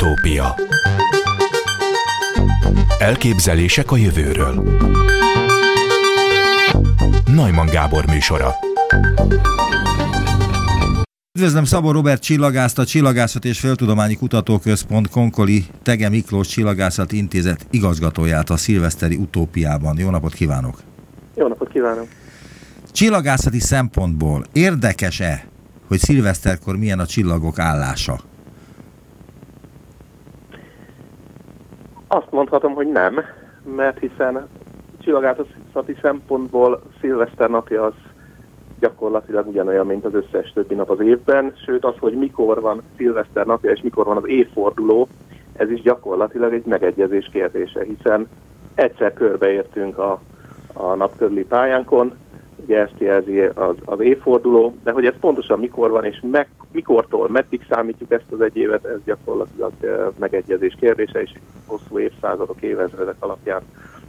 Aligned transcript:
Utópia 0.00 0.54
Elképzelések 2.98 3.90
a 3.90 3.96
jövőről 3.96 4.78
Najman 7.34 7.66
Gábor 7.66 8.06
műsora 8.06 8.54
Üdvözlöm 11.38 11.64
Szabó 11.64 11.90
Robert 11.90 12.22
csillagászt, 12.22 12.78
a 12.78 12.84
Csillagászat 12.84 13.44
és 13.44 13.60
Földtudományi 13.60 14.16
Kutatóközpont 14.16 15.08
Konkoli 15.08 15.64
Tege 15.82 16.08
Miklós 16.08 16.48
Csillagászat 16.48 17.12
Intézet 17.12 17.66
igazgatóját 17.70 18.50
a 18.50 18.56
szilveszteri 18.56 19.16
utópiában. 19.16 19.98
Jó 19.98 20.10
napot 20.10 20.32
kívánok! 20.32 20.80
Jó 21.34 21.48
napot 21.48 21.68
kívánok! 21.68 22.06
Csillagászati 22.92 23.60
szempontból 23.60 24.44
érdekes-e, 24.52 25.44
hogy 25.88 25.98
szilveszterkor 25.98 26.76
milyen 26.76 26.98
a 26.98 27.06
csillagok 27.06 27.58
állása? 27.58 28.29
Azt 32.12 32.30
mondhatom, 32.30 32.74
hogy 32.74 32.86
nem, 32.86 33.20
mert 33.76 33.98
hiszen 33.98 34.48
csillagászati 34.98 35.96
szempontból 36.02 36.82
szilveszter 37.00 37.50
napja 37.50 37.84
az 37.84 37.92
gyakorlatilag 38.80 39.46
ugyanolyan, 39.46 39.86
mint 39.86 40.04
az 40.04 40.14
összes 40.14 40.52
többi 40.52 40.74
nap 40.74 40.90
az 40.90 41.00
évben, 41.00 41.52
sőt 41.64 41.84
az, 41.84 41.94
hogy 41.98 42.12
mikor 42.12 42.60
van 42.60 42.82
szilveszter 42.96 43.46
napja 43.46 43.70
és 43.70 43.80
mikor 43.82 44.04
van 44.04 44.16
az 44.16 44.26
évforduló, 44.26 45.08
ez 45.52 45.70
is 45.70 45.80
gyakorlatilag 45.82 46.52
egy 46.52 46.64
megegyezés 46.64 47.28
kérdése, 47.32 47.84
hiszen 47.84 48.28
egyszer 48.74 49.12
körbeértünk 49.12 49.98
a, 49.98 50.20
a 50.72 50.94
nap 50.94 51.12
pályánkon, 51.48 52.16
ugye 52.64 52.78
ezt 52.78 52.98
jelzi 52.98 53.40
az, 53.40 53.74
az 53.84 54.00
évforduló, 54.00 54.74
de 54.82 54.90
hogy 54.90 55.04
ez 55.04 55.14
pontosan 55.20 55.58
mikor 55.58 55.90
van, 55.90 56.04
és 56.04 56.20
meg, 56.30 56.48
mikortól, 56.72 57.28
meddig 57.28 57.66
számítjuk 57.68 58.12
ezt 58.12 58.32
az 58.32 58.40
egy 58.40 58.56
évet, 58.56 58.84
ez 58.84 58.98
gyakorlatilag 59.04 59.72
megegyezés 60.18 60.76
kérdése, 60.80 61.20
és 61.20 61.32
hosszú 61.66 61.98
évszázadok, 61.98 62.62
évezredek 62.62 63.16
alapján 63.18 63.62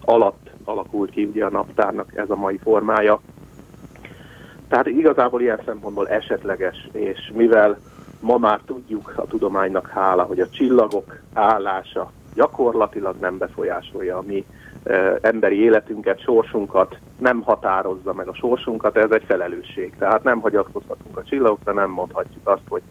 alatt 0.06 0.50
alakult 0.64 1.10
ki 1.10 1.24
ugye 1.24 1.46
a 1.46 1.50
naptárnak 1.50 2.16
ez 2.16 2.30
a 2.30 2.36
mai 2.36 2.58
formája. 2.58 3.22
Tehát 4.68 4.88
igazából 4.88 5.42
ilyen 5.42 5.60
szempontból 5.66 6.10
esetleges, 6.10 6.90
és 6.92 7.32
mivel 7.34 7.78
ma 8.20 8.38
már 8.38 8.60
tudjuk 8.66 9.14
a 9.16 9.26
tudománynak 9.26 9.88
hála, 9.88 10.24
hogy 10.24 10.40
a 10.40 10.50
csillagok 10.50 11.20
állása 11.34 12.12
gyakorlatilag 12.34 13.16
nem 13.20 13.38
befolyásolja 13.38 14.18
a 14.18 14.24
mi 14.26 14.46
emberi 15.22 15.62
életünket, 15.62 16.22
sorsunkat, 16.22 16.98
nem 17.18 17.42
határozza 17.42 18.14
meg 18.14 18.28
a 18.28 18.34
sorsunkat, 18.34 18.98
ez 18.98 19.12
egy 19.12 19.24
felelősség. 19.24 19.94
Tehát 19.98 20.24
nem 20.24 20.40
hagyatkozhatunk 20.40 21.18
a 21.18 21.24
csillagokra, 21.24 21.74
nem 21.74 21.90
mondhatjuk 21.90 22.48
azt, 22.48 22.68
hogy 22.70 22.82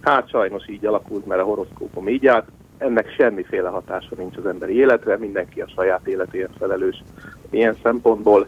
hát 0.00 0.28
sajnos 0.28 0.68
így 0.68 0.86
alakult, 0.86 1.26
mert 1.26 1.40
a 1.40 1.44
horoszkópom 1.44 2.08
így 2.08 2.26
állt. 2.26 2.46
Ennek 2.78 3.10
semmiféle 3.10 3.68
hatása 3.68 4.14
nincs 4.16 4.36
az 4.36 4.46
emberi 4.46 4.76
életre, 4.76 5.16
mindenki 5.16 5.60
a 5.60 5.68
saját 5.74 6.06
életéért 6.06 6.56
felelős. 6.58 7.02
Ilyen 7.50 7.76
szempontból 7.82 8.46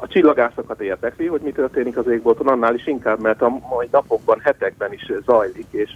a 0.00 0.06
csillagászokat 0.06 0.80
érdekli, 0.80 1.26
hogy 1.26 1.40
mi 1.40 1.52
történik 1.52 1.96
az 1.96 2.06
égbolton, 2.08 2.46
annál 2.46 2.74
is 2.74 2.86
inkább, 2.86 3.20
mert 3.20 3.42
a 3.42 3.48
mai 3.48 3.88
napokban, 3.90 4.40
hetekben 4.42 4.92
is 4.92 5.12
zajlik, 5.24 5.66
és 5.70 5.90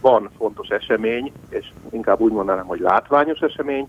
van 0.00 0.30
fontos 0.36 0.68
esemény, 0.68 1.32
és 1.48 1.70
inkább 1.90 2.20
úgy 2.20 2.32
mondanám, 2.32 2.66
hogy 2.66 2.80
látványos 2.80 3.40
esemény, 3.40 3.88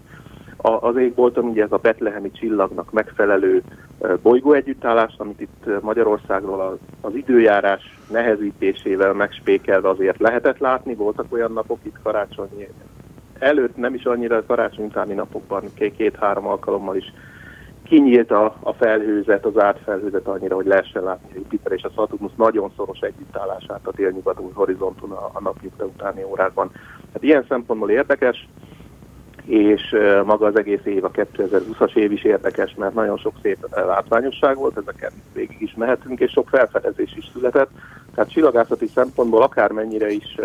az 0.76 0.98
égbolton 0.98 1.46
ugye 1.46 1.64
ez 1.64 1.72
a 1.72 1.78
betlehemi 1.78 2.32
csillagnak 2.32 2.92
megfelelő 2.92 3.64
bolygó 4.22 4.54
együttállás, 4.54 5.14
amit 5.18 5.42
itt 5.42 5.82
Magyarországról 5.82 6.80
az 7.02 7.16
időjárás 7.16 8.00
nehezítésével 8.12 9.14
megspékelve 9.14 9.90
azért 9.90 10.20
lehetett 10.20 10.58
látni. 10.58 10.95
Voltak 10.95 11.26
olyan 11.30 11.52
napok 11.52 11.80
itt 11.84 12.00
karácsony 12.04 12.68
előtt, 13.40 13.78
nem 13.78 13.94
is 13.94 14.04
annyira 14.04 14.45
karácsony 14.45 14.86
utáni 14.86 15.14
napokban, 15.14 15.64
két-három 15.98 16.48
alkalommal 16.48 16.95
is 16.95 17.14
kinyílt 17.84 18.32
a, 18.32 18.56
a 18.60 18.73
felhőzet, 18.73 19.45
az 19.45 19.60
átfelhőzet 19.60 20.28
annyira, 20.28 20.55
hogy 20.55 20.66
lehessen 20.66 21.04
látni 21.04 21.30
a 21.32 21.36
Jupiter 21.36 21.72
és 21.72 21.84
a 21.84 21.92
Saturnus 21.95 22.32
nagyon 22.36 22.72
szoros 22.76 22.99
együttállását 22.99 23.88
a 23.88 23.92
délnyugati 23.92 24.44
horizonton 24.54 25.11
a, 25.11 25.30
a 25.34 25.42
napjukra 25.42 25.86
utáni 25.86 26.23
órákban. 26.23 26.72
Hát 27.14 27.23
ilyen 27.23 27.45
szempontból 27.48 27.89
érdekes 27.89 28.48
és 29.48 29.96
maga 30.26 30.46
az 30.46 30.58
egész 30.58 30.86
év, 30.86 31.04
a 31.04 31.12
2020-as 31.12 31.96
év 31.96 32.12
is 32.12 32.24
érdekes, 32.24 32.76
mert 32.78 32.94
nagyon 32.94 33.18
sok 33.18 33.34
szép 33.42 33.68
látványosság 33.72 34.56
volt, 34.56 34.78
ezeket 34.78 35.12
végig 35.34 35.62
is 35.62 35.74
mehetünk, 35.76 36.20
és 36.20 36.32
sok 36.32 36.50
felfedezés 36.50 37.16
is 37.16 37.30
született. 37.34 37.70
Tehát 38.16 38.32
csillagászati 38.32 38.88
szempontból 38.88 39.42
akármennyire 39.42 40.10
is 40.10 40.36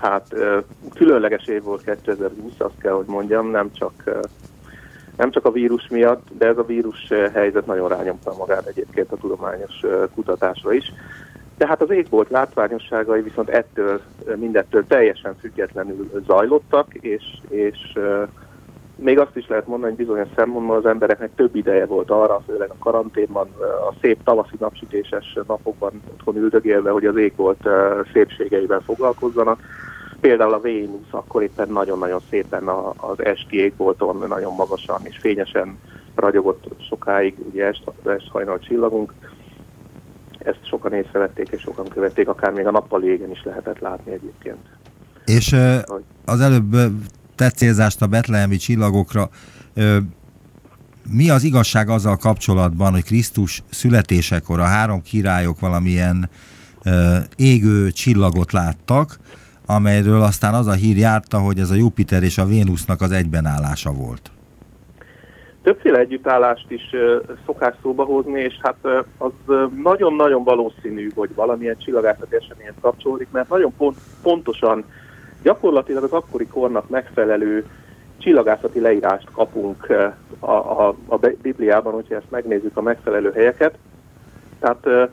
hát 0.00 0.34
különleges 0.94 1.46
év 1.46 1.62
volt 1.62 1.84
2020, 1.84 2.52
azt 2.58 2.78
kell, 2.80 2.92
hogy 2.92 3.06
mondjam, 3.06 3.50
nem 3.50 3.70
csak 3.72 3.92
nem 5.16 5.30
csak 5.30 5.44
a 5.44 5.50
vírus 5.50 5.88
miatt, 5.88 6.28
de 6.38 6.46
ez 6.46 6.58
a 6.58 6.64
vírus 6.64 7.08
helyzet 7.32 7.66
nagyon 7.66 7.88
rányomta 7.88 8.34
magát 8.38 8.66
egyébként 8.66 9.12
a 9.12 9.16
tudományos 9.16 9.80
kutatásra 10.14 10.72
is. 10.72 10.92
Tehát 11.60 11.82
az 11.82 11.90
égbolt 11.90 12.30
látványosságai 12.30 13.20
viszont 13.22 13.48
ettől, 13.48 14.00
mindettől 14.36 14.86
teljesen 14.86 15.36
függetlenül 15.40 16.22
zajlottak, 16.26 16.94
és, 16.94 17.22
és 17.48 17.98
még 18.96 19.18
azt 19.18 19.36
is 19.36 19.48
lehet 19.48 19.66
mondani, 19.66 19.94
hogy 19.94 20.06
bizonyos 20.06 20.28
szempontból 20.36 20.76
az 20.76 20.86
embereknek 20.86 21.30
több 21.34 21.54
ideje 21.54 21.86
volt 21.86 22.10
arra, 22.10 22.42
főleg 22.46 22.70
a 22.70 22.78
karanténban, 22.78 23.48
a 23.90 23.94
szép 24.00 24.22
tavaszi 24.24 24.56
napsütéses 24.58 25.38
napokban 25.46 26.02
otthon 26.12 26.36
üldögélve, 26.36 26.90
hogy 26.90 27.06
az 27.06 27.16
égbolt 27.16 27.68
szépségeivel 28.12 28.80
foglalkozzanak. 28.80 29.60
Például 30.20 30.52
a 30.54 30.60
Vénusz 30.60 31.10
akkor 31.10 31.42
éppen 31.42 31.68
nagyon-nagyon 31.68 32.20
szépen 32.30 32.68
az 32.96 33.24
esti 33.24 33.58
égbolton 33.58 34.24
nagyon 34.28 34.54
magasan 34.54 35.00
és 35.02 35.18
fényesen 35.18 35.78
ragyogott 36.14 36.64
sokáig, 36.88 37.34
ugye 37.50 37.66
est, 37.66 37.82
est 38.04 38.28
hajnal 38.28 38.58
csillagunk 38.58 39.12
ezt 40.44 40.66
sokan 40.66 40.92
észrevették 40.92 41.48
és 41.48 41.60
sokan 41.60 41.88
követték, 41.88 42.28
akár 42.28 42.52
még 42.52 42.66
a 42.66 42.70
nappal 42.70 43.02
égen 43.02 43.30
is 43.30 43.42
lehetett 43.44 43.78
látni 43.78 44.12
egyébként. 44.12 44.58
És 45.24 45.56
az 46.24 46.40
előbb 46.40 46.76
tett 47.34 47.54
célzást 47.54 48.02
a 48.02 48.06
betlehemi 48.06 48.56
csillagokra. 48.56 49.28
Mi 51.10 51.30
az 51.30 51.42
igazság 51.42 51.88
azzal 51.88 52.16
kapcsolatban, 52.16 52.92
hogy 52.92 53.04
Krisztus 53.04 53.62
születésekor 53.70 54.60
a 54.60 54.64
három 54.64 55.02
királyok 55.02 55.60
valamilyen 55.60 56.30
égő 57.36 57.90
csillagot 57.90 58.52
láttak, 58.52 59.18
amelyről 59.66 60.22
aztán 60.22 60.54
az 60.54 60.66
a 60.66 60.72
hír 60.72 60.96
járta, 60.96 61.38
hogy 61.38 61.58
ez 61.58 61.70
a 61.70 61.74
Jupiter 61.74 62.22
és 62.22 62.38
a 62.38 62.46
Vénusznak 62.46 63.00
az 63.00 63.10
egybenállása 63.10 63.92
volt? 63.92 64.30
Többféle 65.70 65.98
együttállást 65.98 66.70
is 66.70 66.90
szokás 67.46 67.74
szóba 67.82 68.04
hozni, 68.04 68.40
és 68.40 68.58
hát 68.62 68.76
az 69.18 69.32
nagyon-nagyon 69.82 70.44
valószínű, 70.44 71.10
hogy 71.14 71.34
valamilyen 71.34 71.78
csillagászati 71.78 72.36
eseményhez 72.36 72.74
kapcsolódik, 72.80 73.28
mert 73.30 73.48
nagyon 73.48 73.72
pont, 73.76 73.96
pontosan 74.22 74.84
gyakorlatilag 75.42 76.02
az 76.02 76.12
akkori 76.12 76.46
kornak 76.46 76.88
megfelelő 76.88 77.66
csillagászati 78.18 78.80
leírást 78.80 79.28
kapunk 79.32 79.86
a, 80.38 80.46
a, 80.46 80.94
a 81.06 81.16
Bibliában, 81.42 81.92
hogyha 81.92 82.14
ezt 82.14 82.30
megnézzük 82.30 82.76
a 82.76 82.82
megfelelő 82.82 83.32
helyeket. 83.32 83.78
Tehát 84.60 85.10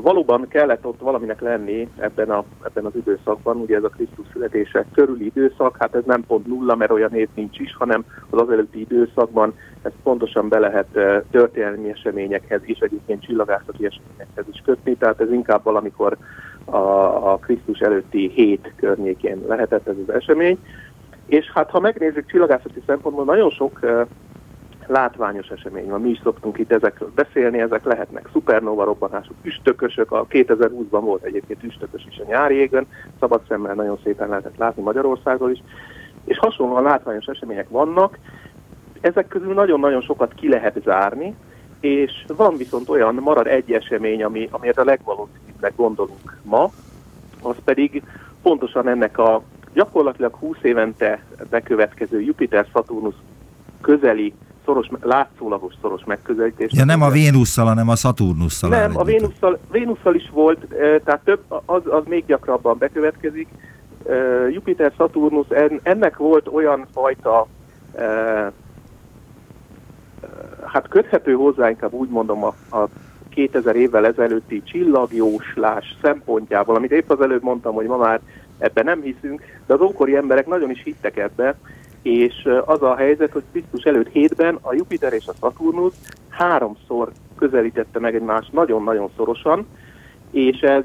valóban 0.00 0.48
kellett 0.48 0.86
ott 0.86 1.00
valaminek 1.00 1.40
lenni 1.40 1.88
ebben, 1.96 2.30
a, 2.30 2.44
ebben 2.64 2.84
az 2.84 2.96
időszakban, 2.96 3.56
ugye 3.56 3.76
ez 3.76 3.84
a 3.84 3.88
Krisztus 3.88 4.26
születése 4.32 4.84
körüli 4.92 5.24
időszak, 5.24 5.76
hát 5.78 5.94
ez 5.94 6.02
nem 6.06 6.24
pont 6.26 6.46
nulla, 6.46 6.74
mert 6.74 6.90
olyan 6.90 7.10
hét 7.10 7.28
nincs 7.34 7.58
is, 7.58 7.76
hanem 7.76 8.04
az 8.30 8.40
az 8.40 8.50
előtti 8.50 8.80
időszakban 8.80 9.54
ezt 9.86 10.02
pontosan 10.02 10.48
be 10.48 10.58
lehet 10.58 10.86
történelmi 11.30 11.88
eseményekhez 11.90 12.60
és 12.62 12.78
egyébként 12.78 13.22
csillagászati 13.22 13.86
eseményekhez 13.86 14.44
is 14.52 14.62
kötni, 14.64 14.96
tehát 14.96 15.20
ez 15.20 15.32
inkább 15.32 15.62
valamikor 15.62 16.16
a, 16.64 16.76
a 17.32 17.36
Krisztus 17.36 17.78
előtti 17.78 18.30
hét 18.34 18.72
környékén 18.76 19.42
lehetett 19.48 19.88
ez 19.88 19.94
az 20.06 20.14
esemény. 20.14 20.58
És 21.26 21.50
hát 21.54 21.70
ha 21.70 21.80
megnézzük 21.80 22.30
csillagászati 22.30 22.82
szempontból, 22.86 23.24
nagyon 23.24 23.50
sok 23.50 23.80
látványos 24.86 25.48
esemény 25.48 25.88
van. 25.88 26.00
Mi 26.00 26.08
is 26.08 26.20
szoktunk 26.22 26.58
itt 26.58 26.72
ezekről 26.72 27.12
beszélni, 27.14 27.60
ezek 27.60 27.84
lehetnek 27.84 28.28
szupernova 28.32 28.84
robbanások, 28.84 29.34
üstökösök, 29.42 30.12
a 30.12 30.26
2020-ban 30.26 31.00
volt 31.00 31.22
egyébként 31.22 31.62
üstökös 31.62 32.06
is 32.10 32.18
a 32.18 32.28
nyári 32.28 32.54
égen, 32.54 32.86
szabad 33.20 33.40
szemmel 33.48 33.74
nagyon 33.74 33.98
szépen 34.04 34.28
lehetett 34.28 34.56
látni 34.56 34.82
Magyarországról 34.82 35.50
is, 35.50 35.62
és 36.24 36.38
hasonlóan 36.38 36.82
látványos 36.82 37.26
események 37.26 37.68
vannak, 37.68 38.18
ezek 39.06 39.28
közül 39.28 39.54
nagyon-nagyon 39.54 40.00
sokat 40.00 40.34
ki 40.34 40.48
lehet 40.48 40.80
zárni, 40.84 41.34
és 41.80 42.12
van 42.36 42.56
viszont 42.56 42.88
olyan, 42.88 43.14
marad 43.14 43.46
egy 43.46 43.72
esemény, 43.72 44.22
ami, 44.22 44.48
amiért 44.50 44.78
a 44.78 44.84
legvalószínűbbnek 44.84 45.72
gondolunk 45.76 46.38
ma, 46.42 46.70
az 47.42 47.56
pedig 47.64 48.02
pontosan 48.42 48.88
ennek 48.88 49.18
a 49.18 49.42
gyakorlatilag 49.72 50.34
20 50.34 50.56
évente 50.62 51.24
bekövetkező 51.50 52.20
Jupiter-Saturnus 52.20 53.14
közeli 53.80 54.34
szoros, 54.64 54.88
látszólagos 55.00 55.74
szoros 55.80 56.04
megközelítés. 56.04 56.72
Ja, 56.72 56.84
nem 56.84 57.02
a 57.02 57.10
Vénusszal, 57.10 57.66
hanem 57.66 57.88
a 57.88 57.96
Szaturnusszal. 57.96 58.70
Nem, 58.70 58.96
a 58.96 59.04
Vénusszal, 59.04 59.58
Vénusszal 59.70 60.14
is 60.14 60.30
volt, 60.32 60.66
tehát 61.04 61.20
több, 61.24 61.40
az, 61.64 61.82
az 61.84 62.02
még 62.06 62.26
gyakrabban 62.26 62.78
bekövetkezik, 62.78 63.48
Jupiter, 64.50 64.92
Saturnus, 64.96 65.46
ennek 65.82 66.16
volt 66.16 66.48
olyan 66.48 66.86
fajta, 66.92 67.46
hát 70.66 70.88
köthető 70.88 71.32
hozzá, 71.32 71.70
inkább 71.70 71.92
úgy 71.92 72.08
mondom, 72.08 72.44
a, 72.44 72.54
a 72.76 72.88
2000 73.28 73.76
évvel 73.76 74.06
ezelőtti 74.06 74.62
csillagjóslás 74.62 75.96
szempontjából, 76.02 76.74
amit 76.74 76.92
épp 76.92 77.10
az 77.10 77.20
előbb 77.20 77.42
mondtam, 77.42 77.74
hogy 77.74 77.86
ma 77.86 77.96
már 77.96 78.20
ebben 78.58 78.84
nem 78.84 79.00
hiszünk, 79.00 79.42
de 79.66 79.74
az 79.74 79.80
ókori 79.80 80.16
emberek 80.16 80.46
nagyon 80.46 80.70
is 80.70 80.82
hittek 80.82 81.16
ebbe, 81.16 81.56
és 82.02 82.48
az 82.64 82.82
a 82.82 82.96
helyzet, 82.96 83.32
hogy 83.32 83.42
Krisztus 83.52 83.82
előtt 83.82 84.08
hétben 84.08 84.58
a 84.60 84.74
Jupiter 84.74 85.12
és 85.12 85.26
a 85.26 85.32
Saturnus 85.40 85.94
háromszor 86.28 87.12
közelítette 87.36 87.98
meg 87.98 88.14
egymást 88.14 88.52
nagyon-nagyon 88.52 89.10
szorosan, 89.16 89.66
és 90.30 90.60
ez, 90.60 90.84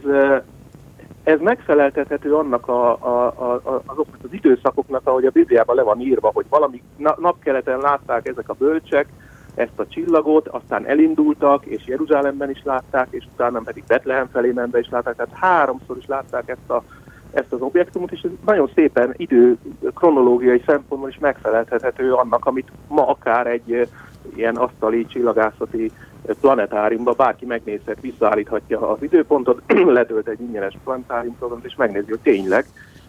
ez 1.23 1.39
megfeleltethető 1.39 2.35
annak 2.35 2.67
a, 2.67 2.91
a, 2.91 3.25
a, 3.25 3.81
azoknak 3.85 4.19
az 4.23 4.33
időszakoknak, 4.33 5.07
ahogy 5.07 5.25
a 5.25 5.31
Bibliában 5.31 5.75
le 5.75 5.83
van 5.83 5.99
írva, 5.99 6.31
hogy 6.33 6.45
valami 6.49 6.81
napkeleten 6.97 7.79
látták 7.79 8.27
ezek 8.27 8.49
a 8.49 8.55
bölcsek, 8.57 9.07
ezt 9.55 9.79
a 9.79 9.87
csillagot, 9.87 10.47
aztán 10.47 10.85
elindultak, 10.85 11.65
és 11.65 11.85
Jeruzsálemben 11.85 12.49
is 12.49 12.61
látták, 12.63 13.07
és 13.09 13.25
utána 13.33 13.59
pedig 13.59 13.83
Betlehem 13.87 14.27
felé 14.31 14.51
menve 14.51 14.79
is 14.79 14.89
látták, 14.89 15.15
tehát 15.15 15.35
háromszor 15.35 15.97
is 15.97 16.05
látták 16.05 16.49
ezt, 16.49 16.69
a, 16.69 16.83
ezt 17.31 17.53
az 17.53 17.61
objektumot, 17.61 18.11
és 18.11 18.21
ez 18.21 18.31
nagyon 18.45 18.69
szépen 18.75 19.13
idő 19.17 19.57
kronológiai 19.93 20.63
szempontból 20.65 21.09
is 21.09 21.17
megfeleltethető 21.19 22.13
annak, 22.13 22.45
amit 22.45 22.71
ma 22.87 23.07
akár 23.07 23.47
egy 23.47 23.87
ilyen 24.35 24.55
asztali 24.55 25.05
csillagászati 25.05 25.91
planetáriumban 26.39 27.13
bárki 27.17 27.45
megnézhet, 27.45 28.01
visszaállíthatja 28.01 28.89
az 28.89 29.03
időpontot, 29.03 29.61
letölt 29.85 30.27
egy 30.27 30.41
ingyenes 30.41 30.77
planetárium 30.83 31.37
programot, 31.37 31.65
és 31.65 31.75
megnézi, 31.75 32.09
hogy 32.09 32.19
tényleg 32.19 32.65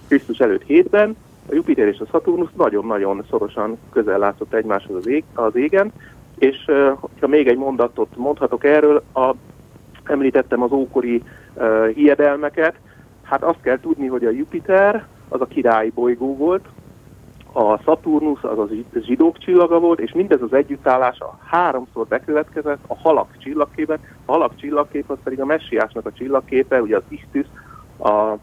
Krisztus 0.09 0.39
előtt 0.39 0.63
hétben 0.63 1.17
a 1.49 1.55
Jupiter 1.55 1.87
és 1.87 1.99
a 1.99 2.07
Saturnus 2.11 2.51
nagyon-nagyon 2.57 3.25
szorosan 3.31 3.79
közel 3.93 4.19
látszott 4.19 4.55
egymáshoz 4.55 4.97
az, 4.97 5.07
ég, 5.07 5.25
az 5.35 5.57
égen, 5.57 5.93
és 6.39 6.65
ha 7.21 7.27
még 7.27 7.49
egy 7.49 7.57
mondatot 7.57 8.17
mondhatok 8.17 8.65
erről, 8.65 9.03
a, 9.15 9.35
említettem 10.05 10.63
az 10.63 10.73
ókori 10.73 11.23
uh, 11.55 11.89
hiedelmeket, 11.89 12.75
hát 13.23 13.43
azt 13.43 13.61
kell 13.63 13.81
tudni, 13.81 14.07
hogy 14.07 14.25
a 14.25 14.31
Jupiter 14.31 15.07
az 15.29 15.41
a 15.41 15.47
királyi 15.47 15.91
bolygó 15.91 16.37
volt, 16.37 16.69
a 17.53 17.79
Saturnus 17.79 18.43
az 18.43 18.59
a 18.59 18.69
zsidók 19.01 19.39
csillaga 19.39 19.79
volt, 19.79 20.01
és 20.01 20.13
mindez 20.13 20.43
az 20.43 20.53
együttállása 20.53 21.39
háromszor 21.45 22.07
bekövetkezett 22.07 22.79
a 22.87 22.97
halak 22.97 23.37
csillagkében. 23.39 23.99
A 24.25 24.33
halak 24.33 24.57
csillagkép 24.57 25.11
az 25.11 25.19
pedig 25.25 25.41
a 25.41 25.45
messiásnak 25.45 26.07
a 26.07 26.13
csillagképe, 26.13 26.81
ugye 26.81 26.97
az 26.97 27.03
Isztus, 27.09 27.47
a, 27.97 28.37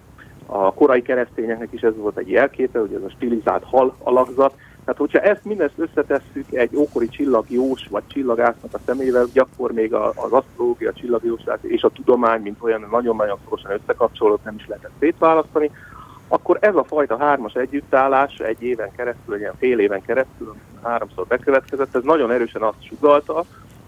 a 0.46 0.74
korai 0.74 1.02
keresztényeknek 1.02 1.74
is 1.74 1.82
ez 1.82 1.96
volt 1.96 2.18
egy 2.18 2.30
jelképe, 2.30 2.80
ugye 2.80 2.96
ez 2.96 3.04
a 3.04 3.10
stilizált 3.10 3.64
hal 3.64 3.96
alakzat, 4.04 4.54
tehát, 4.90 5.12
hogyha 5.12 5.30
ezt 5.30 5.46
mindezt 5.46 5.78
összetesszük 5.78 6.52
egy 6.52 6.76
ókori 6.76 7.08
csillagjós 7.08 7.88
vagy 7.90 8.04
csillagásznak 8.08 8.74
a 8.74 8.80
szemével, 8.86 9.28
akkor 9.36 9.72
még 9.72 9.94
az 9.94 10.32
asztrológia, 10.32 10.90
a 10.90 10.94
csillagjóslás 10.94 11.60
és 11.62 11.84
a 11.84 11.90
tudomány, 11.90 12.42
mint 12.42 12.58
olyan 12.60 12.88
nagyon-nagyon 12.92 13.38
szorosan 13.44 13.72
összekapcsolódott, 13.72 14.44
nem 14.44 14.56
is 14.56 14.68
lehetett 14.68 14.92
szétválasztani, 15.00 15.72
akkor 16.28 16.58
ez 16.62 16.76
a 16.76 16.84
fajta 16.84 17.18
hármas 17.18 17.54
együttállás 17.54 18.38
egy 18.38 18.64
éven 18.64 18.92
keresztül, 18.92 19.34
egy 19.34 19.40
ilyen 19.40 19.56
fél 19.58 19.80
éven 19.80 20.02
keresztül, 20.02 20.56
háromszor 20.84 21.28
bekövetkezett, 21.28 21.96
ez 21.96 22.04
nagyon 22.04 22.32
erősen 22.32 22.62
azt 22.62 22.84
sugalta, 22.84 23.44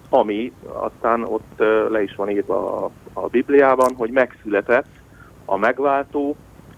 ami 0.10 0.54
aztán 0.64 1.24
ott 1.24 1.64
le 1.90 2.04
is 2.04 2.16
van 2.16 2.30
írva 2.30 2.84
a, 2.84 2.92
a 3.14 3.28
Bibliában, 3.28 3.96
hogy 3.96 4.12
megszületett 4.12 4.90
a 5.46 5.58
megváltó, 5.58 6.36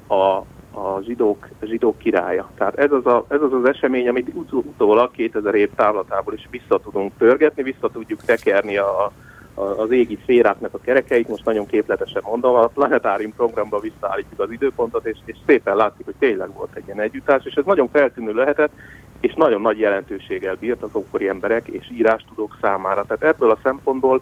a, 0.07 0.41
a 0.73 1.01
zsidók, 1.01 1.47
zsidók 1.61 1.97
királya. 1.97 2.49
Tehát 2.57 2.77
ez 2.77 2.91
az, 2.91 3.05
a, 3.05 3.25
ez 3.27 3.41
az 3.41 3.53
az 3.53 3.65
esemény, 3.65 4.07
amit 4.07 4.31
utólag 4.51 5.11
2000 5.11 5.55
év 5.55 5.69
távlatából 5.75 6.33
is 6.33 6.47
vissza 6.51 6.79
tudunk 6.79 7.11
törgetni, 7.17 7.63
vissza 7.63 7.89
tudjuk 7.89 8.21
tekerni 8.21 8.77
a, 8.77 9.11
a, 9.53 9.61
az 9.61 9.91
égi 9.91 10.19
szféráknak 10.21 10.73
a 10.73 10.79
kerekeit, 10.79 11.27
most 11.27 11.45
nagyon 11.45 11.65
képletesen 11.65 12.21
mondom, 12.25 12.55
a 12.55 12.67
planetárium 12.67 13.33
programba 13.35 13.79
visszaállítjuk 13.79 14.39
az 14.39 14.51
időpontot, 14.51 15.05
és, 15.05 15.17
és 15.25 15.37
szépen 15.45 15.75
látszik, 15.75 16.05
hogy 16.05 16.15
tényleg 16.19 16.53
volt 16.53 16.75
egy 16.75 16.85
ilyen 16.85 17.01
együttállás, 17.01 17.45
és 17.45 17.55
ez 17.55 17.65
nagyon 17.65 17.89
feltűnő 17.89 18.33
lehetett, 18.33 18.71
és 19.19 19.33
nagyon 19.33 19.61
nagy 19.61 19.79
jelentőséggel 19.79 20.55
bírt 20.55 20.81
az 20.81 20.95
ókori 20.95 21.27
emberek 21.27 21.67
és 21.67 21.91
írástudók 21.91 22.57
számára. 22.61 23.05
Tehát 23.05 23.35
ebből 23.35 23.51
a 23.51 23.59
szempontból 23.63 24.21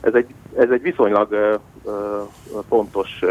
ez 0.00 0.14
egy, 0.14 0.34
ez 0.56 0.70
egy 0.70 0.82
viszonylag 0.82 1.30
uh, 1.30 1.54
uh, 1.82 2.62
fontos 2.68 3.24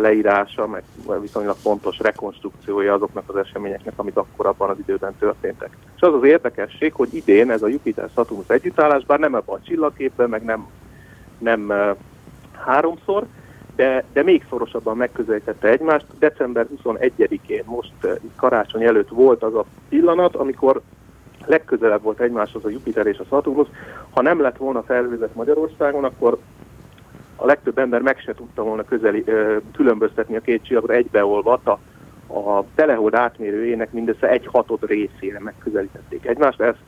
leírása, 0.00 0.66
meg 0.66 0.82
viszonylag 1.20 1.56
fontos 1.56 1.98
rekonstrukciója 1.98 2.94
azoknak 2.94 3.24
az 3.26 3.36
eseményeknek, 3.36 3.92
amik 3.96 4.16
akkor 4.16 4.46
abban 4.46 4.70
az 4.70 4.78
időben 4.78 5.14
történtek. 5.18 5.76
És 5.96 6.02
az 6.02 6.14
az 6.14 6.24
érdekesség, 6.24 6.92
hogy 6.92 7.14
idén 7.14 7.50
ez 7.50 7.62
a 7.62 7.68
Jupiter-Saturnus 7.68 8.48
együttállás, 8.48 9.04
bár 9.04 9.18
nem 9.18 9.34
ebben 9.34 9.54
a 9.54 9.62
csillagképben, 9.62 10.28
meg 10.28 10.44
nem, 10.44 10.66
nem 11.38 11.72
háromszor, 12.52 13.26
de, 13.76 14.04
de 14.12 14.22
még 14.22 14.46
szorosabban 14.48 14.96
megközelítette 14.96 15.68
egymást. 15.68 16.06
December 16.18 16.66
21-én, 16.84 17.62
most 17.66 17.92
karácsony 18.36 18.82
előtt 18.82 19.08
volt 19.08 19.42
az 19.42 19.54
a 19.54 19.64
pillanat, 19.88 20.36
amikor 20.36 20.80
legközelebb 21.46 22.02
volt 22.02 22.20
egymáshoz 22.20 22.64
a 22.64 22.68
Jupiter 22.68 23.06
és 23.06 23.18
a 23.18 23.24
Saturnus. 23.24 23.68
Ha 24.10 24.22
nem 24.22 24.40
lett 24.40 24.56
volna 24.56 24.82
felhőzet 24.82 25.34
Magyarországon, 25.34 26.04
akkor 26.04 26.38
a 27.36 27.46
legtöbb 27.46 27.78
ember 27.78 28.00
meg 28.00 28.18
se 28.18 28.34
tudta 28.34 28.62
volna 28.62 28.84
közeli, 28.84 29.24
különböztetni 29.72 30.36
a 30.36 30.40
két 30.40 30.64
csillagot 30.64 30.90
egybeolvat, 30.90 31.66
a, 31.66 31.78
a 32.38 32.64
telehold 32.74 33.14
átmérőjének 33.14 33.92
mindössze 33.92 34.28
egy 34.28 34.46
hatod 34.46 34.86
részére 34.86 35.40
megközelítették 35.40 36.26
egymást, 36.26 36.60
ezt 36.60 36.78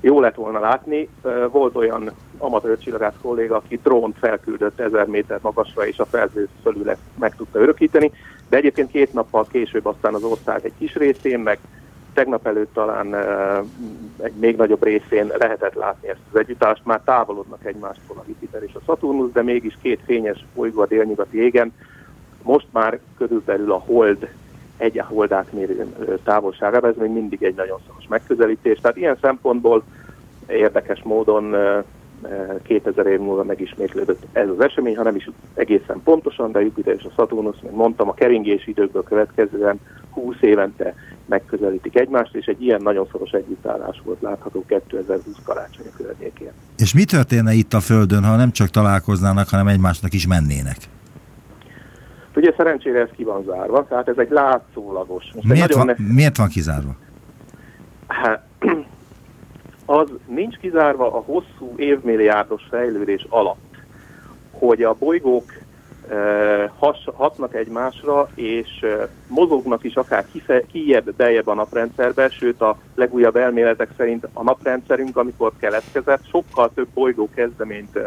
jó 0.00 0.20
lett 0.20 0.34
volna 0.34 0.60
látni. 0.60 1.08
Volt 1.50 1.76
olyan 1.76 2.10
amatőr 2.38 2.78
csillagász 2.78 3.14
kolléga, 3.22 3.56
aki 3.56 3.80
drónt 3.82 4.16
felküldött 4.18 4.80
ezer 4.80 5.06
méter 5.06 5.38
magasra, 5.42 5.86
és 5.86 5.98
a 5.98 6.04
felhő 6.04 6.48
fölül 6.62 6.96
meg 7.18 7.36
tudta 7.36 7.58
örökíteni, 7.58 8.12
de 8.48 8.56
egyébként 8.56 8.90
két 8.90 9.12
nappal 9.12 9.46
később 9.50 9.86
aztán 9.86 10.14
az 10.14 10.22
ország 10.22 10.64
egy 10.64 10.72
kis 10.78 10.94
részén, 10.94 11.40
meg 11.40 11.58
tegnap 12.18 12.46
előtt 12.46 12.72
talán 12.72 13.14
egy 14.22 14.32
még 14.32 14.56
nagyobb 14.56 14.82
részén 14.82 15.32
lehetett 15.38 15.74
látni 15.74 16.08
ezt 16.08 16.20
az 16.32 16.38
együttállást, 16.38 16.84
már 16.84 17.00
távolodnak 17.04 17.64
egymástól 17.64 18.16
a 18.16 18.24
Jupiter 18.26 18.62
és 18.62 18.74
a 18.74 18.80
Saturnus, 18.86 19.32
de 19.32 19.42
mégis 19.42 19.78
két 19.82 20.00
fényes 20.04 20.44
bolygó 20.54 20.80
a 20.80 20.86
délnyugati 20.86 21.42
égen, 21.42 21.72
most 22.42 22.66
már 22.70 22.98
körülbelül 23.18 23.72
a 23.72 23.78
hold 23.86 24.28
egy 24.76 25.02
hold 25.08 25.32
átmérő 25.32 25.86
távolságában, 26.24 26.90
ez 26.90 26.96
még 26.96 27.10
mindig 27.10 27.42
egy 27.42 27.54
nagyon 27.54 27.78
szoros 27.86 28.06
megközelítés. 28.08 28.78
Tehát 28.80 28.96
ilyen 28.96 29.18
szempontból 29.20 29.82
érdekes 30.46 31.02
módon 31.02 31.56
2000 32.62 33.06
év 33.06 33.18
múlva 33.18 33.44
megismétlődött 33.44 34.26
ez 34.32 34.48
az 34.48 34.60
esemény, 34.60 34.96
ha 34.96 35.02
nem 35.02 35.16
is 35.16 35.30
egészen 35.54 36.00
pontosan, 36.04 36.52
de 36.52 36.60
Jupiter 36.60 36.94
és 36.94 37.04
a 37.04 37.12
Saturnus, 37.16 37.56
mint 37.62 37.74
mondtam, 37.74 38.08
a 38.08 38.14
keringési 38.14 38.70
időkből 38.70 39.02
következően 39.02 39.80
20 40.10 40.36
évente 40.40 40.94
megközelítik 41.26 41.98
egymást, 41.98 42.34
és 42.34 42.46
egy 42.46 42.62
ilyen 42.62 42.82
nagyon 42.82 43.08
szoros 43.12 43.30
együttállás 43.30 44.00
volt 44.04 44.20
látható 44.20 44.64
2020 44.66 45.36
karácsony 45.44 45.86
környékén. 45.96 46.52
És 46.76 46.94
mi 46.94 47.04
történne 47.04 47.52
itt 47.52 47.72
a 47.72 47.80
Földön, 47.80 48.24
ha 48.24 48.36
nem 48.36 48.50
csak 48.50 48.68
találkoznának, 48.68 49.48
hanem 49.48 49.68
egymásnak 49.68 50.12
is 50.12 50.26
mennének? 50.26 50.76
Ugye 52.36 52.52
szerencsére 52.56 53.00
ez 53.00 53.08
ki 53.16 53.24
van 53.24 53.44
zárva, 53.44 53.86
tehát 53.88 54.08
ez 54.08 54.16
egy 54.18 54.30
látszólagos. 54.30 55.24
Most 55.34 55.46
miért, 55.46 55.74
van, 55.74 55.86
ne... 55.86 55.94
miért 56.14 56.36
van 56.36 56.48
kizárva? 56.48 56.96
Hát, 58.06 58.42
az 59.90 60.08
nincs 60.26 60.56
kizárva 60.56 61.14
a 61.14 61.22
hosszú 61.26 61.74
évmilliárdos 61.76 62.62
fejlődés 62.70 63.26
alatt, 63.28 63.76
hogy 64.50 64.82
a 64.82 64.94
bolygók 64.98 65.52
has, 66.78 67.08
hatnak 67.14 67.54
egymásra, 67.54 68.28
és 68.34 68.86
mozognak 69.26 69.84
is 69.84 69.94
akár 69.94 70.26
kijebb, 70.72 71.14
beljebb 71.14 71.46
a 71.46 71.54
naprendszerbe, 71.54 72.28
sőt 72.28 72.60
a 72.60 72.78
legújabb 72.94 73.36
elméletek 73.36 73.90
szerint 73.96 74.28
a 74.32 74.42
naprendszerünk, 74.42 75.16
amikor 75.16 75.52
keletkezett, 75.58 76.28
sokkal 76.28 76.70
több 76.74 76.88
bolygó 76.94 77.28
kezdeményt 77.34 77.98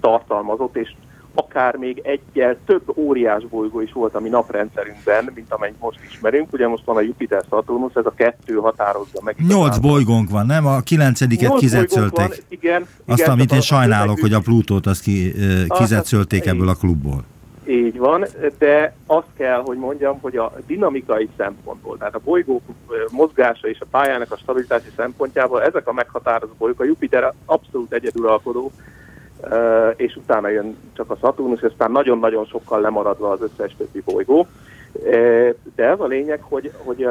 tartalmazott, 0.00 0.76
és 0.76 0.94
akár 1.34 1.76
még 1.76 2.00
egyel 2.04 2.56
több 2.66 2.82
óriás 2.96 3.46
bolygó 3.46 3.80
is 3.80 3.92
volt 3.92 4.14
a 4.14 4.20
mi 4.20 4.28
naprendszerünkben, 4.28 5.30
mint 5.34 5.52
amennyit 5.52 5.80
most 5.80 6.00
ismerünk. 6.08 6.52
Ugye 6.52 6.68
most 6.68 6.84
van 6.84 6.96
a 6.96 7.00
Jupiter 7.00 7.44
Saturnus, 7.50 7.92
ez 7.94 8.06
a 8.06 8.12
kettő 8.14 8.54
határozza 8.54 9.20
meg. 9.22 9.36
Nyolc 9.48 9.78
bolygónk 9.78 10.30
van, 10.30 10.46
nem? 10.46 10.66
A 10.66 10.80
kilencediket 10.80 11.54
kizetszölték. 11.54 12.42
Igen, 12.48 12.86
Azt, 13.06 13.20
igen, 13.20 13.32
amit 13.32 13.52
én 13.52 13.60
sajnálok, 13.60 14.20
hogy 14.20 14.32
a 14.32 14.40
Plutót 14.40 14.86
azt 14.86 15.02
ki, 15.02 15.34
kizetszölték 15.68 16.46
ebből 16.46 16.68
a 16.68 16.74
klubból. 16.74 17.24
Így 17.66 17.98
van, 17.98 18.26
de 18.58 18.94
azt 19.06 19.26
kell, 19.36 19.62
hogy 19.64 19.78
mondjam, 19.78 20.18
hogy 20.20 20.36
a 20.36 20.52
dinamikai 20.66 21.28
szempontból, 21.36 21.98
tehát 21.98 22.14
a 22.14 22.20
bolygók 22.24 22.62
mozgása 23.10 23.68
és 23.68 23.80
a 23.80 23.86
pályának 23.90 24.32
a 24.32 24.36
stabilitási 24.36 24.90
szempontjából 24.96 25.62
ezek 25.62 25.88
a 25.88 25.92
meghatározó 25.92 26.52
bolygók, 26.58 26.80
a 26.80 26.84
Jupiter 26.84 27.32
abszolút 27.44 27.92
egyedülalkodó, 27.92 28.72
és 29.96 30.16
utána 30.16 30.48
jön 30.48 30.76
csak 30.92 31.10
a 31.10 31.16
Saturnus, 31.16 31.62
és 31.62 31.68
aztán 31.70 31.90
nagyon-nagyon 31.90 32.44
sokkal 32.44 32.80
lemaradva 32.80 33.30
az 33.30 33.40
összes 33.42 33.76
többi 33.76 34.02
bolygó. 34.04 34.46
De 35.74 35.84
ez 35.84 36.00
a 36.00 36.06
lényeg, 36.06 36.40
hogy, 36.42 36.72
hogy 36.76 37.08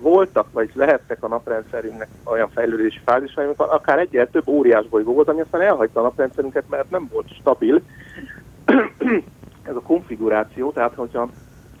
voltak, 0.00 0.46
vagy 0.52 0.70
lehettek 0.74 1.22
a 1.22 1.28
naprendszerünknek 1.28 2.08
olyan 2.24 2.48
fejlődési 2.48 3.00
fázisai, 3.04 3.44
amikor 3.44 3.66
akár 3.70 3.98
egyel 3.98 4.30
több 4.30 4.48
óriás 4.48 4.86
bolygó 4.86 5.12
volt, 5.12 5.28
ami 5.28 5.40
aztán 5.40 5.60
elhagyta 5.60 6.00
a 6.00 6.02
naprendszerünket, 6.02 6.64
mert 6.68 6.90
nem 6.90 7.08
volt 7.12 7.34
stabil. 7.40 7.82
ez 9.70 9.76
a 9.76 9.80
konfiguráció, 9.80 10.70
tehát 10.70 10.94
hogyha 10.94 11.28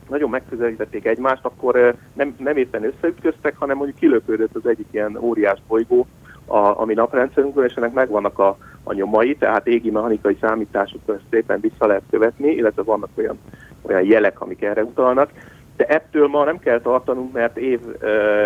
nagyon 0.08 0.30
megközelítették 0.30 1.06
egymást, 1.06 1.44
akkor 1.44 1.94
nem, 2.12 2.34
nem 2.38 2.56
éppen 2.56 2.84
összeütköztek, 2.84 3.56
hanem 3.56 3.76
mondjuk 3.76 3.98
kilöpődött 3.98 4.54
az 4.54 4.66
egyik 4.66 4.86
ilyen 4.90 5.16
óriás 5.20 5.58
bolygó, 5.68 6.06
a, 6.50 6.80
ami 6.80 6.94
naprendszerünkből, 6.94 7.64
és 7.64 7.74
ennek 7.74 7.92
megvannak 7.92 8.38
a, 8.38 8.56
a 8.84 8.92
nyomai, 8.92 9.36
tehát 9.36 9.66
égi 9.66 9.90
mechanikai 9.90 10.36
számításokkal 10.40 11.20
szépen 11.30 11.60
vissza 11.60 11.86
lehet 11.86 12.02
követni, 12.10 12.50
illetve 12.50 12.82
vannak 12.82 13.10
olyan, 13.14 13.38
olyan 13.82 14.04
jelek, 14.04 14.40
amik 14.40 14.62
erre 14.62 14.82
utalnak. 14.82 15.30
De 15.76 15.86
ettől 15.86 16.28
ma 16.28 16.44
nem 16.44 16.58
kell 16.58 16.80
tartanunk, 16.80 17.32
mert 17.32 17.56
év, 17.56 17.80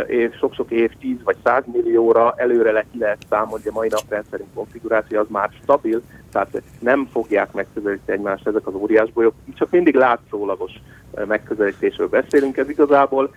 év 0.08 0.34
sok-sok 0.34 0.70
év, 0.70 0.90
10 1.00 1.16
vagy 1.24 1.36
100 1.44 1.62
millióra 1.72 2.34
előre 2.36 2.72
le 2.72 2.84
ki 2.92 2.98
lehet 2.98 3.26
számolni, 3.30 3.68
a 3.68 3.72
mai 3.72 3.88
naprendszerünk 3.88 4.48
konfiguráció 4.54 5.18
az 5.18 5.26
már 5.28 5.50
stabil, 5.62 6.02
tehát 6.32 6.62
nem 6.78 7.08
fogják 7.12 7.52
megközelíteni 7.52 8.18
egymást 8.18 8.46
ezek 8.46 8.66
az 8.66 8.74
óriás 8.74 9.10
bolyok, 9.10 9.34
csak 9.54 9.70
mindig 9.70 9.94
látszólagos 9.94 10.72
megközelítésről 11.26 12.08
beszélünk, 12.08 12.56
ez 12.56 12.68
igazából 12.68 13.30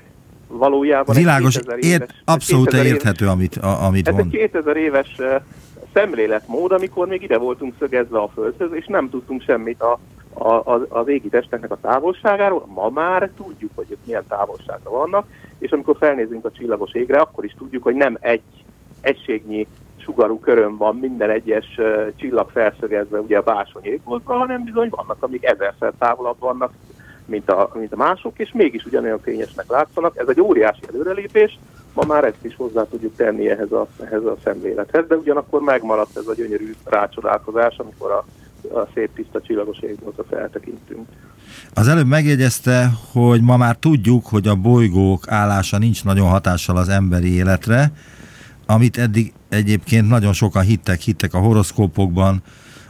valójában 0.47 1.15
Világos, 1.15 1.55
ért, 1.55 1.83
éves, 1.83 2.07
abszolút 2.25 2.73
érthető, 2.73 3.25
éves, 3.25 3.35
amit, 3.35 3.55
a, 3.55 3.85
amit 3.85 4.07
ez 4.07 4.13
mond. 4.13 4.33
egy 4.33 4.39
2000 4.39 4.77
éves 4.77 5.17
szemléletmód, 5.93 6.71
amikor 6.71 7.07
még 7.07 7.21
ide 7.21 7.37
voltunk 7.37 7.73
szögezve 7.79 8.19
a 8.19 8.27
Földhöz, 8.33 8.69
és 8.73 8.85
nem 8.85 9.09
tudtunk 9.09 9.41
semmit 9.41 9.81
a, 9.81 9.99
a, 10.33 10.53
a, 10.53 10.85
az 10.89 11.07
égi 11.07 11.29
testeknek 11.29 11.71
a 11.71 11.77
távolságáról. 11.81 12.67
Ma 12.73 12.89
már 12.89 13.29
tudjuk, 13.37 13.71
hogy 13.75 13.85
ők 13.89 14.05
milyen 14.05 14.23
távolságra 14.27 14.89
vannak, 14.89 15.25
és 15.59 15.71
amikor 15.71 15.95
felnézünk 15.99 16.45
a 16.45 16.51
csillagos 16.51 16.93
égre, 16.93 17.17
akkor 17.17 17.45
is 17.45 17.55
tudjuk, 17.57 17.83
hogy 17.83 17.95
nem 17.95 18.17
egy 18.19 18.41
egységnyi 19.01 19.67
sugarú 19.97 20.39
körön 20.39 20.77
van 20.77 20.95
minden 20.95 21.29
egyes 21.29 21.65
uh, 21.77 22.15
csillag 22.15 22.49
felszögezve 22.49 23.19
ugye 23.19 23.37
a 23.37 23.41
básony 23.41 23.85
égboltra, 23.85 24.37
hanem 24.37 24.63
bizony 24.63 24.89
vannak, 24.89 25.17
amik 25.19 25.45
ezerszer 25.45 25.93
távolabb 25.97 26.39
vannak 26.39 26.73
mint 27.27 27.49
a, 27.49 27.71
mint 27.73 27.93
a 27.93 27.95
mások, 27.95 28.39
és 28.39 28.51
mégis 28.53 28.85
ugyanolyan 28.85 29.19
fényesnek 29.21 29.65
látszanak. 29.69 30.17
Ez 30.17 30.27
egy 30.27 30.41
óriási 30.41 30.81
előrelépés, 30.89 31.59
ma 31.93 32.03
már 32.05 32.23
ezt 32.23 32.43
is 32.43 32.55
hozzá 32.55 32.83
tudjuk 32.83 33.15
tenni 33.15 33.49
ehhez 33.49 33.71
a, 33.71 33.87
ehhez 34.03 34.23
a 34.23 34.37
szemlélethez, 34.43 35.07
de 35.07 35.15
ugyanakkor 35.15 35.61
megmaradt 35.61 36.17
ez 36.17 36.27
a 36.27 36.33
gyönyörű 36.33 36.75
rácsodálkozás, 36.85 37.75
amikor 37.77 38.11
a, 38.11 38.25
a 38.79 38.87
szép 38.93 39.09
tiszta 39.15 39.41
csillagos 39.41 39.79
égboltra 39.79 40.23
feltekintünk. 40.29 41.07
Az 41.73 41.87
előbb 41.87 42.07
megjegyezte, 42.07 42.89
hogy 43.11 43.41
ma 43.41 43.57
már 43.57 43.75
tudjuk, 43.75 44.25
hogy 44.25 44.47
a 44.47 44.55
bolygók 44.55 45.31
állása 45.31 45.77
nincs 45.77 46.03
nagyon 46.03 46.29
hatással 46.29 46.77
az 46.77 46.89
emberi 46.89 47.33
életre, 47.33 47.91
amit 48.65 48.97
eddig 48.97 49.33
egyébként 49.49 50.07
nagyon 50.07 50.33
sokan 50.33 50.63
hittek, 50.63 50.99
hittek 50.99 51.33
a 51.33 51.39
horoszkópokban, 51.39 52.41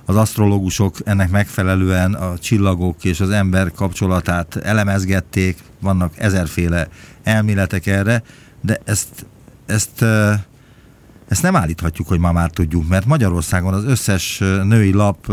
az 0.10 0.16
asztrológusok 0.16 0.98
ennek 1.06 1.30
megfelelően 1.30 2.14
a 2.14 2.38
csillagok 2.38 3.04
és 3.04 3.20
az 3.20 3.30
ember 3.30 3.72
kapcsolatát 3.72 4.56
elemezgették, 4.56 5.58
vannak 5.80 6.14
ezerféle 6.18 6.88
elméletek 7.24 7.86
erre, 7.86 8.24
de 8.62 8.80
ezt, 8.84 9.26
ezt, 9.66 10.06
ezt 11.28 11.42
nem 11.42 11.56
állíthatjuk, 11.56 12.08
hogy 12.08 12.20
ma 12.20 12.32
már 12.32 12.50
tudjuk, 12.50 12.88
mert 12.88 13.06
Magyarországon 13.06 13.74
az 13.74 13.84
összes 13.84 14.38
női 14.64 14.94
lap 14.94 15.32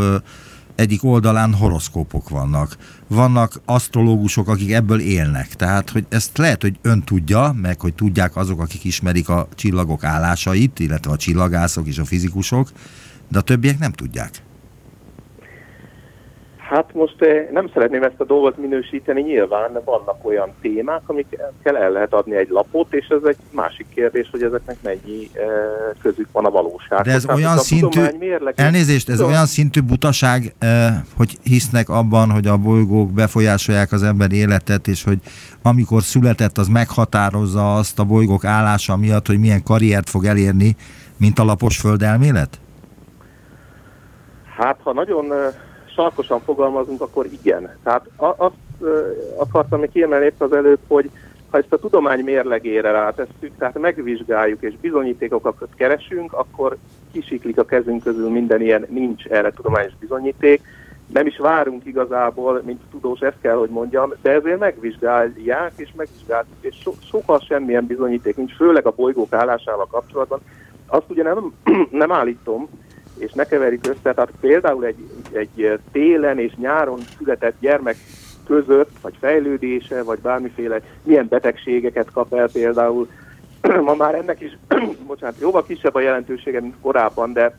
egyik 0.75 1.05
oldalán 1.05 1.55
horoszkópok 1.55 2.29
vannak. 2.29 2.77
Vannak 3.09 3.61
asztrológusok, 3.65 4.49
akik 4.49 4.73
ebből 4.73 5.01
élnek. 5.01 5.55
Tehát, 5.55 5.91
hogy 5.91 6.07
ezt 6.09 6.39
lehet, 6.39 6.63
hogy 6.63 6.79
ön 6.83 7.03
tudja, 7.03 7.55
meg 7.61 7.81
hogy 7.81 7.95
tudják 7.95 8.37
azok, 8.37 8.61
akik 8.61 8.85
ismerik 8.85 9.29
a 9.29 9.49
csillagok 9.55 10.05
állásait, 10.05 10.79
illetve 10.79 11.11
a 11.11 11.17
csillagászok 11.17 11.87
és 11.87 11.99
a 11.99 12.05
fizikusok, 12.05 12.71
de 13.29 13.39
a 13.39 13.43
többiek 13.43 13.79
nem 13.79 13.93
tudják. 13.93 14.43
Hát 16.75 16.95
most 16.95 17.23
eh, 17.23 17.49
nem 17.53 17.71
szeretném 17.73 18.03
ezt 18.03 18.21
a 18.21 18.25
dolgot 18.25 18.57
minősíteni, 18.59 19.21
nyilván 19.21 19.81
vannak 19.85 20.17
olyan 20.23 20.53
témák, 20.61 21.03
amikkel 21.07 21.77
el 21.77 21.91
lehet 21.91 22.13
adni 22.13 22.37
egy 22.37 22.49
lapot, 22.49 22.95
és 22.95 23.07
ez 23.09 23.29
egy 23.29 23.37
másik 23.51 23.87
kérdés, 23.95 24.29
hogy 24.31 24.43
ezeknek 24.43 24.77
mennyi 24.83 25.31
eh, 25.33 25.43
közük 26.03 26.29
van 26.33 26.45
a 26.45 26.51
valóság. 26.51 27.03
De 27.03 27.13
ez 27.13 27.23
Tehát 27.23 27.39
olyan 27.39 27.59
szintű, 27.59 28.01
mérlek, 28.19 28.61
elnézést, 28.61 29.09
ez 29.09 29.17
tudom. 29.17 29.31
olyan 29.31 29.47
szintű 29.47 29.81
butaság, 29.81 30.55
eh, 30.59 30.95
hogy 31.17 31.39
hisznek 31.43 31.89
abban, 31.89 32.31
hogy 32.31 32.47
a 32.47 32.57
bolygók 32.57 33.11
befolyásolják 33.11 33.93
az 33.93 34.03
ember 34.03 34.33
életet, 34.33 34.87
és 34.87 35.05
hogy 35.05 35.19
amikor 35.63 36.03
született, 36.03 36.59
az 36.59 36.69
meghatározza 36.69 37.75
azt 37.75 37.99
a 37.99 38.05
bolygók 38.05 38.45
állása 38.45 38.97
miatt, 38.97 39.27
hogy 39.27 39.39
milyen 39.39 39.63
karriert 39.63 40.11
fog 40.11 40.25
elérni, 40.25 40.77
mint 41.17 41.39
a 41.39 41.45
lapos 41.45 41.79
földelmélet? 41.79 42.59
Hát, 44.57 44.79
ha 44.83 44.93
nagyon 44.93 45.33
sarkosan 45.95 46.41
fogalmazunk, 46.41 47.01
akkor 47.01 47.27
igen. 47.43 47.77
Tehát 47.83 48.09
azt 48.17 48.55
akartam 49.37 49.81
még 49.81 49.91
kiemelni 49.91 50.33
az 50.39 50.53
előbb, 50.53 50.79
hogy 50.87 51.11
ha 51.55 51.61
ezt 51.61 51.73
a 51.73 51.79
tudomány 51.79 52.25
mérlegére 52.25 52.91
rátesszük, 52.91 53.57
tehát 53.59 53.79
megvizsgáljuk 53.81 54.63
és 54.63 54.75
bizonyítékokat 54.81 55.69
keresünk, 55.77 56.33
akkor 56.33 56.77
kisiklik 57.13 57.59
a 57.59 57.65
kezünk 57.65 58.03
közül 58.03 58.31
minden 58.31 58.61
ilyen, 58.61 58.87
nincs 58.89 59.25
erre 59.25 59.51
tudományos 59.51 59.93
bizonyíték. 60.01 60.63
Nem 61.13 61.27
is 61.27 61.39
várunk 61.39 61.87
igazából, 61.87 62.63
mint 62.65 62.81
tudós, 62.91 63.21
ezt 63.21 63.41
kell, 63.41 63.57
hogy 63.57 63.69
mondjam, 63.69 64.13
de 64.23 64.31
ezért 64.31 64.59
megvizsgálják 64.59 65.73
és 65.77 65.89
megvizsgáltuk, 65.97 66.57
és 66.61 66.77
so, 66.83 66.93
sokkal 67.11 67.39
semmilyen 67.39 67.87
bizonyíték 67.87 68.37
nincs, 68.37 68.55
főleg 68.55 68.87
a 68.87 68.95
bolygók 68.97 69.33
állásával 69.33 69.87
kapcsolatban. 69.87 70.41
Azt 70.87 71.11
ugye 71.11 71.23
nem, 71.23 71.53
nem 72.03 72.13
állítom, 72.13 72.69
és 73.19 73.33
ne 73.33 73.45
keverjük 73.45 73.87
össze, 73.87 74.15
tehát 74.15 74.33
például 74.41 74.85
egy, 74.85 74.97
egy 75.33 75.79
télen 75.93 76.39
és 76.39 76.55
nyáron 76.55 76.99
született 77.19 77.55
gyermek 77.61 77.97
között, 78.47 78.91
vagy 79.03 79.15
fejlődése, 79.21 80.03
vagy 80.03 80.19
bármiféle 80.19 80.81
milyen 81.03 81.27
betegségeket 81.29 82.11
kap 82.11 82.35
el 82.35 82.49
például. 82.53 83.09
Ma 83.85 83.95
már 83.95 84.15
ennek 84.15 84.41
is, 84.41 84.59
bocsánat, 85.07 85.41
jóval 85.41 85.65
kisebb 85.65 85.95
a 85.95 86.01
jelentősége, 86.01 86.61
mint 86.61 86.75
korábban, 86.81 87.33
de 87.33 87.59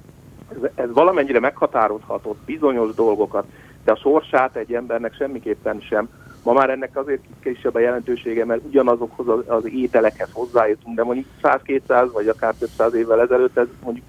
ez, 0.49 0.69
ez 0.75 0.93
valamennyire 0.93 1.39
meghatározhatott 1.39 2.37
bizonyos 2.45 2.93
dolgokat, 2.93 3.45
de 3.83 3.91
a 3.91 3.95
sorsát 3.95 4.55
egy 4.55 4.73
embernek 4.73 5.15
semmiképpen 5.15 5.79
sem. 5.79 6.09
Ma 6.43 6.53
már 6.53 6.69
ennek 6.69 6.97
azért 6.97 7.21
kisebb 7.39 7.75
a 7.75 7.79
jelentősége, 7.79 8.45
mert 8.45 8.61
ugyanazokhoz 8.67 9.27
az, 9.27 9.43
az 9.47 9.69
ételekhez 9.69 10.29
hozzájutunk, 10.31 10.95
de 10.95 11.03
mondjuk 11.03 11.27
100-200 11.43 12.09
vagy 12.13 12.27
akár 12.27 12.53
több 12.53 12.69
száz 12.77 12.93
évvel 12.93 13.21
ezelőtt 13.21 13.57
ez 13.57 13.67
mondjuk 13.83 14.05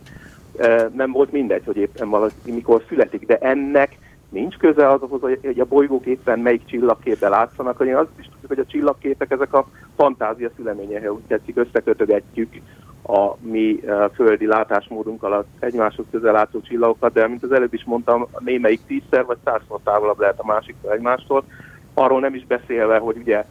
nem 0.94 1.12
volt 1.12 1.32
mindegy, 1.32 1.62
hogy 1.64 1.76
éppen 1.76 2.10
valaki 2.10 2.52
mikor 2.52 2.82
születik, 2.88 3.26
de 3.26 3.36
ennek 3.36 3.98
nincs 4.28 4.56
köze 4.56 4.90
azokhoz, 4.90 5.20
hogy 5.20 5.60
a 5.60 5.64
bolygók 5.64 6.06
éppen 6.06 6.38
melyik 6.38 6.64
csillagképpel 6.64 7.30
látszanak, 7.30 7.76
hogy 7.76 7.90
azt 7.90 8.08
is 8.18 8.24
tudjuk, 8.24 8.48
hogy 8.48 8.58
a 8.58 8.66
csillagképek 8.66 9.30
ezek 9.30 9.52
a 9.52 9.68
fantázia 9.96 10.50
szüleménye, 10.56 11.12
úgy 11.12 11.22
tetszik, 11.28 11.56
összekötögetjük 11.56 12.52
a 13.02 13.36
mi 13.40 13.80
földi 14.14 14.46
látásmódunk 14.46 15.22
alatt 15.22 15.48
egymáshoz 15.58 16.06
közel 16.10 16.32
látszó 16.32 16.60
csillagokat, 16.60 17.12
de 17.12 17.28
mint 17.28 17.42
az 17.42 17.52
előbb 17.52 17.74
is 17.74 17.84
mondtam, 17.84 18.26
némelyik 18.38 18.80
tízszer 18.86 19.24
vagy 19.24 19.38
százszor 19.44 19.80
távolabb 19.84 20.18
lehet 20.18 20.40
a 20.40 20.46
másiktól 20.46 20.92
egymástól. 20.92 21.44
Arról 21.94 22.20
nem 22.20 22.34
is 22.34 22.46
beszélve, 22.46 22.98
hogy 22.98 23.16
ugye 23.16 23.44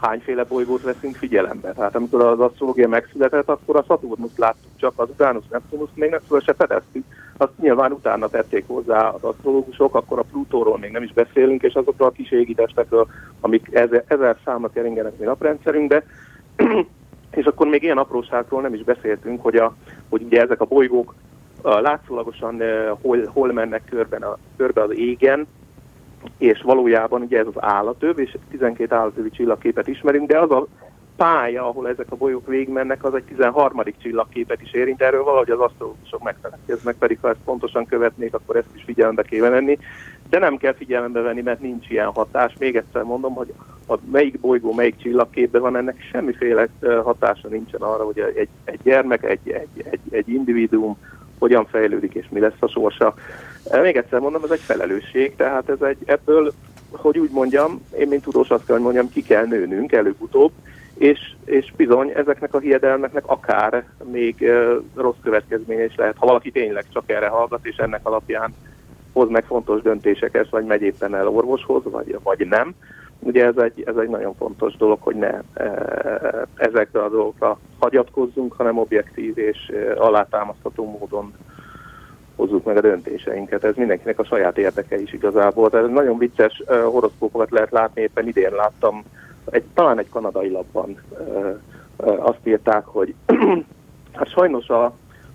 hányféle 0.00 0.44
bolygót 0.44 0.82
veszünk 0.82 1.16
figyelembe. 1.16 1.72
Tehát 1.72 1.94
amikor 1.94 2.24
az 2.24 2.40
asztrológia 2.40 2.88
megszületett, 2.88 3.48
akkor 3.48 3.76
a 3.76 3.84
Saturnus 3.88 4.30
láttuk 4.36 4.70
csak, 4.76 4.92
az 4.96 5.08
Uranus 5.18 5.44
Neptunus 5.50 5.88
még 5.94 6.10
nem 6.10 6.20
föl 6.26 6.40
se 6.40 6.54
fedeztük. 6.54 7.04
Azt 7.36 7.58
nyilván 7.60 7.92
utána 7.92 8.28
tették 8.28 8.64
hozzá 8.66 9.08
az 9.08 9.22
asztrológusok, 9.22 9.94
akkor 9.94 10.18
a 10.18 10.24
Plutóról 10.30 10.78
még 10.78 10.90
nem 10.90 11.02
is 11.02 11.12
beszélünk, 11.12 11.62
és 11.62 11.74
azokról 11.74 12.08
a 12.08 12.12
kis 12.12 12.30
égitestekről, 12.30 13.06
amik 13.40 13.68
ezer, 13.72 14.04
ezer 14.06 14.36
számra 14.44 14.70
keringenek 14.70 15.18
mi 15.18 15.24
naprendszerünkbe. 15.24 16.04
és 17.30 17.44
akkor 17.44 17.66
még 17.66 17.82
ilyen 17.82 17.98
apróságról 17.98 18.60
nem 18.60 18.74
is 18.74 18.82
beszéltünk, 18.82 19.42
hogy, 19.42 19.56
a, 19.56 19.74
hogy 20.08 20.22
ugye 20.22 20.40
ezek 20.40 20.60
a 20.60 20.64
bolygók 20.64 21.14
látszólagosan 21.62 22.62
hol, 23.02 23.30
hol 23.32 23.52
mennek 23.52 23.82
körben 23.90 24.22
a, 24.22 24.38
körbe 24.56 24.82
az 24.82 24.98
égen, 24.98 25.46
és 26.38 26.62
valójában 26.62 27.22
ugye 27.22 27.38
ez 27.38 27.46
az 27.46 27.62
állatöv, 27.62 28.18
és 28.18 28.36
12 28.50 28.94
állatövi 28.94 29.30
csillagképet 29.30 29.88
ismerünk, 29.88 30.28
de 30.28 30.38
az 30.38 30.50
a 30.50 30.66
pálya, 31.16 31.68
ahol 31.68 31.88
ezek 31.88 32.06
a 32.10 32.16
bolyók 32.16 32.46
végigmennek, 32.46 33.04
az 33.04 33.14
egy 33.14 33.24
13. 33.24 33.82
csillagképet 34.02 34.62
is 34.62 34.72
érint, 34.72 35.02
erről 35.02 35.24
valahogy 35.24 35.50
az 35.50 35.60
asztrológusok 35.60 36.22
megfelelkeznek, 36.22 36.96
pedig 36.96 37.18
ha 37.20 37.28
ezt 37.28 37.44
pontosan 37.44 37.86
követnék, 37.86 38.34
akkor 38.34 38.56
ezt 38.56 38.74
is 38.74 38.82
figyelembe 38.82 39.22
kéne 39.22 39.48
venni, 39.48 39.78
de 40.28 40.38
nem 40.38 40.56
kell 40.56 40.74
figyelembe 40.74 41.20
venni, 41.20 41.40
mert 41.40 41.60
nincs 41.60 41.90
ilyen 41.90 42.12
hatás. 42.12 42.54
Még 42.58 42.76
egyszer 42.76 43.02
mondom, 43.02 43.34
hogy 43.34 43.52
a 43.88 43.94
melyik 44.10 44.40
bolygó, 44.40 44.72
melyik 44.72 44.96
csillagképben 44.96 45.60
van, 45.60 45.76
ennek 45.76 46.00
semmiféle 46.12 46.68
hatása 47.02 47.48
nincsen 47.48 47.80
arra, 47.80 48.04
hogy 48.04 48.18
egy, 48.18 48.48
egy 48.64 48.80
gyermek, 48.82 49.24
egy, 49.24 49.50
egy, 49.50 49.84
egy, 49.90 50.00
egy 50.10 50.28
individuum 50.28 50.96
hogyan 51.38 51.66
fejlődik 51.66 52.14
és 52.14 52.26
mi 52.30 52.40
lesz 52.40 52.60
a 52.60 52.68
sorsa. 52.68 53.14
Még 53.82 53.96
egyszer 53.96 54.20
mondom, 54.20 54.44
ez 54.44 54.50
egy 54.50 54.60
felelősség, 54.60 55.36
tehát 55.36 55.68
ez 55.68 55.80
egy, 55.82 55.98
ebből 56.04 56.52
hogy 56.90 57.18
úgy 57.18 57.30
mondjam, 57.30 57.80
én 57.98 58.08
mint 58.08 58.22
tudós 58.22 58.50
azt 58.50 58.64
kell, 58.64 58.74
hogy 58.74 58.84
mondjam, 58.84 59.08
ki 59.08 59.22
kell 59.22 59.46
nőnünk 59.46 59.92
előbb-utóbb, 59.92 60.52
és, 60.94 61.18
és 61.44 61.72
bizony 61.76 62.12
ezeknek 62.14 62.54
a 62.54 62.58
hiedelmeknek 62.58 63.26
akár 63.26 63.84
még 64.10 64.52
rossz 64.94 65.20
következménye 65.22 65.84
is 65.84 65.94
lehet, 65.94 66.16
ha 66.18 66.26
valaki 66.26 66.50
tényleg 66.50 66.84
csak 66.92 67.10
erre 67.10 67.28
hallgat, 67.28 67.66
és 67.66 67.76
ennek 67.76 68.00
alapján 68.02 68.54
hoz 69.12 69.28
meg 69.28 69.44
fontos 69.44 69.82
döntéseket, 69.82 70.48
vagy 70.48 70.64
megy 70.64 70.82
éppen 70.82 71.14
el 71.14 71.28
orvoshoz, 71.28 71.82
vagy, 71.84 72.18
vagy 72.22 72.46
nem. 72.48 72.74
Ugye 73.18 73.44
ez 73.44 73.56
egy, 73.56 73.82
ez 73.86 73.96
egy 73.96 74.08
nagyon 74.08 74.34
fontos 74.34 74.76
dolog, 74.76 74.98
hogy 75.00 75.16
ne 75.16 75.40
ezekre 76.54 77.02
a 77.02 77.08
dolgokra 77.08 77.58
hagyatkozzunk, 77.78 78.52
hanem 78.52 78.78
objektív 78.78 79.38
és 79.38 79.72
alátámasztható 79.96 80.98
módon 80.98 81.32
hozzuk 82.40 82.64
meg 82.64 82.76
a 82.76 82.80
döntéseinket. 82.80 83.64
Ez 83.64 83.74
mindenkinek 83.76 84.18
a 84.18 84.24
saját 84.24 84.58
érdeke 84.58 85.00
is 85.00 85.12
igazából. 85.12 85.70
Tehát 85.70 85.92
nagyon 85.92 86.18
vicces 86.18 86.62
horoszkópokat 86.66 87.50
lehet 87.50 87.70
látni, 87.70 88.02
éppen 88.02 88.28
idén 88.28 88.52
láttam, 88.52 89.04
egy, 89.50 89.64
talán 89.74 89.98
egy 89.98 90.08
kanadai 90.08 90.50
lapban 90.50 91.00
azt 92.18 92.46
írták, 92.46 92.84
hogy 92.84 93.14
hát 94.18 94.28
sajnos 94.28 94.68
a, 94.68 94.84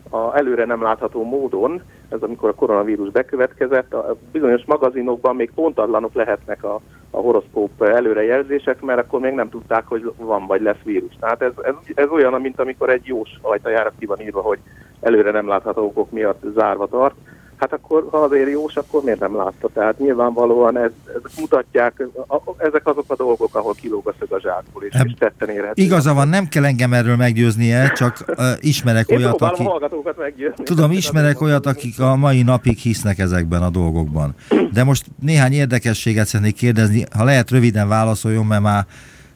a 0.10 0.38
előre 0.38 0.66
nem 0.66 0.82
látható 0.82 1.24
módon 1.24 1.82
ez 2.10 2.22
amikor 2.22 2.50
a 2.50 2.54
koronavírus 2.54 3.10
bekövetkezett, 3.10 3.94
a 3.94 4.16
bizonyos 4.32 4.66
magazinokban 4.66 5.36
még 5.36 5.52
pontatlanok 5.56 6.14
lehetnek 6.14 6.64
a, 6.64 6.82
a 7.16 7.22
horoszkóp 7.22 7.84
előrejelzések, 7.84 8.82
mert 8.82 9.00
akkor 9.00 9.20
még 9.20 9.34
nem 9.34 9.50
tudták, 9.50 9.88
hogy 9.88 10.12
van 10.18 10.46
vagy 10.46 10.62
lesz 10.62 10.84
vírus. 10.84 11.16
Tehát 11.20 11.42
ez, 11.42 11.52
ez, 11.62 11.74
ez 11.94 12.10
olyan, 12.10 12.42
mint 12.42 12.60
amikor 12.60 12.90
egy 12.90 13.06
jós 13.06 13.30
ajtajára 13.42 13.92
ki 14.00 14.06
van 14.06 14.22
írva, 14.22 14.42
hogy 14.42 14.60
előre 15.00 15.32
nem 15.32 15.48
látható 15.48 15.86
okok 15.86 16.12
miatt 16.12 16.44
zárva 16.54 16.88
tart, 16.88 17.16
hát 17.58 17.74
akkor 17.74 18.08
ha 18.12 18.18
azért 18.18 18.50
jós, 18.50 18.76
akkor 18.76 19.04
miért 19.04 19.20
nem 19.20 19.36
látta? 19.36 19.70
Tehát 19.74 20.00
nyilvánvalóan 20.00 20.78
ez, 20.78 20.92
ezek 21.08 21.32
mutatják, 21.40 22.08
a, 22.28 22.42
ezek 22.58 22.88
azok 22.88 23.06
a 23.08 23.16
dolgok, 23.16 23.56
ahol 23.56 23.74
kilóg 23.74 24.08
a 24.08 24.14
szög 24.20 24.32
a 24.32 24.40
zsákból, 24.40 24.84
és, 24.84 24.94
és 25.06 25.14
tetten 25.20 25.50
érhető. 25.50 25.82
Igaza 25.82 26.14
van, 26.14 26.28
nem 26.28 26.48
kell 26.48 26.66
engem 26.66 26.94
erről 26.94 27.16
meggyőznie, 27.16 27.92
csak 27.92 28.26
uh, 28.28 28.46
ismerek 28.60 29.08
Én 29.08 29.18
olyat, 29.18 29.42
aki... 29.42 29.70
meggyőzni. 30.18 30.64
Tudom, 30.64 30.92
ismerek 30.92 31.42
olyat, 31.42 31.66
akik 31.66 32.00
a 32.00 32.16
mai 32.16 32.42
napig 32.42 32.78
hisznek 32.78 33.20
ezekben 33.20 33.62
a 33.62 33.70
dolgokban. 33.70 34.36
De 34.74 34.84
most 34.84 35.06
néhány 35.22 35.54
érdekességet 35.54 36.26
szeretnék 36.26 36.56
kérdezni, 36.56 37.04
ha 37.18 37.24
lehet 37.24 37.52
röviden 37.52 37.88
válaszoljon, 37.88 38.46
mert 38.46 38.62
már 38.62 38.86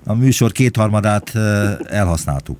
a 0.05 0.13
műsor 0.13 0.51
kétharmadát 0.51 1.31
elhasználtuk. 1.87 2.57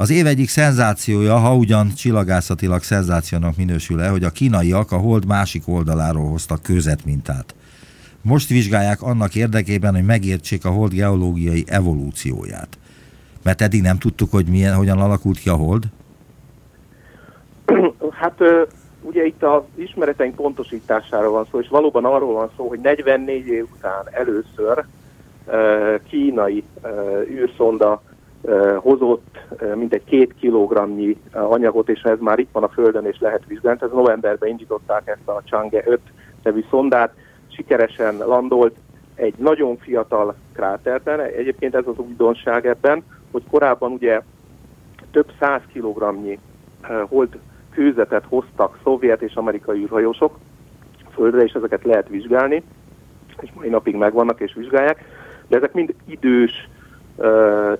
Az 0.00 0.10
év 0.10 0.26
egyik 0.26 0.48
szenzációja, 0.48 1.36
ha 1.36 1.54
ugyan 1.54 1.88
csillagászatilag 1.96 2.82
szenzációnak 2.82 3.56
minősül-e, 3.56 4.08
hogy 4.08 4.24
a 4.24 4.30
kínaiak 4.30 4.92
a 4.92 4.96
hold 4.96 5.26
másik 5.26 5.62
oldaláról 5.68 6.28
hoztak 6.28 6.60
mintát. 7.04 7.54
Most 8.22 8.48
vizsgálják 8.48 9.02
annak 9.02 9.34
érdekében, 9.34 9.94
hogy 9.94 10.04
megértsék 10.04 10.64
a 10.64 10.70
hold 10.70 10.92
geológiai 10.92 11.64
evolúcióját. 11.66 12.68
Mert 13.42 13.60
eddig 13.60 13.82
nem 13.82 13.98
tudtuk, 13.98 14.30
hogy 14.30 14.46
milyen, 14.46 14.74
hogyan 14.74 14.98
alakult 14.98 15.38
ki 15.38 15.48
a 15.48 15.54
hold? 15.54 15.84
Hát 18.20 18.40
ugye 19.02 19.24
itt 19.24 19.42
az 19.42 19.62
ismereteink 19.74 20.34
pontosítására 20.34 21.30
van 21.30 21.46
szó, 21.50 21.60
és 21.60 21.68
valóban 21.68 22.04
arról 22.04 22.32
van 22.32 22.50
szó, 22.56 22.68
hogy 22.68 22.80
44 22.80 23.46
év 23.46 23.66
után 23.76 24.08
először 24.10 24.84
kínai 26.08 26.64
űrszonda 27.30 28.02
hozott 28.76 29.38
mintegy 29.74 30.04
két 30.04 30.34
kilogramnyi 30.34 31.16
anyagot, 31.32 31.88
és 31.88 32.02
ez 32.02 32.18
már 32.20 32.38
itt 32.38 32.52
van 32.52 32.62
a 32.62 32.68
Földön, 32.68 33.06
és 33.06 33.18
lehet 33.20 33.46
vizsgálni. 33.46 33.78
Ez 33.82 33.90
novemberben 33.92 34.48
indították 34.48 35.02
ezt 35.08 35.28
a 35.28 35.42
Chang'e 35.50 35.86
5 35.86 36.00
nevű 36.42 36.64
szondát, 36.70 37.14
sikeresen 37.48 38.16
landolt 38.16 38.74
egy 39.14 39.34
nagyon 39.36 39.76
fiatal 39.76 40.34
kráterben. 40.52 41.20
Egyébként 41.20 41.74
ez 41.74 41.86
az 41.86 41.98
újdonság 41.98 42.66
ebben, 42.66 43.02
hogy 43.30 43.42
korábban 43.50 43.92
ugye 43.92 44.20
több 45.10 45.32
száz 45.38 45.60
kilogramnyi 45.72 46.38
hold 47.08 47.38
kőzetet 47.70 48.24
hoztak 48.28 48.78
szovjet 48.82 49.22
és 49.22 49.34
amerikai 49.34 49.80
űrhajósok 49.80 50.38
földre, 51.12 51.42
és 51.42 51.52
ezeket 51.52 51.84
lehet 51.84 52.08
vizsgálni, 52.08 52.62
és 53.40 53.50
mai 53.54 53.68
napig 53.68 53.94
megvannak 53.94 54.40
és 54.40 54.54
vizsgálják, 54.54 55.04
de 55.48 55.56
ezek 55.56 55.72
mind 55.72 55.94
idős, 56.06 56.68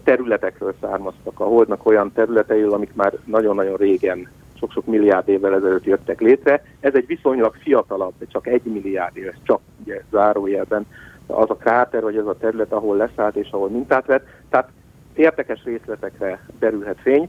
területekről 0.04 0.74
származtak. 0.80 1.40
A 1.40 1.44
Holdnak 1.44 1.86
olyan 1.86 2.12
területeiről, 2.12 2.72
amik 2.72 2.94
már 2.94 3.12
nagyon-nagyon 3.24 3.76
régen, 3.76 4.28
sok-sok 4.58 4.86
milliárd 4.86 5.28
évvel 5.28 5.54
ezelőtt 5.54 5.84
jöttek 5.84 6.20
létre. 6.20 6.64
Ez 6.80 6.94
egy 6.94 7.06
viszonylag 7.06 7.54
fiatalabb, 7.54 8.14
csak 8.28 8.46
egy 8.46 8.62
milliárd 8.62 9.16
éves, 9.16 9.36
csak 9.42 9.60
ugye 9.84 10.02
zárójelben 10.10 10.86
az 11.26 11.50
a 11.50 11.54
kráter, 11.54 12.02
vagy 12.02 12.16
ez 12.16 12.26
a 12.26 12.36
terület, 12.36 12.72
ahol 12.72 12.96
leszállt 12.96 13.36
és 13.36 13.50
ahol 13.50 13.68
mintát 13.68 14.06
vett. 14.06 14.26
Tehát 14.50 14.68
érdekes 15.14 15.64
részletekre 15.64 16.46
derülhet 16.58 17.00
fény. 17.00 17.28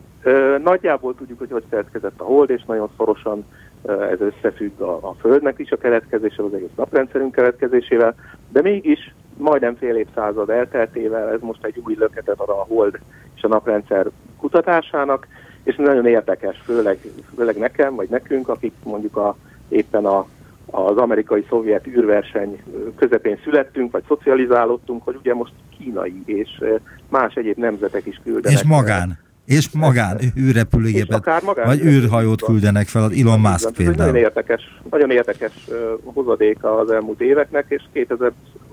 Nagyjából 0.64 1.16
tudjuk, 1.16 1.40
hogy 1.40 1.52
hogy 1.52 1.64
keletkezett 1.70 2.20
a 2.22 2.24
hold, 2.24 2.50
és 2.50 2.64
nagyon 2.64 2.90
szorosan 2.98 3.46
ez 3.86 4.20
összefügg 4.20 4.80
a, 4.82 4.94
a 5.02 5.16
Földnek 5.20 5.60
is 5.60 5.72
a 5.72 5.78
keletkezésével, 5.78 6.46
az 6.46 6.54
egész 6.54 6.76
naprendszerünk 6.76 7.32
keletkezésével, 7.32 8.16
de 8.50 8.62
mégis 8.62 9.14
majdnem 9.42 9.76
fél 9.76 9.96
évszázad 9.96 10.50
elteltével 10.50 11.30
ez 11.30 11.40
most 11.42 11.66
egy 11.66 11.82
új 11.86 11.96
löketet 11.98 12.40
ad 12.40 12.50
a 12.50 12.66
hold 12.68 13.00
és 13.36 13.44
a 13.44 13.48
naprendszer 13.48 14.08
kutatásának, 14.38 15.28
és 15.64 15.76
nagyon 15.76 16.06
érdekes, 16.06 16.62
főleg, 16.66 16.98
főleg 17.36 17.58
nekem, 17.58 17.96
vagy 17.96 18.10
nekünk, 18.10 18.48
akik 18.48 18.74
mondjuk 18.84 19.18
a, 19.18 19.36
éppen 19.70 20.06
a, 20.06 20.28
az 20.66 20.98
amerikai-szovjet 20.98 21.88
űrverseny 21.88 22.64
közepén 22.96 23.40
születtünk, 23.44 23.92
vagy 23.92 24.04
szocializálódtunk, 24.08 25.04
hogy 25.04 25.16
ugye 25.16 25.34
most 25.34 25.54
kínai 25.78 26.22
és 26.26 26.64
más 27.10 27.34
egyéb 27.34 27.58
nemzetek 27.58 28.06
is 28.06 28.22
küldenek. 28.24 28.58
És 28.58 28.64
magán. 28.64 29.20
És 29.46 29.72
magán 29.72 30.20
űrrepülőgépet, 30.38 31.42
vagy 31.66 31.86
űrhajót 31.86 32.42
küldenek 32.42 32.88
fel, 32.88 33.04
az 33.04 33.12
Elon 33.12 33.40
Musk 33.40 33.74
például. 33.74 33.98
Nagyon 33.98 34.16
érdekes, 34.16 34.82
nagyon 34.90 35.12
érdekes 35.12 35.68
hozadéka 36.04 36.78
az 36.78 36.92
elmúlt 36.92 37.22
éveknek, 37.22 37.66
és 37.68 37.84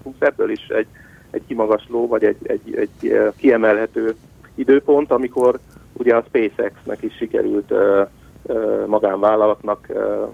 2020 0.03 0.15
ebből 0.19 0.51
is 0.51 0.67
egy, 0.69 0.87
egy 1.31 1.43
kimagasló, 1.47 2.07
vagy 2.07 2.25
egy, 2.25 2.37
egy, 2.43 2.75
egy 2.75 3.13
uh, 3.13 3.35
kiemelhető 3.37 4.15
időpont, 4.55 5.11
amikor 5.11 5.59
ugye 5.93 6.15
a 6.15 6.25
SpaceX-nek 6.29 7.03
is 7.03 7.15
sikerült 7.17 7.71
uh, 7.71 8.09
uh, 8.43 8.87
magánvállalatnak 8.87 9.89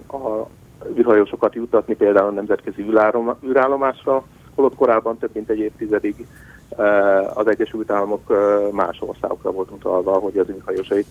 a 0.07 0.47
űrhajósokat 0.97 1.55
jutatni 1.55 1.95
például 1.95 2.27
a 2.27 2.31
nemzetközi 2.31 2.85
űrállomásra, 3.45 4.23
holott 4.55 4.75
korábban 4.75 5.17
több 5.17 5.29
mint 5.33 5.49
egy 5.49 5.59
évtizedig 5.59 6.25
Eh, 6.69 7.37
az 7.37 7.47
Egyesült 7.47 7.91
Államok 7.91 8.21
eh, 8.29 8.71
más 8.71 8.97
országokra 8.99 9.51
volt 9.51 9.71
utalva, 9.71 10.11
hogy 10.11 10.37
az 10.37 10.45
űrhajósait 10.49 11.07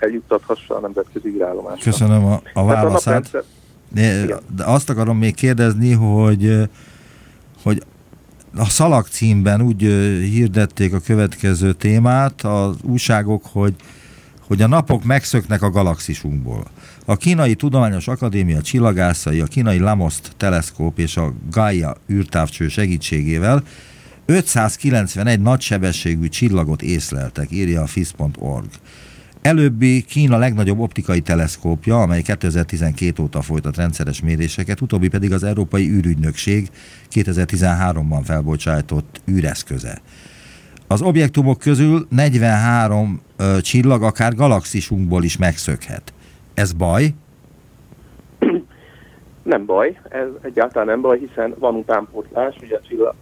eljuttathassa 0.00 0.76
a 0.76 0.80
nemzetközi 0.80 1.28
űrállomásra. 1.28 1.90
Köszönöm 1.90 2.24
a, 2.24 2.40
a 2.52 2.64
válaszát. 2.64 3.34
A 3.34 3.38
de, 3.88 4.26
de 4.56 4.64
azt 4.64 4.90
akarom 4.90 5.18
még 5.18 5.34
kérdezni, 5.34 5.92
hogy 5.92 6.44
eh, 6.44 6.62
hogy 7.68 7.82
a 8.56 8.68
szalag 8.68 9.06
címben 9.06 9.62
úgy 9.62 9.80
hirdették 10.32 10.92
a 10.92 11.00
következő 11.00 11.72
témát 11.72 12.42
az 12.42 12.76
újságok, 12.82 13.44
hogy 13.52 13.74
hogy 14.46 14.62
a 14.62 14.66
napok 14.66 15.04
megszöknek 15.04 15.62
a 15.62 15.70
galaxisunkból. 15.70 16.64
A 17.04 17.16
Kínai 17.16 17.54
Tudományos 17.54 18.08
Akadémia 18.08 18.60
csillagászai, 18.60 19.40
a 19.40 19.44
kínai 19.44 19.78
Lamoszt 19.78 20.32
teleszkóp 20.36 20.98
és 20.98 21.16
a 21.16 21.34
Gaia 21.50 21.96
űrtávcső 22.10 22.68
segítségével 22.68 23.62
591 24.26 25.40
nagysebességű 25.40 26.28
csillagot 26.28 26.82
észleltek, 26.82 27.50
írja 27.50 27.82
a 27.82 27.86
FIS.org. 27.86 28.66
Előbbi 29.42 30.02
Kína 30.02 30.38
legnagyobb 30.38 30.78
optikai 30.78 31.20
teleszkópja, 31.20 32.02
amely 32.02 32.22
2012 32.22 33.22
óta 33.22 33.40
folytat 33.40 33.76
rendszeres 33.76 34.22
méréseket, 34.22 34.80
utóbbi 34.80 35.08
pedig 35.08 35.32
az 35.32 35.44
Európai 35.44 35.90
űrügynökség 35.90 36.68
2013-ban 37.10 38.20
felbocsájtott 38.24 39.20
űreszköze. 39.30 40.00
Az 40.86 41.02
objektumok 41.02 41.58
közül 41.58 42.06
43 42.10 43.20
ö, 43.36 43.60
csillag 43.60 44.02
akár 44.02 44.34
galaxisunkból 44.34 45.24
is 45.24 45.36
megszökhet. 45.36 46.12
Ez 46.54 46.72
baj? 46.72 47.14
Nem 49.42 49.64
baj, 49.64 49.98
ez 50.08 50.26
egyáltalán 50.42 50.86
nem 50.86 51.00
baj, 51.00 51.18
hiszen 51.18 51.54
van 51.58 51.74
utánpótlás, 51.74 52.56
ugye 52.62 52.76
a 52.76 52.80
csillag, 52.88 53.14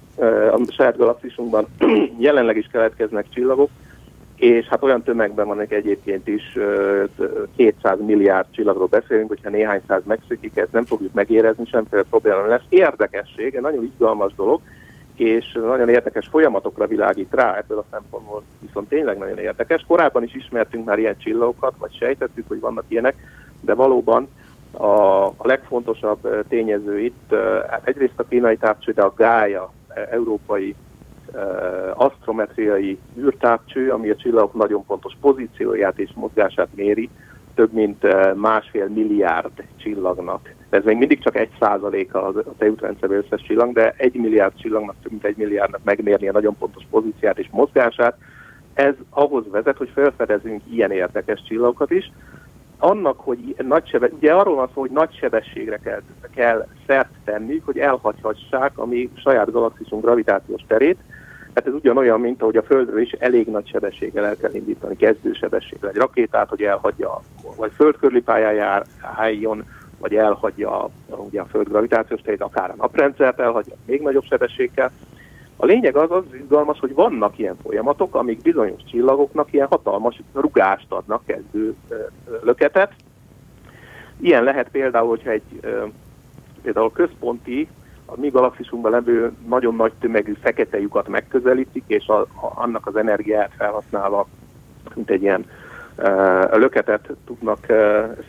a 0.53 0.73
saját 0.73 0.97
galaxisunkban 0.97 1.67
jelenleg 2.19 2.57
is 2.57 2.67
keletkeznek 2.73 3.27
csillagok, 3.31 3.71
és 4.37 4.67
hát 4.67 4.83
olyan 4.83 5.03
tömegben 5.03 5.47
vannak 5.47 5.73
egyébként 5.73 6.29
is 6.29 6.59
200 7.57 7.99
milliárd 8.07 8.47
csillagról 8.51 8.87
beszélünk, 8.87 9.29
hogyha 9.29 9.51
néhány 9.51 9.81
száz 9.89 10.03
megszökik, 10.05 10.57
ezt 10.57 10.73
nem 10.73 10.85
fogjuk 10.85 11.13
megérezni, 11.13 11.67
semmiféle 11.67 12.03
probléma 12.11 12.37
nem 12.37 12.49
lesz. 12.49 12.63
Érdekesség, 12.69 13.55
egy 13.55 13.61
nagyon 13.61 13.85
izgalmas 13.85 14.35
dolog, 14.35 14.61
és 15.15 15.53
nagyon 15.53 15.89
érdekes 15.89 16.27
folyamatokra 16.27 16.87
világít 16.87 17.35
rá, 17.35 17.57
ebből 17.57 17.79
a 17.79 17.85
szempontból 17.91 18.43
viszont 18.59 18.89
tényleg 18.89 19.19
nagyon 19.19 19.39
érdekes. 19.39 19.85
Korábban 19.87 20.23
is 20.23 20.35
ismertünk 20.35 20.85
már 20.85 20.99
ilyen 20.99 21.19
csillagokat, 21.19 21.75
vagy 21.79 21.97
sejtettük, 21.97 22.49
hogy 22.49 22.61
vannak 22.61 22.85
ilyenek, 22.89 23.15
de 23.61 23.75
valóban 23.75 24.29
A, 24.73 25.27
a 25.27 25.47
legfontosabb 25.47 26.45
tényező 26.49 26.99
itt, 26.99 27.35
hát 27.71 27.89
egyrészt 27.89 28.13
a 28.19 28.27
kínai 28.29 28.57
távcső, 28.57 28.93
de 28.93 29.03
a 29.03 29.15
gája, 29.17 29.73
európai 30.11 30.75
asztrometriai 31.95 32.99
űrtávcső, 33.19 33.91
ami 33.91 34.11
a 34.11 34.17
csillagok 34.17 34.55
nagyon 34.55 34.85
pontos 34.87 35.13
pozícióját 35.21 35.99
és 35.99 36.11
mozgását 36.15 36.69
méri, 36.75 37.11
több 37.55 37.73
mint 37.73 38.07
másfél 38.35 38.87
milliárd 38.87 39.65
csillagnak. 39.77 40.55
Ez 40.71 40.85
még 40.85 40.97
mindig 40.97 41.23
csak 41.23 41.37
egy 41.37 41.51
százaléka 41.61 42.27
a 42.27 42.33
tejútrendszer 42.59 43.11
összes 43.11 43.43
csillag, 43.43 43.73
de 43.73 43.95
egy 43.97 44.15
milliárd 44.15 44.53
csillagnak, 44.57 44.95
több 45.03 45.11
mint 45.11 45.25
egy 45.25 45.37
milliárdnak 45.37 45.81
megmérni 45.85 46.29
a 46.29 46.33
nagyon 46.33 46.57
pontos 46.59 46.85
pozíciát 46.91 47.39
és 47.39 47.49
mozgását. 47.51 48.17
Ez 48.75 48.95
ahhoz 49.11 49.45
vezet, 49.51 49.77
hogy 49.77 49.91
felfedezünk 49.95 50.63
ilyen 50.71 50.91
érdekes 50.91 51.43
csillagokat 51.49 51.91
is. 51.91 52.13
Annak, 52.79 53.21
hogy 53.21 53.55
nagy 53.69 53.89
sebe, 53.89 54.09
ugye 54.13 54.33
arról 54.33 54.55
van 54.55 54.69
szó, 54.75 54.81
hogy 54.81 54.91
nagy 54.91 55.17
sebességre 55.17 55.77
kell, 55.77 56.03
kell 56.35 56.67
szert 56.87 57.11
tenni, 57.25 57.63
hogy 57.65 57.79
elhagyhassák 57.79 58.79
a 58.79 58.87
mi 58.87 59.11
saját 59.15 59.53
galaxisunk 59.53 60.05
gravitációs 60.05 60.63
terét, 60.67 60.99
Hát 61.57 61.67
ez 61.67 61.73
ugyanolyan, 61.73 62.21
mint 62.21 62.43
ahogy 62.43 62.57
a 62.57 62.63
Földről 62.63 63.01
is 63.01 63.13
elég 63.13 63.47
nagy 63.47 63.69
sebességgel 63.69 64.25
el 64.25 64.37
kell 64.37 64.55
indítani, 64.55 64.97
kezdősebességgel 64.97 65.91
egy 65.91 65.97
rakétát, 65.97 66.49
hogy 66.49 66.63
elhagyja, 66.63 67.23
vagy 67.57 67.73
föld 67.75 67.97
körüli 67.97 68.21
pályán 68.21 68.85
álljon, 69.01 69.65
vagy 69.99 70.15
elhagyja 70.15 70.89
ugye 71.09 71.41
a 71.41 71.45
Föld 71.45 71.69
gravitációs 71.69 72.21
terét, 72.21 72.43
akár 72.43 72.71
a 72.71 72.75
naprendszert 72.77 73.41
elhagyja 73.41 73.75
még 73.87 74.03
nagyobb 74.03 74.25
sebességgel. 74.25 74.93
A 75.57 75.67
lényeg 75.67 75.97
az 75.97 76.11
az 76.11 76.25
izgalmas, 76.41 76.79
hogy 76.79 76.95
vannak 76.95 77.39
ilyen 77.39 77.57
folyamatok, 77.63 78.15
amik 78.15 78.43
bizonyos 78.43 78.81
csillagoknak 78.91 79.53
ilyen 79.53 79.67
hatalmas 79.67 80.21
rugást 80.35 80.93
adnak, 80.93 81.23
kezdő 81.27 81.75
löketet. 82.43 82.93
Ilyen 84.21 84.45
lehet 84.45 84.69
például, 84.69 85.09
hogyha 85.09 85.31
egy 85.31 85.61
például 86.63 86.93
központi 86.93 87.69
a 88.07 88.21
mi 88.21 88.29
galaxisunkban 88.29 88.91
levő 88.91 89.33
nagyon 89.49 89.75
nagy 89.75 89.93
tömegű 90.01 90.35
fekete 90.43 90.79
lyukat 90.79 91.09
megközelítik, 91.09 91.85
és 91.87 92.07
a, 92.07 92.21
a, 92.21 92.29
annak 92.55 92.87
az 92.87 92.97
energiát 92.97 93.51
felhasználva, 93.57 94.29
mint 94.95 95.11
egy 95.11 95.23
ilyen 95.23 95.45
uh, 95.97 96.59
löketet 96.59 97.11
tudnak 97.27 97.59
uh, 97.69 97.77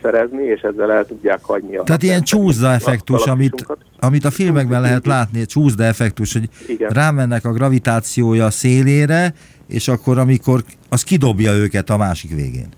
szerezni, 0.02 0.42
és 0.42 0.60
ezzel 0.60 0.92
el 0.92 1.06
tudják 1.06 1.44
hagyni 1.44 1.76
a... 1.76 1.82
Tehát 1.82 2.02
ilyen 2.02 2.22
csúszda 2.22 2.70
effektus, 2.70 3.26
amit, 3.26 3.66
amit 3.98 4.24
a 4.24 4.30
filmekben 4.30 4.80
lehet 4.80 5.06
látni, 5.06 5.46
csúszda 5.46 5.84
effektus, 5.84 6.32
hogy 6.32 6.48
Igen. 6.66 6.90
rámennek 6.90 7.44
a 7.44 7.52
gravitációja 7.52 8.50
szélére, 8.50 9.34
és 9.68 9.88
akkor 9.88 10.18
amikor 10.18 10.60
az 10.88 11.02
kidobja 11.02 11.52
őket 11.52 11.90
a 11.90 11.96
másik 11.96 12.34
végén. 12.34 12.68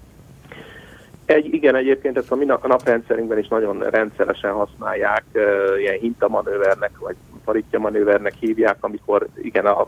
Egy, 1.30 1.54
igen, 1.54 1.74
egyébként 1.74 2.16
ezt 2.16 2.32
a 2.32 2.36
mi 2.36 2.44
naprendszerünkben 2.44 3.38
is 3.38 3.48
nagyon 3.48 3.78
rendszeresen 3.78 4.52
használják, 4.52 5.24
ilyen 5.78 5.98
hintamanővernek, 5.98 6.90
vagy 6.98 7.16
paritja 7.44 7.78
manővernek 7.78 8.34
hívják, 8.40 8.76
amikor 8.80 9.26
igen, 9.42 9.66
a, 9.66 9.86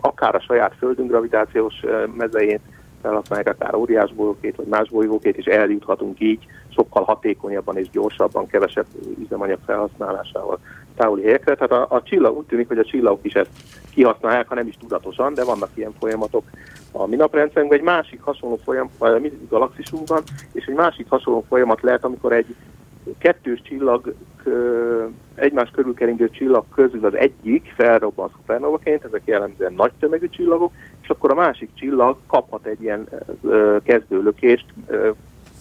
akár 0.00 0.34
a 0.34 0.40
saját 0.40 0.74
földünk 0.78 1.10
gravitációs 1.10 1.74
mezején 2.16 2.60
felhasználják, 3.04 3.48
akár 3.48 3.74
óriás 3.74 4.12
bolygókét, 4.12 4.56
vagy 4.56 4.66
más 4.66 4.88
bolygókét, 4.88 5.36
és 5.36 5.44
eljuthatunk 5.44 6.20
így 6.20 6.46
sokkal 6.68 7.02
hatékonyabban 7.02 7.76
és 7.76 7.90
gyorsabban, 7.90 8.46
kevesebb 8.46 8.86
üzemanyag 9.24 9.58
felhasználásával 9.66 10.58
távoli 10.96 11.22
helyekre. 11.22 11.54
Tehát 11.54 11.90
a, 11.90 11.94
a 11.94 12.02
csillag, 12.02 12.36
úgy 12.36 12.46
tűnik, 12.46 12.68
hogy 12.68 12.78
a 12.78 12.84
csillagok 12.84 13.24
is 13.24 13.34
ezt 13.34 13.50
kihasználják, 13.90 14.48
ha 14.48 14.54
nem 14.54 14.66
is 14.66 14.76
tudatosan, 14.76 15.34
de 15.34 15.44
vannak 15.44 15.70
ilyen 15.74 15.94
folyamatok 15.98 16.44
a 16.92 17.06
mi 17.06 17.16
naprendszerünkben. 17.16 17.78
Egy 17.78 17.84
másik 17.84 18.22
hasonló 18.22 18.58
folyamat, 18.64 18.92
a 18.98 19.18
mi 19.18 19.32
galaxisunkban, 19.48 20.22
és 20.52 20.64
egy 20.64 20.74
másik 20.74 21.06
hasonló 21.08 21.44
folyamat 21.48 21.82
lehet, 21.82 22.04
amikor 22.04 22.32
egy 22.32 22.54
kettős 23.18 23.62
csillag, 23.62 24.14
egymás 25.34 25.70
körülkeringő 25.70 26.30
csillag 26.30 26.64
közül 26.74 27.04
az 27.04 27.14
egyik 27.14 27.72
felrobban 27.76 28.30
szupernovaként, 28.36 29.04
ezek 29.04 29.22
jellemzően 29.24 29.72
nagy 29.72 29.92
tömegű 29.98 30.28
csillagok, 30.28 30.72
és 31.04 31.10
akkor 31.10 31.30
a 31.30 31.34
másik 31.34 31.70
csillag 31.74 32.16
kaphat 32.26 32.66
egy 32.66 32.82
ilyen 32.82 33.08
kezdőlökést, 33.82 34.64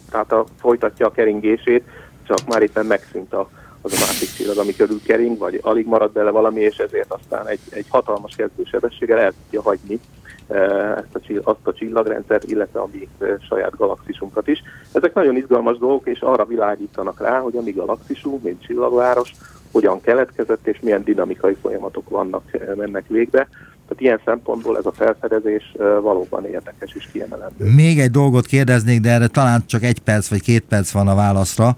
tehát 0.10 0.32
a, 0.32 0.46
folytatja 0.60 1.08
a 1.08 1.12
keringését, 1.12 1.84
csak 2.28 2.48
már 2.48 2.62
éppen 2.62 2.86
megszűnt 2.86 3.34
a, 3.34 3.50
az 3.82 3.94
a 3.94 4.00
másik 4.00 4.34
csillag, 4.34 4.58
ami 4.58 4.76
körül 4.76 5.02
kering, 5.06 5.38
vagy 5.38 5.60
alig 5.62 5.86
marad 5.86 6.12
bele 6.12 6.30
valami, 6.30 6.62
és 6.62 6.78
ezért 6.78 7.12
aztán 7.12 7.48
egy, 7.48 7.60
egy 7.70 7.86
hatalmas 7.90 8.36
kezdősebességgel 8.36 9.20
el 9.20 9.34
tudja 9.44 9.62
hagyni 9.62 10.00
ezt 10.48 11.16
a, 11.16 11.22
azt 11.44 11.68
a 11.68 11.74
csillagrendszert, 11.74 12.44
illetve 12.44 12.80
a 12.80 12.90
mi 12.92 13.08
saját 13.50 13.78
galaxisunkat 13.78 14.48
is. 14.48 14.64
Ezek 14.92 15.14
nagyon 15.14 15.36
izgalmas 15.36 15.78
dolgok, 15.78 16.08
és 16.08 16.20
arra 16.20 16.46
világítanak 16.46 17.20
rá, 17.20 17.40
hogy 17.40 17.56
a 17.56 17.62
mi 17.62 17.72
galaxisunk, 17.72 18.44
mint 18.44 18.66
csillagváros, 18.66 19.32
hogyan 19.72 20.02
keletkezett, 20.02 20.68
és 20.68 20.80
milyen 20.80 21.04
dinamikai 21.04 21.54
folyamatok 21.62 22.10
vannak, 22.10 22.44
mennek 22.76 23.08
végbe. 23.08 23.48
Tehát 23.88 24.02
ilyen 24.02 24.22
szempontból 24.26 24.78
ez 24.78 24.86
a 24.86 24.92
felfedezés 24.92 25.72
valóban 26.02 26.46
érdekes 26.46 26.94
és 26.94 27.08
kiemelendő. 27.12 27.74
Még 27.76 28.00
egy 28.00 28.12
dolgot 28.12 28.46
kérdeznék, 28.46 29.00
de 29.00 29.12
erre 29.12 29.28
talán 29.28 29.64
csak 29.66 29.84
egy 29.84 30.00
perc 30.00 30.28
vagy 30.28 30.42
két 30.42 30.64
perc 30.64 30.92
van 30.92 31.08
a 31.08 31.16
válaszra. 31.16 31.76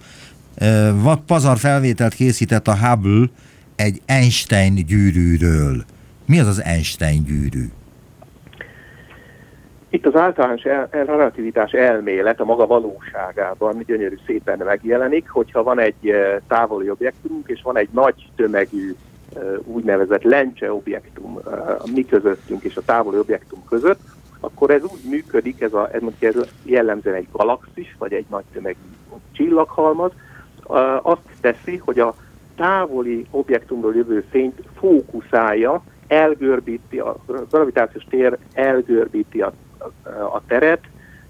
Pazar 1.25 1.57
felvételt 1.57 2.13
készített 2.13 2.67
a 2.67 2.77
Hubble 2.77 3.25
egy 3.75 4.01
Einstein 4.05 4.75
gyűrűről. 4.85 5.83
Mi 6.25 6.39
az 6.39 6.47
az 6.47 6.63
Einstein 6.63 7.23
gyűrű? 7.23 7.65
Itt 9.89 10.05
az 10.05 10.15
általános 10.15 10.63
el, 10.63 10.87
el, 10.91 11.05
relativitás 11.05 11.71
elmélet 11.71 12.39
a 12.39 12.45
maga 12.45 12.67
valóságában 12.67 13.83
gyönyörű 13.85 14.15
szépen 14.25 14.61
megjelenik, 14.65 15.29
hogyha 15.29 15.63
van 15.63 15.79
egy 15.79 16.13
távoli 16.47 16.89
objektumunk, 16.89 17.47
és 17.47 17.61
van 17.63 17.77
egy 17.77 17.89
nagy 17.91 18.29
tömegű 18.35 18.95
úgynevezett 19.65 20.23
lencse 20.23 20.73
objektum 20.73 21.39
a 21.79 21.89
mi 21.93 22.05
közöttünk 22.05 22.63
és 22.63 22.75
a 22.75 22.81
távoli 22.85 23.17
objektum 23.17 23.63
között, 23.69 23.99
akkor 24.39 24.69
ez 24.69 24.83
úgy 24.83 25.09
működik, 25.09 25.61
ez, 25.61 25.73
a, 25.73 25.89
ez, 25.91 26.01
ez 26.19 26.49
jellemzően 26.63 27.15
egy 27.15 27.27
galaxis, 27.31 27.95
vagy 27.97 28.13
egy 28.13 28.25
nagy 28.29 28.43
tömegű 28.53 28.77
csillaghalmaz, 29.31 30.11
azt 31.01 31.21
teszi, 31.41 31.77
hogy 31.77 31.99
a 31.99 32.15
távoli 32.55 33.25
objektumról 33.31 33.95
jövő 33.95 34.25
fényt 34.29 34.61
fókuszálja, 34.77 35.83
elgörbíti, 36.07 36.99
a 36.99 37.15
gravitációs 37.49 38.05
tér 38.09 38.37
elgörbíti 38.53 39.41
a 39.41 39.53
a 40.33 40.41
teret, 40.47 40.83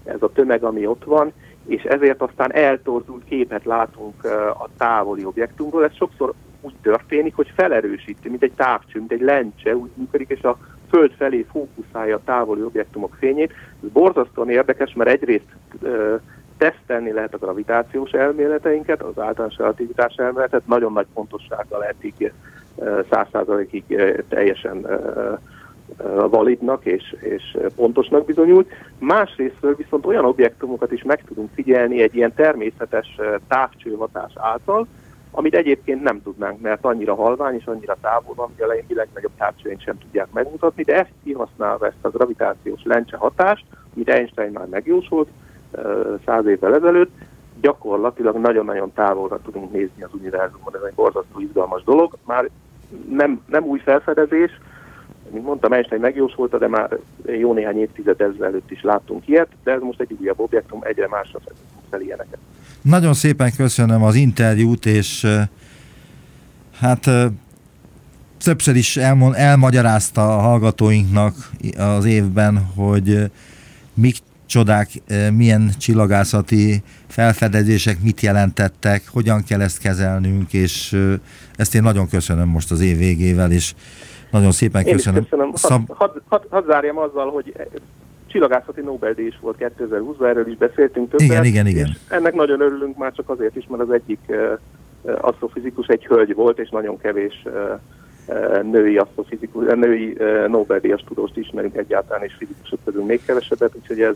ez 0.04 0.22
a 0.22 0.32
tömeg, 0.32 0.62
ami 0.64 0.86
ott 0.86 1.04
van, 1.04 1.32
és 1.66 1.82
ezért 1.82 2.22
aztán 2.22 2.52
eltorzult 2.52 3.24
képet 3.24 3.64
látunk 3.64 4.24
a 4.58 4.68
távoli 4.76 5.24
objektumról. 5.24 5.84
Ez 5.84 5.94
sokszor 5.94 6.34
úgy 6.66 6.74
történik, 6.82 7.34
hogy 7.34 7.52
felerősíti, 7.56 8.28
mint 8.28 8.42
egy 8.42 8.52
távcső, 8.56 8.98
mint 8.98 9.12
egy 9.12 9.20
lencse, 9.20 9.76
úgy 9.76 9.90
működik, 9.94 10.28
és 10.28 10.42
a 10.42 10.58
Föld 10.90 11.12
felé 11.16 11.46
fókuszálja 11.50 12.16
a 12.16 12.24
távoli 12.24 12.62
objektumok 12.62 13.16
fényét. 13.18 13.52
Ez 13.82 13.88
borzasztóan 13.92 14.50
érdekes, 14.50 14.92
mert 14.94 15.10
egyrészt 15.10 15.56
tesztelni 16.58 17.12
lehet 17.12 17.34
a 17.34 17.38
gravitációs 17.38 18.10
elméleteinket, 18.10 19.02
az 19.02 19.18
általános 19.18 19.56
relativitás 19.56 20.14
elméletet, 20.14 20.66
nagyon 20.66 20.92
nagy 20.92 21.06
pontossággal 21.14 21.78
lehet 21.78 22.04
így 22.04 22.32
száz 23.10 23.26
teljesen 24.28 24.86
validnak 26.30 26.84
és, 26.84 27.16
és 27.20 27.56
pontosnak 27.76 28.24
bizonyult. 28.24 28.68
Másrésztől 28.98 29.76
viszont 29.76 30.06
olyan 30.06 30.24
objektumokat 30.24 30.92
is 30.92 31.02
meg 31.02 31.24
tudunk 31.24 31.50
figyelni 31.54 32.02
egy 32.02 32.14
ilyen 32.14 32.34
természetes 32.34 33.16
távcsőhatás 33.48 34.32
által, 34.34 34.86
amit 35.38 35.54
egyébként 35.54 36.02
nem 36.02 36.22
tudnánk, 36.22 36.60
mert 36.60 36.84
annyira 36.84 37.14
halvány 37.14 37.54
és 37.54 37.64
annyira 37.64 37.96
távol 38.00 38.34
van, 38.34 38.50
hogy 38.56 38.68
a 38.68 38.94
legnagyobb 38.94 39.30
távcsőint 39.38 39.82
sem 39.82 39.98
tudják 39.98 40.32
megmutatni, 40.32 40.82
de 40.82 40.94
ezt 40.94 41.10
kihasználva 41.24 41.86
ezt 41.86 41.96
a 42.00 42.08
gravitációs 42.08 42.80
lencse 42.84 43.16
hatást, 43.16 43.64
amit 43.94 44.10
Einstein 44.10 44.52
már 44.52 44.66
megjósolt 44.66 45.28
száz 46.24 46.46
évvel 46.46 46.74
ezelőtt, 46.74 47.10
gyakorlatilag 47.60 48.36
nagyon-nagyon 48.36 48.92
távolra 48.92 49.40
tudunk 49.44 49.72
nézni 49.72 50.02
az 50.02 50.14
univerzumon, 50.14 50.74
ez 50.74 50.82
egy 50.88 50.94
borzasztó 50.94 51.40
izgalmas 51.40 51.84
dolog. 51.84 52.16
Már 52.24 52.48
nem, 53.08 53.42
nem 53.46 53.64
új 53.64 53.78
felfedezés, 53.78 54.60
mint 55.30 55.44
mondtam, 55.44 55.72
Einstein 55.72 56.00
megjósolta, 56.00 56.58
de 56.58 56.68
már 56.68 56.98
jó 57.24 57.52
néhány 57.52 57.80
évtized 57.80 58.20
ezelőtt 58.20 58.70
is 58.70 58.82
láttunk 58.82 59.28
ilyet, 59.28 59.48
de 59.64 59.72
ez 59.72 59.80
most 59.80 60.00
egy 60.00 60.16
újabb 60.20 60.40
objektum, 60.40 60.80
egyre 60.82 61.08
másra 61.08 61.38
fel 61.90 62.00
ilyeneket. 62.00 62.38
Nagyon 62.86 63.14
szépen 63.14 63.52
köszönöm 63.56 64.02
az 64.02 64.14
interjút, 64.14 64.86
és 64.86 65.26
hát 66.78 67.10
többször 68.44 68.76
is 68.76 68.96
elmond, 68.96 69.34
elmagyarázta 69.36 70.36
a 70.36 70.40
hallgatóinknak 70.40 71.34
az 71.76 72.04
évben, 72.04 72.64
hogy 72.74 73.30
mik 73.94 74.16
csodák, 74.46 74.88
milyen 75.32 75.70
csillagászati 75.78 76.82
felfedezések 77.06 78.02
mit 78.02 78.20
jelentettek, 78.20 79.08
hogyan 79.08 79.44
kell 79.44 79.60
ezt 79.60 79.78
kezelnünk, 79.78 80.52
és 80.52 80.98
ezt 81.56 81.74
én 81.74 81.82
nagyon 81.82 82.08
köszönöm 82.08 82.48
most 82.48 82.70
az 82.70 82.80
év 82.80 82.98
végével, 82.98 83.52
és 83.52 83.74
nagyon 84.30 84.52
szépen 84.52 84.84
köszönöm. 84.84 85.22
Én 85.22 85.28
köszönöm. 85.28 85.54
Szab... 85.54 85.90
Hadd 85.92 86.10
had, 86.28 86.46
had 86.50 86.64
zárjam 86.66 86.98
azzal, 86.98 87.30
hogy 87.30 87.52
csillagászati 88.36 88.80
Nobel-díj 88.80 89.26
is 89.26 89.38
volt 89.40 89.56
2020-ban, 89.58 90.28
erről 90.28 90.48
is 90.48 90.56
beszéltünk 90.56 91.10
többet. 91.10 91.26
Igen, 91.26 91.44
igen, 91.44 91.66
igen. 91.66 91.96
Ennek 92.08 92.34
nagyon 92.34 92.60
örülünk 92.60 92.96
már 92.96 93.12
csak 93.12 93.28
azért 93.28 93.56
is, 93.56 93.66
mert 93.68 93.82
az 93.82 93.90
egyik 93.90 94.20
asztrofizikus 95.20 95.86
egy 95.86 96.06
hölgy 96.06 96.34
volt, 96.34 96.58
és 96.58 96.68
nagyon 96.68 96.98
kevés 96.98 97.42
női 98.62 98.96
asztrofizikus, 98.96 99.64
női 99.74 100.16
Nobel-díjas 100.48 101.04
tudóst 101.08 101.36
ismerünk 101.36 101.76
egyáltalán, 101.76 102.24
és 102.24 102.34
fizikusok 102.38 102.78
közül 102.84 103.04
még 103.04 103.24
kevesebbet, 103.24 103.74
úgyhogy 103.74 104.00
ez 104.00 104.14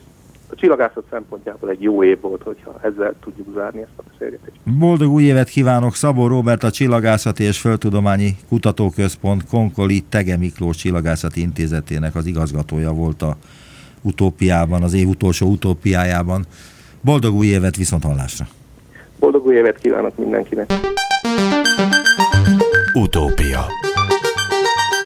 a 0.53 0.55
csillagászat 0.55 1.05
szempontjából 1.11 1.71
egy 1.71 1.83
jó 1.83 2.05
év 2.05 2.21
volt, 2.21 2.43
hogyha 2.43 2.79
ezzel 2.83 3.15
tudjuk 3.25 3.47
zárni 3.55 3.81
ezt 3.81 3.91
a 3.97 4.03
beszélgetést. 4.11 4.57
Boldog 4.79 5.13
új 5.13 5.23
évet 5.23 5.49
kívánok! 5.49 5.95
Szabó 5.95 6.27
Robert, 6.27 6.63
a 6.63 6.71
Csillagászati 6.71 7.45
és 7.45 7.61
Földtudományi 7.61 8.37
Kutatóközpont 8.49 9.47
Konkoli 9.47 10.05
Tege 10.09 10.37
Miklós 10.37 10.77
Csillagászati 10.77 11.41
Intézetének 11.41 12.15
az 12.15 12.27
igazgatója 12.27 12.93
volt 12.93 13.23
a 13.23 13.37
utópiában, 14.03 14.83
az 14.83 14.93
év 14.93 15.09
utolsó 15.09 15.47
utópiájában. 15.47 16.47
Boldog 17.01 17.35
új 17.35 17.47
évet 17.47 17.77
viszont 17.77 18.05
hallásra! 18.05 18.49
Boldog 19.19 19.47
új 19.47 19.55
évet 19.55 19.79
kívánok 19.79 20.17
mindenkinek! 20.17 20.73
Utópia 22.95 23.67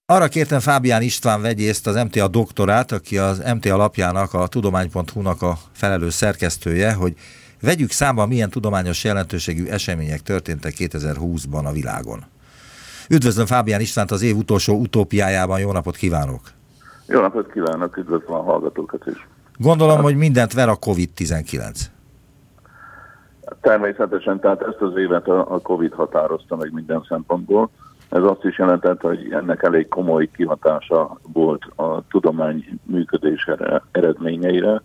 arra 0.06 0.28
kértem 0.28 0.60
Fábián 0.60 1.02
István 1.02 1.42
vegyészt, 1.42 1.86
az 1.86 1.94
MTA 1.94 2.28
doktorát, 2.28 2.92
aki 2.92 3.18
az 3.18 3.42
MTA 3.54 3.76
lapjának, 3.76 4.34
a 4.34 4.46
tudomány.hu-nak 4.46 5.42
a 5.42 5.58
felelős 5.72 6.14
szerkesztője, 6.14 6.92
hogy 6.92 7.14
vegyük 7.60 7.90
számba, 7.90 8.26
milyen 8.26 8.50
tudományos 8.50 9.04
jelentőségű 9.04 9.66
események 9.66 10.20
történtek 10.20 10.74
2020-ban 10.78 11.64
a 11.64 11.72
világon. 11.72 12.24
Üdvözlöm 13.08 13.46
Fábián 13.46 13.80
Istvánt 13.80 14.10
az 14.10 14.22
év 14.22 14.36
utolsó 14.36 14.74
utópiájában, 14.74 15.60
jó 15.60 15.72
napot 15.72 15.96
kívánok! 15.96 16.40
Jó 17.08 17.20
napot 17.20 17.52
kívánok, 17.52 17.96
üdvözlöm 17.96 18.34
a 18.34 18.42
hallgatókat 18.42 19.06
is! 19.06 19.26
Gondolom, 19.56 20.02
hogy 20.02 20.16
mindent 20.16 20.52
ver 20.52 20.68
a 20.68 20.76
COVID-19. 20.76 21.80
Természetesen, 23.60 24.40
tehát 24.40 24.62
ezt 24.62 24.80
az 24.80 24.96
évet 24.96 25.28
a 25.28 25.60
COVID 25.62 25.92
határozta 25.92 26.56
meg 26.56 26.72
minden 26.72 27.04
szempontból. 27.08 27.70
Ez 28.08 28.22
azt 28.22 28.44
is 28.44 28.58
jelentett, 28.58 29.00
hogy 29.00 29.32
ennek 29.32 29.62
elég 29.62 29.88
komoly 29.88 30.30
kihatása 30.36 31.18
volt 31.32 31.62
a 31.76 32.06
tudomány 32.08 32.80
működésére, 32.82 33.82
eredményeire. 33.92 34.82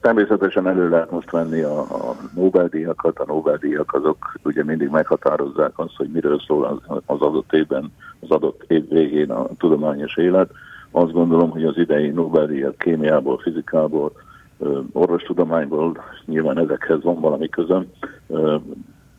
Természetesen 0.00 0.68
elő 0.68 0.88
lehet 0.88 1.10
most 1.10 1.30
venni 1.30 1.60
a, 1.60 1.80
a 1.80 2.16
Nobel-díjakat. 2.34 3.18
A 3.18 3.24
Nobel-díjak 3.26 3.92
azok 3.92 4.34
ugye 4.42 4.64
mindig 4.64 4.88
meghatározzák 4.88 5.72
azt, 5.74 5.96
hogy 5.96 6.08
miről 6.08 6.40
szól 6.46 6.64
az, 6.64 6.98
az 7.06 7.20
adott 7.20 7.52
évben, 7.52 7.92
az 8.20 8.30
adott 8.30 8.64
év 8.66 8.88
végén 8.88 9.30
a 9.30 9.46
tudományos 9.58 10.16
élet. 10.16 10.50
Azt 10.96 11.12
gondolom, 11.12 11.50
hogy 11.50 11.64
az 11.64 11.76
idei 11.78 12.10
Nobel-díjak 12.10 12.78
kémiából, 12.78 13.38
fizikából, 13.38 14.12
orvostudományból, 14.92 16.04
nyilván 16.24 16.58
ezekhez 16.58 17.02
van 17.02 17.20
valami 17.20 17.48
közöm, 17.48 17.86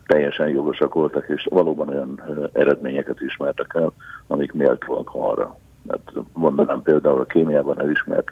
teljesen 0.05 0.49
jogosak 0.49 0.93
voltak, 0.93 1.27
és 1.27 1.47
valóban 1.49 1.89
olyan 1.89 2.21
eredményeket 2.53 3.21
ismertek 3.21 3.71
el, 3.73 3.91
amik 4.27 4.53
méltóak 4.53 5.09
arra. 5.13 5.57
Mert 5.81 6.11
mondanám 6.33 6.81
például 6.81 7.19
a 7.19 7.25
kémiában 7.25 7.79
elismert 7.79 8.29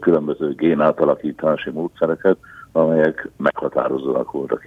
különböző 0.00 0.54
génátalakítási 0.54 1.70
módszereket, 1.70 2.36
amelyek 2.72 3.28
meghatározóak 3.36 4.30
voltak 4.30 4.64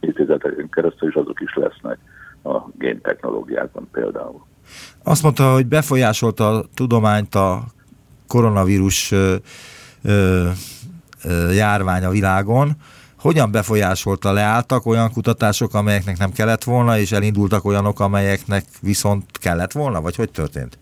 évtizedeken 0.00 0.68
keresztül, 0.70 1.08
és 1.08 1.14
azok 1.14 1.40
is 1.40 1.54
lesznek 1.54 1.98
a 2.44 2.58
géntechnológiákban 2.78 3.88
például. 3.92 4.40
Azt 5.02 5.22
mondta, 5.22 5.52
hogy 5.52 5.66
befolyásolta 5.66 6.48
a 6.48 6.64
tudományt 6.74 7.34
a 7.34 7.64
koronavírus 8.28 9.12
ö, 9.12 9.34
ö, 10.02 10.48
járvány 11.52 12.04
a 12.04 12.10
világon 12.10 12.76
hogyan 13.24 13.50
befolyásolta? 13.50 14.32
Leálltak 14.32 14.86
olyan 14.86 15.12
kutatások, 15.12 15.74
amelyeknek 15.74 16.18
nem 16.18 16.30
kellett 16.30 16.64
volna, 16.64 16.98
és 16.98 17.12
elindultak 17.12 17.64
olyanok, 17.64 18.00
amelyeknek 18.00 18.64
viszont 18.80 19.24
kellett 19.38 19.72
volna, 19.72 20.00
vagy 20.00 20.16
hogy 20.16 20.30
történt? 20.30 20.78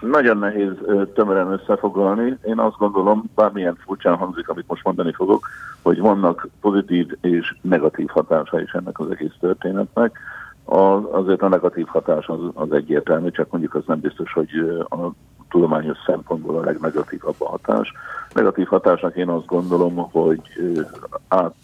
Nagyon 0.00 0.38
nehéz 0.38 0.72
tömören 1.14 1.52
összefoglalni. 1.52 2.38
Én 2.44 2.58
azt 2.58 2.76
gondolom, 2.76 3.30
bármilyen 3.34 3.76
furcsán 3.84 4.16
hangzik, 4.16 4.48
amit 4.48 4.68
most 4.68 4.84
mondani 4.84 5.12
fogok, 5.12 5.48
hogy 5.82 5.98
vannak 5.98 6.48
pozitív 6.60 7.06
és 7.20 7.54
negatív 7.60 8.08
hatása 8.08 8.60
is 8.60 8.70
ennek 8.70 8.98
az 8.98 9.10
egész 9.10 9.34
történetnek. 9.40 10.18
Az, 10.72 11.02
azért 11.10 11.42
a 11.42 11.48
negatív 11.48 11.86
hatás 11.86 12.26
az, 12.26 12.38
az 12.54 12.72
egyértelmű, 12.72 13.30
csak 13.30 13.50
mondjuk 13.50 13.74
az 13.74 13.82
nem 13.86 14.00
biztos, 14.00 14.32
hogy 14.32 14.48
a 14.88 15.10
tudományos 15.48 15.98
szempontból 16.06 16.56
a 16.56 16.64
legnegatívabb 16.64 17.34
a 17.38 17.48
hatás. 17.48 17.92
Negatív 18.34 18.66
hatásnak 18.66 19.16
én 19.16 19.28
azt 19.28 19.46
gondolom, 19.46 19.96
hogy 19.96 20.40
át 21.28 21.54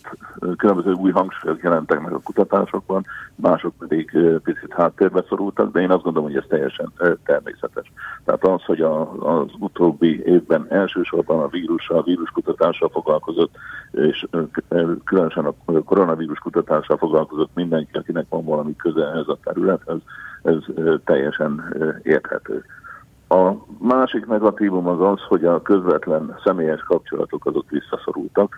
különböző 0.56 0.92
új 0.92 1.10
hangsúlyok 1.10 1.62
jelentek 1.62 2.00
meg 2.00 2.12
a 2.12 2.20
kutatásokban, 2.24 3.04
mások 3.34 3.74
pedig 3.78 4.18
picit 4.42 4.72
háttérbe 4.72 5.24
szorultak, 5.28 5.72
de 5.72 5.80
én 5.80 5.90
azt 5.90 6.02
gondolom, 6.02 6.28
hogy 6.28 6.38
ez 6.38 6.48
teljesen 6.48 6.92
természetes. 7.24 7.92
Tehát 8.24 8.44
az, 8.44 8.62
hogy 8.62 8.80
az 9.18 9.50
utóbbi 9.58 10.22
évben 10.24 10.66
elsősorban 10.68 11.42
a 11.42 11.48
vírussal, 11.48 11.98
a 11.98 12.02
víruskutatással 12.02 12.88
foglalkozott, 12.88 13.54
és 13.90 14.26
különösen 15.04 15.44
a 15.44 15.54
koronavírus 15.84 16.38
kutatással 16.38 16.96
foglalkozott 16.96 17.50
mindenki, 17.54 17.96
akinek 17.96 18.26
van 18.28 18.44
valami 18.44 18.76
köze 18.76 19.04
ehhez 19.06 19.28
a 19.28 19.38
területhez, 19.42 19.98
ez 20.42 20.56
teljesen 21.04 21.74
érthető. 22.02 22.64
A 23.28 23.52
másik 23.78 24.26
negatívum 24.26 24.86
az 24.86 25.00
az, 25.00 25.20
hogy 25.28 25.44
a 25.44 25.62
közvetlen 25.62 26.38
személyes 26.44 26.80
kapcsolatok 26.80 27.46
azok 27.46 27.70
visszaszorultak, 27.70 28.56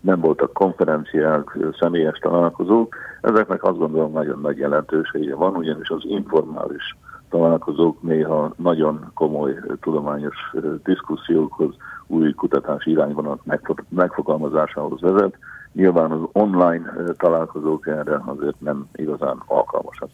nem 0.00 0.20
voltak 0.20 0.52
konferenciák, 0.52 1.58
személyes 1.80 2.18
találkozók. 2.18 2.94
Ezeknek 3.20 3.64
azt 3.64 3.78
gondolom 3.78 4.12
nagyon 4.12 4.40
nagy 4.40 4.58
jelentősége 4.58 5.34
van, 5.34 5.56
ugyanis 5.56 5.88
az 5.88 6.02
informális 6.02 6.96
találkozók 7.30 8.02
néha 8.02 8.52
nagyon 8.56 9.10
komoly 9.14 9.54
tudományos 9.80 10.54
diszkusziókhoz, 10.84 11.74
új 12.06 12.32
kutatási 12.32 12.90
irányvonalat 12.90 13.40
megfogalmazásához 13.88 15.00
vezet. 15.00 15.38
Nyilván 15.72 16.10
az 16.10 16.20
online 16.32 16.92
találkozók 17.18 17.86
erre 17.86 18.20
azért 18.24 18.60
nem 18.60 18.88
igazán 18.94 19.42
alkalmasak. 19.46 20.08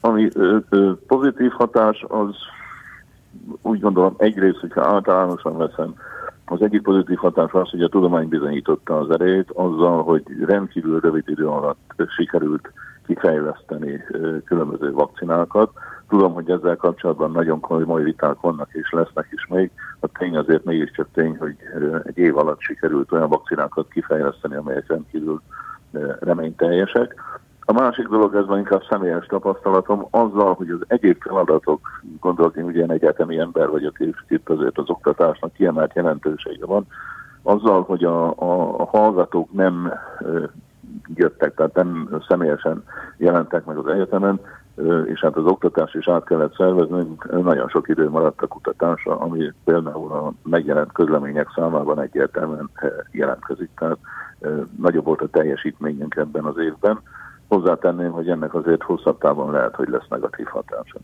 Ami 0.00 0.28
pozitív 1.06 1.50
hatás, 1.50 2.04
az 2.08 2.34
úgy 3.62 3.80
gondolom 3.80 4.14
egyrészt, 4.16 4.60
hogyha 4.60 4.86
általánosan 4.86 5.56
veszem, 5.56 5.94
az 6.46 6.62
egyik 6.62 6.82
pozitív 6.82 7.16
hatás 7.16 7.52
az, 7.52 7.70
hogy 7.70 7.82
a 7.82 7.88
tudomány 7.88 8.28
bizonyította 8.28 8.98
az 8.98 9.10
erejét 9.10 9.50
azzal, 9.50 10.02
hogy 10.02 10.22
rendkívül 10.46 11.00
rövid 11.00 11.28
idő 11.28 11.46
alatt 11.46 11.94
sikerült 12.16 12.72
kifejleszteni 13.06 14.04
különböző 14.44 14.92
vakcinákat. 14.92 15.70
Tudom, 16.08 16.32
hogy 16.32 16.50
ezzel 16.50 16.76
kapcsolatban 16.76 17.30
nagyon 17.30 17.60
komoly 17.60 18.02
viták 18.02 18.40
vannak 18.40 18.68
és 18.72 18.90
lesznek 18.90 19.28
is 19.30 19.46
még. 19.46 19.70
A 20.00 20.06
tény 20.18 20.36
azért 20.36 20.64
mégiscsak 20.64 21.08
tény, 21.12 21.36
hogy 21.38 21.56
egy 22.02 22.18
év 22.18 22.36
alatt 22.36 22.60
sikerült 22.60 23.12
olyan 23.12 23.28
vakcinákat 23.28 23.88
kifejleszteni, 23.88 24.54
amelyek 24.54 24.86
rendkívül 24.86 25.40
reményteljesek. 26.20 27.14
A 27.68 27.72
másik 27.72 28.08
dolog, 28.08 28.34
ez 28.34 28.46
van 28.46 28.58
inkább 28.58 28.82
személyes 28.90 29.26
tapasztalatom, 29.26 30.06
azzal, 30.10 30.54
hogy 30.54 30.70
az 30.70 30.80
egyéb 30.86 31.22
feladatok, 31.22 32.02
gondolok 32.20 32.56
én 32.56 32.64
ugye 32.64 32.82
egy 32.82 32.90
egyetemi 32.90 33.38
ember 33.38 33.68
vagyok, 33.68 33.98
és 33.98 34.24
itt 34.28 34.48
azért 34.48 34.78
az 34.78 34.90
oktatásnak 34.90 35.52
kiemelt 35.52 35.94
jelentősége 35.94 36.66
van, 36.66 36.86
azzal, 37.42 37.82
hogy 37.82 38.04
a, 38.04 38.26
a, 38.26 38.80
a 38.80 38.84
hallgatók 38.84 39.52
nem 39.52 39.92
ö, 40.18 40.44
jöttek, 41.14 41.54
tehát 41.54 41.74
nem 41.74 42.20
személyesen 42.28 42.84
jelentek 43.16 43.64
meg 43.64 43.76
az 43.76 43.86
egyetemen, 43.86 44.40
ö, 44.74 45.02
és 45.02 45.20
hát 45.20 45.36
az 45.36 45.44
oktatás 45.44 45.94
is 45.94 46.08
át 46.08 46.24
kellett 46.24 46.54
szervezni, 46.54 47.16
nagyon 47.30 47.68
sok 47.68 47.88
idő 47.88 48.08
maradt 48.08 48.42
a 48.42 48.46
kutatásra, 48.46 49.18
ami 49.18 49.52
például 49.64 50.12
a 50.12 50.32
megjelent 50.42 50.92
közlemények 50.92 51.48
számában 51.54 52.00
egyértelműen 52.00 52.70
jelentkezik, 53.10 53.70
tehát 53.78 53.98
ö, 54.40 54.60
nagyobb 54.80 55.04
volt 55.04 55.20
a 55.20 55.28
teljesítményünk 55.28 56.16
ebben 56.16 56.44
az 56.44 56.58
évben 56.58 57.00
hozzátenném, 57.60 58.10
hogy 58.10 58.28
ennek 58.28 58.54
azért 58.54 58.82
hosszabb 58.82 59.18
távon 59.18 59.52
lehet, 59.52 59.74
hogy 59.74 59.88
lesz 59.88 60.08
negatív 60.08 60.46
hatása. 60.46 60.98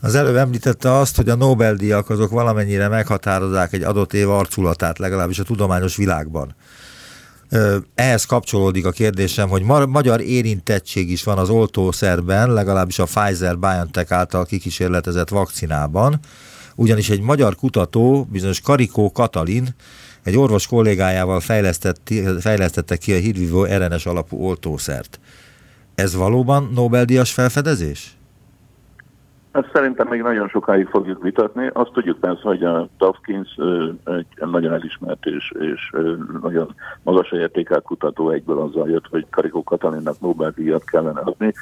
Az 0.00 0.14
előbb 0.14 0.36
említette 0.36 0.92
azt, 0.92 1.16
hogy 1.16 1.28
a 1.28 1.34
Nobel-díjak 1.34 2.10
azok 2.10 2.30
valamennyire 2.30 2.88
meghatározzák 2.88 3.72
egy 3.72 3.82
adott 3.82 4.12
év 4.12 4.30
arculatát, 4.30 4.98
legalábbis 4.98 5.38
a 5.38 5.44
tudományos 5.44 5.96
világban. 5.96 6.54
Ehhez 7.94 8.24
kapcsolódik 8.24 8.86
a 8.86 8.90
kérdésem, 8.90 9.48
hogy 9.48 9.62
magyar 9.88 10.20
érintettség 10.20 11.10
is 11.10 11.24
van 11.24 11.38
az 11.38 11.50
oltószerben, 11.50 12.52
legalábbis 12.52 12.98
a 12.98 13.04
Pfizer-BioNTech 13.04 14.12
által 14.12 14.44
kikísérletezett 14.44 15.28
vakcinában, 15.28 16.18
ugyanis 16.74 17.10
egy 17.10 17.20
magyar 17.20 17.54
kutató, 17.54 18.26
bizonyos 18.30 18.60
Karikó 18.60 19.12
Katalin, 19.12 19.68
egy 20.22 20.36
orvos 20.36 20.66
kollégájával 20.66 21.40
fejlesztette 22.40 22.96
ki 22.96 23.12
a 23.12 23.16
hírvívó 23.16 23.64
RNS 23.64 24.06
alapú 24.06 24.36
oltószert. 24.44 25.20
Ez 26.04 26.16
valóban 26.16 26.68
Nobel-díjas 26.74 27.32
felfedezés? 27.34 28.16
Ezt 29.50 29.70
szerintem 29.72 30.08
még 30.08 30.22
nagyon 30.22 30.48
sokáig 30.48 30.86
fogjuk 30.86 31.22
vitatni. 31.22 31.70
Azt 31.72 31.92
tudjuk 31.92 32.18
persze, 32.18 32.40
hogy 32.42 32.64
a 32.64 32.88
Dawkins 32.98 33.56
egy 34.04 34.26
nagyon 34.50 34.72
elismert 34.72 35.26
és, 35.26 35.52
és 35.58 35.92
nagyon 36.42 36.74
magas 37.02 37.32
értékelt 37.32 37.82
kutató 37.82 38.30
egyből 38.30 38.58
azzal 38.58 38.88
jött, 38.88 39.06
hogy 39.10 39.26
Karikó 39.30 39.62
Katalinnak 39.62 40.20
Nobel-díjat 40.20 40.84
kellene 40.84 41.20
adni. 41.20 41.52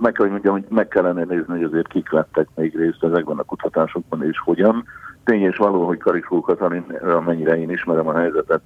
Meg 0.00 0.12
kell, 0.12 0.26
hogy 0.26 0.30
mondjam, 0.30 0.52
hogy 0.52 0.64
meg 0.68 0.88
kellene 0.88 1.24
nézni, 1.24 1.52
hogy 1.52 1.62
azért 1.62 1.88
kik 1.88 2.10
vettek 2.10 2.48
még 2.54 2.76
részt 2.76 3.04
ezekben 3.04 3.38
a 3.38 3.42
kutatásokban 3.42 4.24
és 4.24 4.38
hogyan. 4.38 4.84
Tény 5.24 5.42
és 5.42 5.56
való, 5.56 5.86
hogy 5.86 5.98
Karikó 5.98 6.40
Katalin, 6.40 6.84
amennyire 7.02 7.58
én 7.58 7.70
ismerem 7.70 8.08
a 8.08 8.18
helyzetet, 8.18 8.62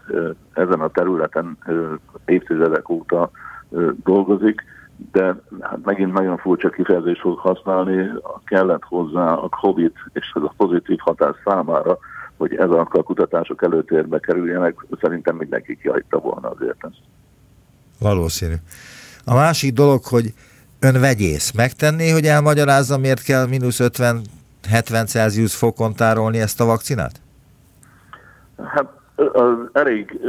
ezen 0.52 0.80
a 0.80 0.88
területen 0.88 1.58
évtizedek 2.24 2.88
óta 2.88 3.30
dolgozik 4.04 4.64
de 5.12 5.36
hát 5.60 5.78
megint 5.84 6.12
nagyon 6.12 6.36
furcsa 6.36 6.70
kifejezést 6.70 7.20
fog 7.20 7.38
használni, 7.38 8.10
kellett 8.44 8.82
hozzá 8.82 9.32
a 9.32 9.48
COVID 9.48 9.92
és 10.12 10.32
ez 10.34 10.42
a 10.42 10.54
pozitív 10.56 10.98
hatás 10.98 11.36
számára, 11.44 11.98
hogy 12.36 12.54
ez 12.54 12.70
a 12.70 12.84
kutatások 12.84 13.62
előtérbe 13.62 14.18
kerüljenek, 14.18 14.86
szerintem 15.00 15.36
mindenki 15.36 15.76
kihagyta 15.76 16.18
volna 16.18 16.50
azért 16.50 16.84
ezt. 16.84 17.00
Valószínű. 17.98 18.54
A 19.24 19.34
másik 19.34 19.72
dolog, 19.72 20.04
hogy 20.04 20.34
ön 20.80 21.00
vegyész. 21.00 21.52
Megtenné, 21.52 22.10
hogy 22.10 22.24
elmagyarázza, 22.24 22.98
miért 22.98 23.22
kell 23.22 23.46
mínusz 23.46 23.80
50-70 23.82 24.22
Celsius 25.06 25.56
fokon 25.56 25.94
tárolni 25.94 26.38
ezt 26.38 26.60
a 26.60 26.64
vakcinát? 26.64 27.20
Hát 28.56 28.97
elég 29.72 30.20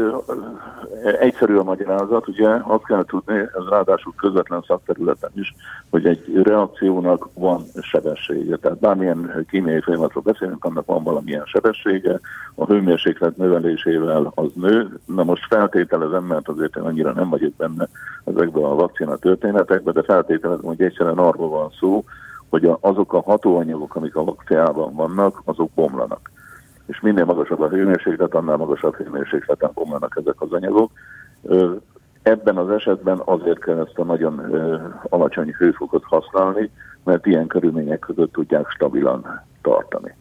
egyszerű 1.19 1.56
a 1.56 1.63
magyarázat, 1.63 2.28
ugye 2.28 2.49
azt 2.49 2.86
kell 2.86 3.04
tudni, 3.06 3.38
ez 3.38 3.69
ráadásul 3.69 4.13
közvetlen 4.17 4.63
szakterületen 4.67 5.30
is, 5.34 5.56
hogy 5.89 6.06
egy 6.06 6.41
reakciónak 6.43 7.30
van 7.34 7.63
sebessége. 7.82 8.56
Tehát 8.56 8.80
bármilyen 8.80 9.45
kémiai 9.49 9.82
folyamatról 9.82 10.23
beszélünk, 10.23 10.65
annak 10.65 10.86
van 10.86 11.04
valamilyen 11.04 11.45
sebessége, 11.45 12.19
a 12.56 12.65
hőmérséklet 12.65 13.38
növelésével 13.38 14.32
az 14.36 14.52
nő. 14.54 14.99
Na 15.06 15.23
most 15.23 15.45
feltételezem, 15.45 16.23
mert 16.23 16.47
azért 16.47 16.75
én 16.75 16.84
annyira 16.84 17.12
nem 17.12 17.30
vagyok 17.30 17.54
benne 17.54 17.88
ezekben 18.23 18.63
a 18.63 18.75
vakcina 18.75 19.15
történetekben, 19.15 19.93
de 19.93 20.04
feltételezem, 20.04 20.65
hogy 20.65 20.82
egyszerűen 20.82 21.17
arról 21.17 21.49
van 21.49 21.69
szó, 21.80 22.04
hogy 22.49 22.71
azok 22.80 23.13
a 23.13 23.21
hatóanyagok, 23.21 23.95
amik 23.95 24.15
a 24.15 24.23
vakcinában 24.23 24.95
vannak, 24.95 25.41
azok 25.45 25.71
bomlanak 25.75 26.32
és 26.89 26.99
minél 26.99 27.25
magasabb 27.25 27.62
a 27.62 27.69
hőmérséklet, 27.69 28.34
annál 28.34 28.58
magasabb 28.58 28.95
hőmérsékleten 28.95 29.71
bomlanak 29.73 30.17
ezek 30.19 30.41
az 30.41 30.52
anyagok. 30.52 30.91
Ebben 32.21 32.58
az 32.58 32.69
esetben 32.69 33.21
azért 33.25 33.60
kell 33.60 33.80
ezt 33.80 33.99
a 33.99 34.04
nagyon 34.04 34.41
alacsony 35.10 35.54
hőfokot 35.58 36.04
használni, 36.04 36.71
mert 37.04 37.25
ilyen 37.25 37.47
körülmények 37.47 37.99
között 37.99 38.32
tudják 38.32 38.69
stabilan 38.69 39.41
tartani. 39.62 40.15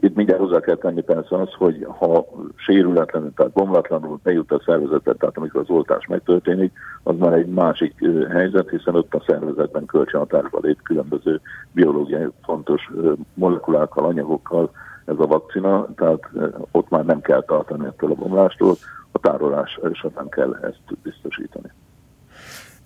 Itt 0.00 0.14
mindjárt 0.14 0.40
hozzá 0.40 0.60
kell 0.60 0.76
tenni 0.76 1.02
persze 1.02 1.36
az, 1.36 1.52
hogy 1.52 1.86
ha 1.98 2.26
sérületlenül, 2.56 3.32
tehát 3.36 3.52
bomlatlanul 3.52 4.18
bejut 4.22 4.52
a 4.52 4.62
szervezetet, 4.64 5.18
tehát 5.18 5.36
amikor 5.36 5.60
az 5.60 5.70
oltás 5.70 6.06
megtörténik, 6.06 6.72
az 7.02 7.14
már 7.18 7.32
egy 7.32 7.46
másik 7.46 7.94
helyzet, 8.30 8.70
hiszen 8.70 8.94
ott 8.94 9.14
a 9.14 9.24
szervezetben 9.26 9.86
kölcsönhatásba 9.86 10.58
lép 10.62 10.82
különböző 10.82 11.40
biológiai 11.72 12.26
fontos 12.42 12.90
molekulákkal, 13.34 14.04
anyagokkal, 14.04 14.70
ez 15.08 15.18
a 15.18 15.26
vakcina, 15.26 15.88
tehát 15.96 16.28
ott 16.70 16.88
már 16.88 17.04
nem 17.04 17.20
kell 17.20 17.44
tartani 17.44 17.86
ettől 17.86 18.10
a 18.10 18.14
bomlástól, 18.14 18.76
a 19.12 19.18
tárolás 19.18 19.78
esetben 19.92 20.28
kell 20.28 20.54
ezt 20.62 20.98
biztosítani. 21.02 21.72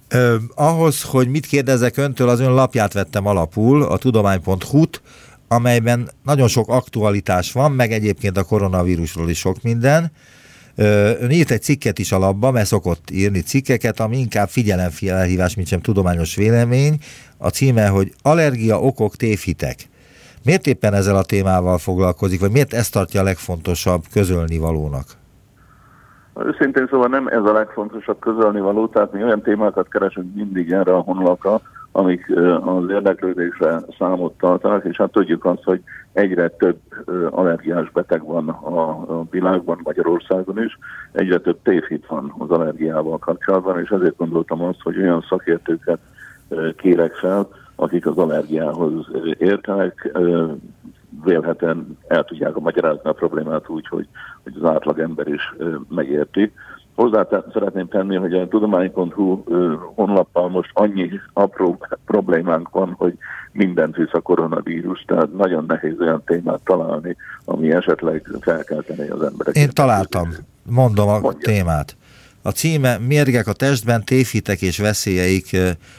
Ö, 0.08 0.36
ahhoz, 0.54 1.02
hogy 1.02 1.28
mit 1.28 1.46
kérdezek 1.46 1.96
öntől, 1.96 2.28
az 2.28 2.40
ön 2.40 2.54
lapját 2.54 2.92
vettem 2.92 3.26
alapul, 3.26 3.82
a 3.82 3.96
tudomány.hu-t, 3.96 5.02
amelyben 5.48 6.08
nagyon 6.24 6.48
sok 6.48 6.68
aktualitás 6.68 7.52
van, 7.52 7.72
meg 7.72 7.92
egyébként 7.92 8.36
a 8.36 8.44
koronavírusról 8.44 9.28
is 9.28 9.38
sok 9.38 9.62
minden. 9.62 10.10
Ön 10.74 11.30
írt 11.30 11.50
egy 11.50 11.62
cikket 11.62 11.98
is 11.98 12.12
alapba, 12.12 12.50
mert 12.50 12.66
szokott 12.66 13.10
írni 13.10 13.40
cikkeket, 13.40 14.00
ami 14.00 14.18
inkább 14.18 14.48
figyelemfelhívás, 14.48 15.54
mint 15.54 15.68
sem 15.68 15.80
tudományos 15.80 16.34
vélemény. 16.34 16.98
A 17.36 17.48
címe, 17.48 17.88
hogy 17.88 18.12
Allergia 18.22 18.80
okok 18.80 19.16
tévhitek. 19.16 19.88
Miért 20.44 20.66
éppen 20.66 20.94
ezzel 20.94 21.16
a 21.16 21.22
témával 21.22 21.78
foglalkozik, 21.78 22.40
vagy 22.40 22.50
miért 22.50 22.72
ezt 22.72 22.92
tartja 22.92 23.20
a 23.20 23.24
legfontosabb 23.24 24.02
közölni 24.12 24.58
valónak? 24.58 25.04
Őszintén 26.44 26.86
szóval 26.90 27.08
nem 27.08 27.26
ez 27.26 27.44
a 27.44 27.52
legfontosabb 27.52 28.18
közölni 28.18 28.60
való, 28.60 28.86
tehát 28.88 29.12
mi 29.12 29.22
olyan 29.22 29.42
témákat 29.42 29.88
keresünk 29.88 30.34
mindig 30.34 30.72
erre 30.72 30.94
a 30.94 31.00
honlapra, 31.00 31.60
amik 31.92 32.32
az 32.64 32.90
érdeklődésre 32.90 33.80
számot 33.98 34.38
tartanak, 34.38 34.84
és 34.84 34.96
hát 34.96 35.10
tudjuk 35.10 35.44
azt, 35.44 35.62
hogy 35.62 35.82
egyre 36.12 36.48
több 36.48 36.78
allergiás 37.30 37.90
beteg 37.90 38.24
van 38.24 38.48
a 38.48 39.22
világban, 39.30 39.80
Magyarországon 39.82 40.62
is, 40.62 40.78
egyre 41.12 41.38
több 41.38 41.58
tévhit 41.62 42.06
van 42.06 42.34
az 42.38 42.50
allergiával 42.50 43.18
kapcsolatban, 43.18 43.80
és 43.80 43.88
ezért 43.88 44.16
gondoltam 44.16 44.62
azt, 44.62 44.80
hogy 44.82 44.98
olyan 44.98 45.24
szakértőket 45.28 45.98
kérek 46.76 47.14
fel, 47.14 47.48
akik 47.82 48.06
az 48.06 48.18
allergiához 48.18 49.06
értenek, 49.38 50.12
vélhetően 51.24 51.98
el 52.08 52.24
tudják 52.24 52.54
magyarázni 52.54 53.08
a 53.08 53.12
problémát 53.12 53.68
úgy, 53.68 53.86
hogy, 53.88 54.08
hogy 54.42 54.52
az 54.60 54.70
átlag 54.70 54.98
ember 54.98 55.28
is 55.28 55.54
megérti. 55.88 56.52
Hozzá 56.94 57.26
szeretném 57.52 57.88
tenni, 57.88 58.16
hogy 58.16 58.34
a 58.34 58.48
tudomány.hu 58.48 59.42
honlappal 59.94 60.48
most 60.48 60.70
annyi 60.72 61.10
apró 61.32 61.78
problémánk 62.06 62.70
van, 62.70 62.94
hogy 62.98 63.18
mindent 63.52 63.96
visz 63.96 64.12
a 64.12 64.20
koronavírus, 64.20 65.04
tehát 65.06 65.32
nagyon 65.32 65.64
nehéz 65.68 66.00
olyan 66.00 66.22
témát 66.24 66.60
találni, 66.64 67.16
ami 67.44 67.72
esetleg 67.72 68.28
felkelteni 68.40 69.08
az 69.08 69.22
emberek. 69.22 69.54
Én 69.54 69.68
találtam, 69.72 70.28
mondom 70.70 71.08
a 71.08 71.18
Mondja. 71.18 71.52
témát. 71.52 71.96
A 72.42 72.50
címe 72.50 72.98
Mérgek 72.98 73.46
a 73.46 73.52
testben, 73.52 74.04
tévhitek 74.04 74.62
és 74.62 74.78
veszélyeik 74.78 75.56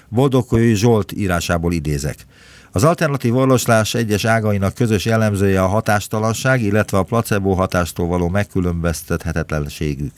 Boldogkói 0.09 0.75
Zsolt 0.75 1.11
írásából 1.11 1.73
idézek. 1.73 2.25
Az 2.71 2.83
alternatív 2.83 3.35
orvoslás 3.35 3.93
egyes 3.93 4.25
ágainak 4.25 4.73
közös 4.73 5.05
jellemzője 5.05 5.61
a 5.61 5.67
hatástalanság, 5.67 6.61
illetve 6.61 6.97
a 6.97 7.03
placebo 7.03 7.53
hatástól 7.53 8.07
való 8.07 8.29
megkülönböztethetetlenségük. 8.29 10.13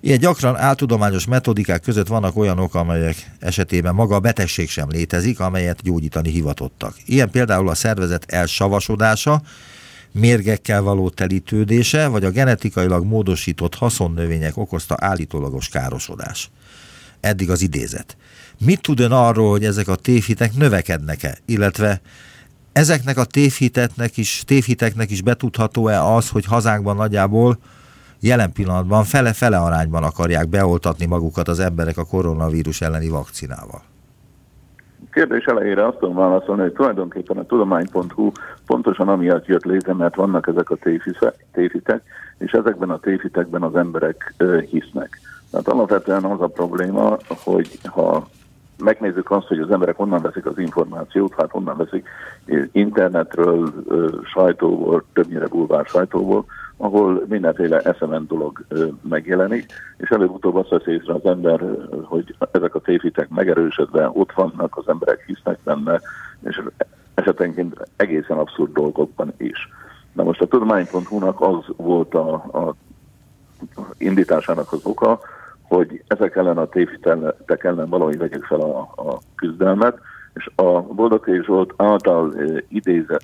Ilyen 0.00 0.18
gyakran 0.18 0.56
áltudományos 0.56 1.26
metodikák 1.26 1.80
között 1.80 2.06
vannak 2.06 2.36
olyanok, 2.36 2.74
amelyek 2.74 3.30
esetében 3.38 3.94
maga 3.94 4.14
a 4.14 4.20
betegség 4.20 4.68
sem 4.68 4.90
létezik, 4.90 5.40
amelyet 5.40 5.82
gyógyítani 5.82 6.30
hivatottak. 6.30 6.94
Ilyen 7.04 7.30
például 7.30 7.68
a 7.68 7.74
szervezet 7.74 8.24
elsavasodása, 8.26 9.42
mérgekkel 10.18 10.82
való 10.82 11.08
telítődése, 11.08 12.06
vagy 12.06 12.24
a 12.24 12.30
genetikailag 12.30 13.04
módosított 13.04 13.74
haszonnövények 13.74 14.56
okozta 14.56 14.94
állítólagos 14.98 15.68
károsodás. 15.68 16.50
Eddig 17.20 17.50
az 17.50 17.62
idézet. 17.62 18.16
Mit 18.58 18.80
tud 18.80 19.00
ön 19.00 19.12
arról, 19.12 19.50
hogy 19.50 19.64
ezek 19.64 19.88
a 19.88 19.96
tévhitek 19.96 20.54
növekednek-e, 20.54 21.38
illetve 21.44 22.00
ezeknek 22.72 23.18
a 23.18 23.24
tévhiteknek 23.24 24.16
is, 24.16 24.42
tévhiteknek 24.46 25.10
is 25.10 25.22
betudható-e 25.22 26.02
az, 26.02 26.28
hogy 26.28 26.44
hazánkban 26.44 26.96
nagyjából 26.96 27.58
jelen 28.20 28.52
pillanatban 28.52 29.04
fele-fele 29.04 29.58
arányban 29.58 30.02
akarják 30.02 30.48
beoltatni 30.48 31.06
magukat 31.06 31.48
az 31.48 31.58
emberek 31.58 31.98
a 31.98 32.04
koronavírus 32.04 32.80
elleni 32.80 33.08
vakcinával? 33.08 33.82
Kérdés 35.12 35.44
elejére 35.44 35.86
azt 35.86 35.98
tudom 35.98 36.14
válaszolni, 36.14 36.62
hogy 36.62 36.72
tulajdonképpen 36.72 37.36
a 37.36 37.46
tudomány.hu 37.46 38.30
pontosan 38.66 39.08
amiatt 39.08 39.46
jött 39.46 39.64
létre, 39.64 39.92
mert 39.92 40.14
vannak 40.14 40.46
ezek 40.46 40.70
a 40.70 40.76
tévhitek, 41.52 42.02
és 42.38 42.52
ezekben 42.52 42.90
a 42.90 42.98
tévhitekben 42.98 43.62
az 43.62 43.76
emberek 43.76 44.34
hisznek. 44.70 45.20
Tehát 45.50 45.68
alapvetően 45.68 46.24
az 46.24 46.40
a 46.40 46.46
probléma, 46.46 47.16
hogy 47.28 47.78
ha 47.84 48.26
megnézzük 48.78 49.30
azt, 49.30 49.46
hogy 49.46 49.58
az 49.58 49.70
emberek 49.70 49.96
honnan 49.96 50.22
veszik 50.22 50.46
az 50.46 50.58
információt, 50.58 51.34
hát 51.34 51.50
honnan 51.50 51.76
veszik 51.76 52.08
internetről, 52.72 53.72
sajtóból, 54.24 55.04
többnyire 55.12 55.46
bulvár 55.46 55.86
sajtóból, 55.86 56.44
ahol 56.76 57.24
mindenféle 57.28 57.80
eszemen 57.80 58.26
dolog 58.26 58.64
megjelenik, 59.08 59.72
és 59.96 60.08
előbb-utóbb 60.08 60.54
azt 60.54 60.68
vesz 60.68 60.86
észre 60.86 61.14
az 61.14 61.24
ember, 61.24 61.60
hogy 62.02 62.34
ezek 62.52 62.74
a 62.74 62.80
tévhitek 62.80 63.28
megerősödve 63.28 64.10
ott 64.12 64.32
vannak, 64.32 64.76
az 64.76 64.88
emberek 64.88 65.24
hisznek 65.26 65.58
benne, 65.64 66.00
és 66.44 66.62
esetenként 67.14 67.88
egészen 67.96 68.38
abszurd 68.38 68.72
dolgokban 68.72 69.32
is. 69.36 69.68
Na 70.12 70.22
most 70.22 70.40
a 70.40 70.46
tudomány.hu-nak 70.46 71.40
az 71.40 71.64
volt 71.76 72.14
a, 72.14 72.32
a 72.34 72.74
indításának 73.98 74.72
az 74.72 74.80
oka, 74.84 75.20
hogy 75.62 76.02
ezek 76.06 76.36
ellen 76.36 76.58
a 76.58 76.66
tévhitek 76.66 77.64
ellen 77.64 77.88
valahogy 77.88 78.18
vegyük 78.18 78.44
fel 78.44 78.60
a, 78.60 78.78
a 78.78 79.18
küzdelmet, 79.34 79.98
és 80.36 80.50
a 80.54 80.80
Boldogé 80.80 81.40
Zsolt 81.42 81.72
által 81.76 82.34
idézett, 82.68 83.22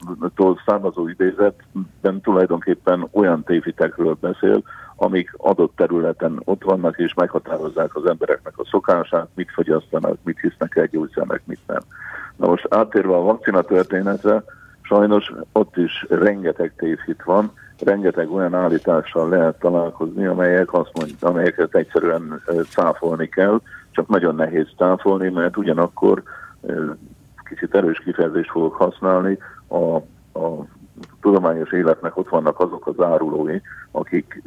származó 0.67 1.09
idézetben 1.09 2.21
tulajdonképpen 2.23 3.09
olyan 3.11 3.43
tévhitekről 3.43 4.17
beszél, 4.21 4.63
amik 4.97 5.35
adott 5.37 5.77
területen 5.77 6.41
ott 6.45 6.63
vannak, 6.63 6.99
és 6.99 7.15
meghatározzák 7.15 7.97
az 7.97 8.07
embereknek 8.07 8.59
a 8.59 8.67
szokását, 8.71 9.29
mit 9.35 9.51
fogyasztanak, 9.51 10.19
mit 10.25 10.41
hisznek 10.41 10.77
el 10.77 10.87
gyógyszernek, 10.87 11.43
mit 11.45 11.61
nem. 11.67 11.81
Na 12.37 12.47
most 12.47 12.67
áttérve 12.71 13.15
a 13.15 13.23
vakcina 13.23 13.63
történetre, 13.63 14.45
sajnos 14.83 15.33
ott 15.53 15.77
is 15.77 16.07
rengeteg 16.09 16.73
tévhit 16.77 17.23
van, 17.25 17.53
rengeteg 17.79 18.31
olyan 18.31 18.55
állítással 18.55 19.29
lehet 19.29 19.59
találkozni, 19.59 20.27
amelyek 20.27 20.73
azt 20.73 20.91
mondják, 20.95 21.23
amelyeket 21.23 21.75
egyszerűen 21.75 22.43
cáfolni 22.69 23.29
kell, 23.29 23.61
csak 23.91 24.09
nagyon 24.09 24.35
nehéz 24.35 24.67
cáfolni, 24.77 25.29
mert 25.29 25.57
ugyanakkor 25.57 26.23
kicsit 27.45 27.75
erős 27.75 27.99
kifejezést 27.99 28.51
fogok 28.51 28.75
használni, 28.75 29.39
a, 29.69 29.97
a 30.39 30.67
tudományos 31.21 31.73
életnek 31.73 32.17
ott 32.17 32.29
vannak 32.29 32.61
azok 32.61 32.87
az 32.87 33.05
árulói, 33.05 33.61
akik 33.91 34.43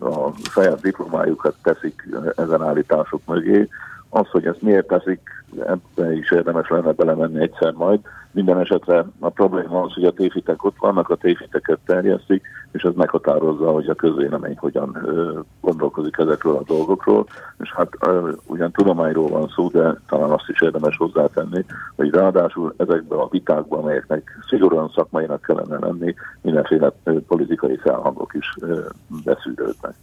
a 0.00 0.30
saját 0.50 0.80
diplomájukat 0.80 1.54
teszik 1.62 2.08
ezen 2.36 2.62
állítások 2.62 3.20
mögé. 3.26 3.68
Az, 4.14 4.28
hogy 4.28 4.46
ezt 4.46 4.62
miért 4.62 4.86
teszik, 4.86 5.20
ebbe 5.58 6.12
is 6.12 6.30
érdemes 6.30 6.68
lenne 6.68 6.92
belemenni 6.92 7.40
egyszer 7.40 7.72
majd, 7.72 8.00
minden 8.32 8.60
esetre 8.60 9.04
a 9.18 9.28
probléma 9.28 9.82
az, 9.82 9.92
hogy 9.92 10.04
a 10.04 10.12
téfitek 10.12 10.64
ott 10.64 10.76
vannak, 10.78 11.08
a 11.08 11.16
téfiteket 11.16 11.78
terjesztik, 11.86 12.42
és 12.72 12.82
ez 12.82 12.94
meghatározza, 12.94 13.70
hogy 13.70 13.88
a 13.88 13.94
közvélemény 13.94 14.56
hogyan 14.58 14.98
gondolkozik 15.60 16.18
ezekről 16.18 16.56
a 16.56 16.62
dolgokról. 16.66 17.26
És 17.58 17.72
hát 17.72 17.88
ugyan 18.46 18.70
tudományról 18.70 19.28
van 19.28 19.48
szó, 19.54 19.68
de 19.68 19.96
talán 20.08 20.30
azt 20.30 20.48
is 20.48 20.60
érdemes 20.60 20.96
hozzátenni, 20.96 21.64
hogy 21.96 22.10
ráadásul 22.10 22.74
ezekben 22.76 23.18
a 23.18 23.28
vitákban, 23.28 23.78
amelyeknek 23.78 24.38
szigorúan 24.48 24.90
szakmainak 24.94 25.42
kellene 25.42 25.78
lenni, 25.78 26.14
mindenféle 26.40 26.92
politikai 27.26 27.76
felhangok 27.76 28.34
is 28.34 28.56
beszűrődnek. 29.24 29.94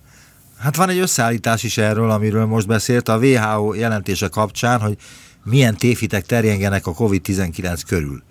Hát 0.59 0.75
van 0.75 0.89
egy 0.89 0.99
összeállítás 0.99 1.63
is 1.63 1.77
erről, 1.77 2.09
amiről 2.09 2.45
most 2.45 2.67
beszélt 2.67 3.07
a 3.07 3.17
WHO 3.17 3.73
jelentése 3.73 4.27
kapcsán, 4.27 4.79
hogy 4.79 4.95
milyen 5.43 5.75
téfitek 5.75 6.25
terjengenek 6.25 6.87
a 6.87 6.91
COVID-19 6.91 7.81
körül. 7.87 8.21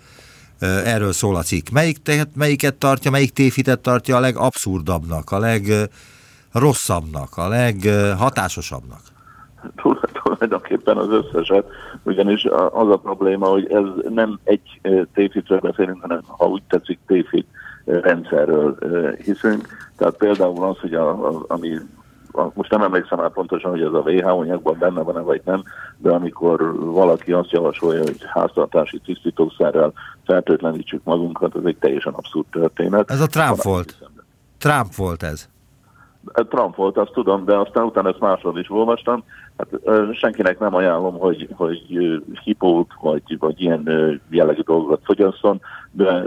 Erről 0.85 1.13
szól 1.13 1.37
a 1.37 1.43
cikk. 1.43 1.69
Melyik, 1.69 2.03
tehát 2.03 2.29
melyiket 2.35 2.75
tartja, 2.75 3.11
melyik 3.11 3.33
téfitet 3.33 3.81
tartja 3.81 4.17
a 4.17 4.21
legabszurdabbnak, 4.21 5.31
a 5.31 5.39
legrosszabbnak, 5.39 7.37
a 7.37 7.49
leghatásosabbnak? 7.49 9.01
Tulajdonképpen 10.23 10.97
az 10.97 11.09
összeset, 11.09 11.65
ugyanis 12.03 12.45
az 12.71 12.91
a 12.91 13.01
probléma, 13.03 13.47
hogy 13.47 13.73
ez 13.73 13.85
nem 14.09 14.39
egy 14.45 14.81
téfitről 15.15 15.59
beszélünk, 15.59 16.01
hanem 16.01 16.21
ha 16.27 16.47
úgy 16.47 16.63
tetszik 16.69 16.99
téfit 17.07 17.47
rendszerről 17.85 18.77
hiszünk. 19.25 19.91
Tehát 19.97 20.17
például 20.17 20.65
az, 20.65 20.79
hogy 20.79 20.95
a, 20.95 21.27
a, 21.29 21.45
ami 21.49 21.79
most 22.55 22.71
nem 22.71 22.83
emlékszem 22.83 23.19
már 23.19 23.31
pontosan, 23.31 23.71
hogy 23.71 23.81
ez 23.81 23.93
a 23.93 24.01
WHO 24.01 24.41
anyagban 24.41 24.77
benne 24.79 25.03
van-e 25.03 25.21
vagy 25.21 25.41
nem, 25.45 25.63
de 25.97 26.11
amikor 26.11 26.79
valaki 26.79 27.33
azt 27.33 27.51
javasolja, 27.51 28.03
hogy 28.03 28.17
háztartási 28.27 28.99
tisztítószerrel 28.99 29.93
fertőtlenítsük 30.25 31.05
magunkat, 31.05 31.57
ez 31.57 31.65
egy 31.65 31.77
teljesen 31.77 32.13
abszurd 32.13 32.47
történet. 32.51 33.11
Ez 33.11 33.21
a 33.21 33.27
Trump 33.27 33.63
volt. 33.63 33.97
Trump 34.59 34.95
volt 34.95 35.23
ez. 35.23 35.49
Trump 36.33 36.77
volt, 36.77 36.97
azt 36.97 37.13
tudom, 37.13 37.45
de 37.45 37.57
aztán 37.57 37.85
utána 37.85 38.09
ezt 38.09 38.21
másról 38.21 38.59
is 38.59 38.71
olvastam. 38.71 39.25
Hát 39.57 39.69
senkinek 40.13 40.59
nem 40.59 40.75
ajánlom, 40.75 41.19
hogy, 41.19 41.49
hogy 41.53 41.83
hipót 42.45 42.91
vagy, 43.01 43.39
vagy 43.39 43.61
ilyen 43.61 43.83
jellegű 44.31 44.61
dolgokat 44.61 45.01
fogyasszon, 45.05 45.61
de 45.91 46.25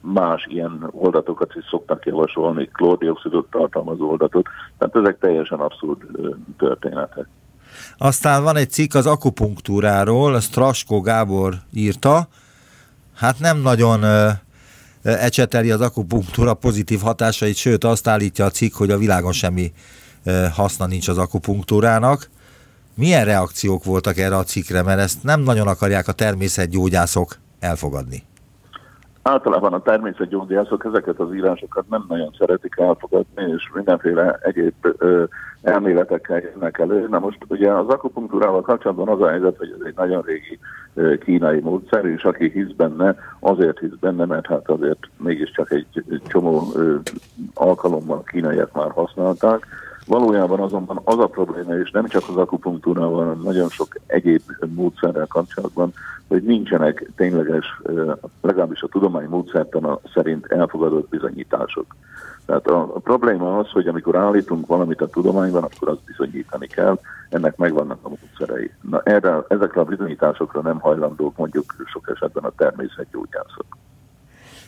más 0.00 0.46
ilyen 0.48 0.88
oldatokat 0.90 1.54
is 1.54 1.64
szoktak 1.70 2.06
javasolni, 2.06 2.68
klórdioxidot 2.72 3.50
tartalmazó 3.50 4.10
oldatot, 4.10 4.46
tehát 4.78 4.96
ezek 4.96 5.18
teljesen 5.18 5.58
abszurd 5.58 5.98
történetek. 6.58 7.28
Aztán 7.98 8.42
van 8.42 8.56
egy 8.56 8.70
cikk 8.70 8.94
az 8.94 9.06
akupunktúráról, 9.06 10.40
Strasko 10.40 11.00
Gábor 11.00 11.54
írta, 11.72 12.28
hát 13.14 13.38
nem 13.38 13.60
nagyon 13.60 14.04
ecseteli 15.02 15.70
az 15.70 15.80
akupunktúra 15.80 16.54
pozitív 16.54 17.00
hatásait, 17.00 17.56
sőt 17.56 17.84
azt 17.84 18.08
állítja 18.08 18.44
a 18.44 18.50
cikk, 18.50 18.74
hogy 18.74 18.90
a 18.90 18.98
világon 18.98 19.32
semmi 19.32 19.72
haszna 20.52 20.86
nincs 20.86 21.08
az 21.08 21.18
akupunktúrának. 21.18 22.30
Milyen 22.94 23.24
reakciók 23.24 23.84
voltak 23.84 24.18
erre 24.18 24.36
a 24.36 24.44
cikkre, 24.44 24.82
mert 24.82 25.00
ezt 25.00 25.22
nem 25.22 25.40
nagyon 25.40 25.66
akarják 25.66 26.08
a 26.08 26.12
természetgyógyászok 26.12 27.38
elfogadni? 27.60 28.22
Általában 29.28 29.72
a 29.72 29.82
természetgyógyászok 29.82 30.84
ezeket 30.84 31.18
az 31.18 31.34
írásokat 31.34 31.88
nem 31.88 32.04
nagyon 32.08 32.34
szeretik 32.38 32.74
elfogadni, 32.76 33.52
és 33.56 33.70
mindenféle 33.74 34.38
egyéb 34.42 34.74
ö, 34.98 35.24
elméletekkel 35.62 36.40
jönnek 36.40 36.78
elő. 36.78 37.08
Na 37.08 37.18
most 37.18 37.38
ugye 37.48 37.72
az 37.72 37.88
akupunktúrával 37.88 38.60
kapcsolatban 38.60 39.08
az 39.08 39.20
a 39.20 39.28
helyzet, 39.28 39.56
hogy 39.56 39.74
ez 39.78 39.86
egy 39.86 39.96
nagyon 39.96 40.22
régi 40.22 40.58
ö, 40.94 41.18
kínai 41.18 41.60
módszer, 41.60 42.04
és 42.04 42.24
aki 42.24 42.50
hisz 42.50 42.72
benne, 42.76 43.16
azért 43.40 43.78
hisz 43.78 43.96
benne, 44.00 44.24
mert 44.24 44.46
hát 44.46 44.68
azért 44.68 45.08
mégiscsak 45.16 45.70
egy 45.70 45.86
csomó 46.26 46.62
ö, 46.74 46.96
alkalommal 47.54 48.22
kínaiak 48.22 48.72
már 48.72 48.90
használták, 48.90 49.66
Valójában 50.08 50.60
azonban 50.60 51.00
az 51.04 51.18
a 51.18 51.26
probléma, 51.26 51.74
és 51.74 51.90
nem 51.90 52.08
csak 52.08 52.22
az 52.28 52.36
akupunktúrával, 52.36 53.24
hanem 53.24 53.40
nagyon 53.42 53.68
sok 53.68 53.88
egyéb 54.06 54.42
módszerrel 54.74 55.26
kapcsolatban, 55.26 55.92
hogy 56.28 56.42
nincsenek 56.42 57.10
tényleges, 57.16 57.80
legalábbis 58.40 58.82
a 58.82 58.88
tudomány 58.88 59.28
módszertana 59.28 60.00
szerint 60.14 60.46
elfogadott 60.46 61.08
bizonyítások. 61.08 61.96
Tehát 62.46 62.66
a, 62.66 62.80
a 62.80 62.98
probléma 62.98 63.58
az, 63.58 63.70
hogy 63.70 63.86
amikor 63.86 64.16
állítunk 64.16 64.66
valamit 64.66 65.00
a 65.00 65.08
tudományban, 65.08 65.62
akkor 65.62 65.88
azt 65.88 66.04
bizonyítani 66.04 66.66
kell, 66.66 66.98
ennek 67.28 67.56
megvannak 67.56 67.98
a 68.02 68.08
módszerei. 68.08 68.70
Na 68.90 69.00
erre, 69.04 69.44
ezekre 69.48 69.80
a 69.80 69.84
bizonyításokra 69.84 70.60
nem 70.60 70.78
hajlandók 70.78 71.36
mondjuk 71.36 71.74
sok 71.92 72.10
esetben 72.14 72.44
a 72.44 72.52
természetgyógyászok. 72.56 73.66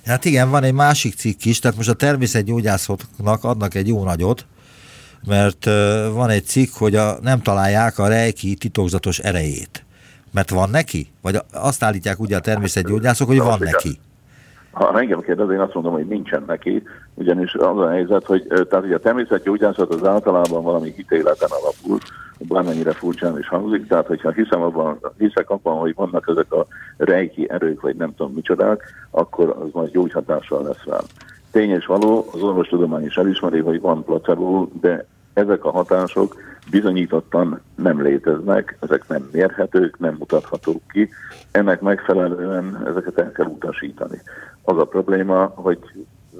Hát 0.05 0.25
igen, 0.25 0.51
van 0.51 0.63
egy 0.63 0.75
másik 0.75 1.15
cikk 1.15 1.45
is, 1.45 1.59
tehát 1.59 1.77
most 1.77 1.89
a 1.89 1.95
természetgyógyászoknak 1.95 3.45
adnak 3.45 3.75
egy 3.75 3.89
jó 3.89 4.05
nagyot, 4.05 4.47
mert 5.27 5.65
van 6.13 6.29
egy 6.29 6.45
cikk, 6.45 6.71
hogy 6.75 6.95
a, 6.95 7.19
nem 7.23 7.43
találják 7.43 7.99
a 7.99 8.09
rejki 8.09 8.55
titokzatos 8.55 9.19
erejét. 9.19 9.85
Mert 10.33 10.51
van 10.51 10.71
neki? 10.71 11.11
Vagy 11.23 11.37
azt 11.53 11.83
állítják 11.83 12.21
ugye 12.21 12.37
a 12.37 12.41
természetgyógyászok, 12.41 13.29
hogy 13.29 13.39
van 13.39 13.59
neki? 13.61 13.99
Ha 14.71 15.01
engem 15.01 15.21
kérdez, 15.21 15.51
én 15.51 15.61
azt 15.61 15.75
mondom, 15.75 15.93
hogy 15.93 16.07
nincsen 16.07 16.45
neki, 16.47 16.83
ugyanis 17.15 17.55
az 17.55 17.79
a 17.79 17.91
helyzet, 17.91 18.25
hogy 18.25 18.47
tehát 18.47 18.85
ugye 18.85 18.95
a 18.95 19.01
természetgyógyászat 19.01 19.95
az 19.95 20.05
általában 20.05 20.63
valami 20.63 20.93
hitéleten 20.97 21.49
alapul, 21.51 21.99
bármennyire 22.39 22.93
furcsán 22.93 23.39
is 23.39 23.49
hangzik, 23.49 23.87
tehát 23.87 24.07
hogyha 24.07 24.31
hiszem 24.31 24.63
abban, 24.63 24.99
hiszek 25.19 25.51
abban, 25.51 25.79
hogy 25.79 25.95
vannak 25.95 26.29
ezek 26.29 26.53
a 26.53 26.67
rejki 26.97 27.51
erők, 27.51 27.81
vagy 27.81 27.97
nem 27.97 28.15
tudom 28.15 28.33
micsodák, 28.33 28.83
akkor 29.11 29.57
az 29.61 29.69
majd 29.73 29.91
gyógyhatással 29.91 30.63
lesz 30.63 30.85
rám. 30.85 31.05
Tény 31.51 31.83
való, 31.87 32.27
az 32.33 32.43
orvostudomány 32.43 33.05
is 33.05 33.17
elismeri, 33.17 33.59
hogy 33.59 33.81
van 33.81 34.05
placebo, 34.05 34.69
de 34.81 35.07
ezek 35.33 35.65
a 35.65 35.71
hatások 35.71 36.37
bizonyítottan 36.71 37.61
nem 37.75 38.03
léteznek, 38.03 38.77
ezek 38.81 39.09
nem 39.09 39.29
mérhetők, 39.33 39.99
nem 39.99 40.17
mutathatók 40.19 40.83
ki, 40.89 41.09
ennek 41.51 41.81
megfelelően 41.81 42.83
ezeket 42.87 43.19
el 43.19 43.33
kell 43.33 43.47
utasítani. 43.47 44.21
Az 44.63 44.79
a 44.79 44.85
probléma, 44.85 45.53
hogy 45.55 45.79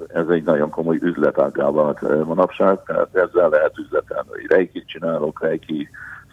ez 0.07 0.27
egy 0.27 0.43
nagyon 0.43 0.69
komoly 0.69 0.97
üzletágá 1.01 1.71
vált 1.71 2.25
manapság, 2.25 2.83
tehát 2.85 3.15
ezzel 3.15 3.49
lehet 3.49 3.77
üzletelni, 3.77 4.29
hogy 4.29 4.45
reiki 4.47 4.83
csinálok, 4.85 5.41
reiki 5.41 5.89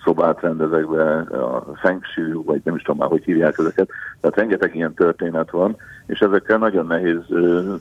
szobát 0.08 0.40
rendezek 0.40 0.88
be, 0.88 1.18
a 1.30 1.64
feng 1.80 2.04
shui, 2.04 2.42
vagy 2.44 2.60
nem 2.64 2.74
is 2.74 2.82
tudom 2.82 2.96
már, 2.96 3.08
hogy 3.08 3.24
hívják 3.24 3.58
ezeket. 3.58 3.88
Tehát 4.20 4.36
rengeteg 4.36 4.74
ilyen 4.74 4.94
történet 4.94 5.50
van, 5.50 5.76
és 6.06 6.18
ezekkel 6.18 6.58
nagyon 6.58 6.86
nehéz 6.86 7.20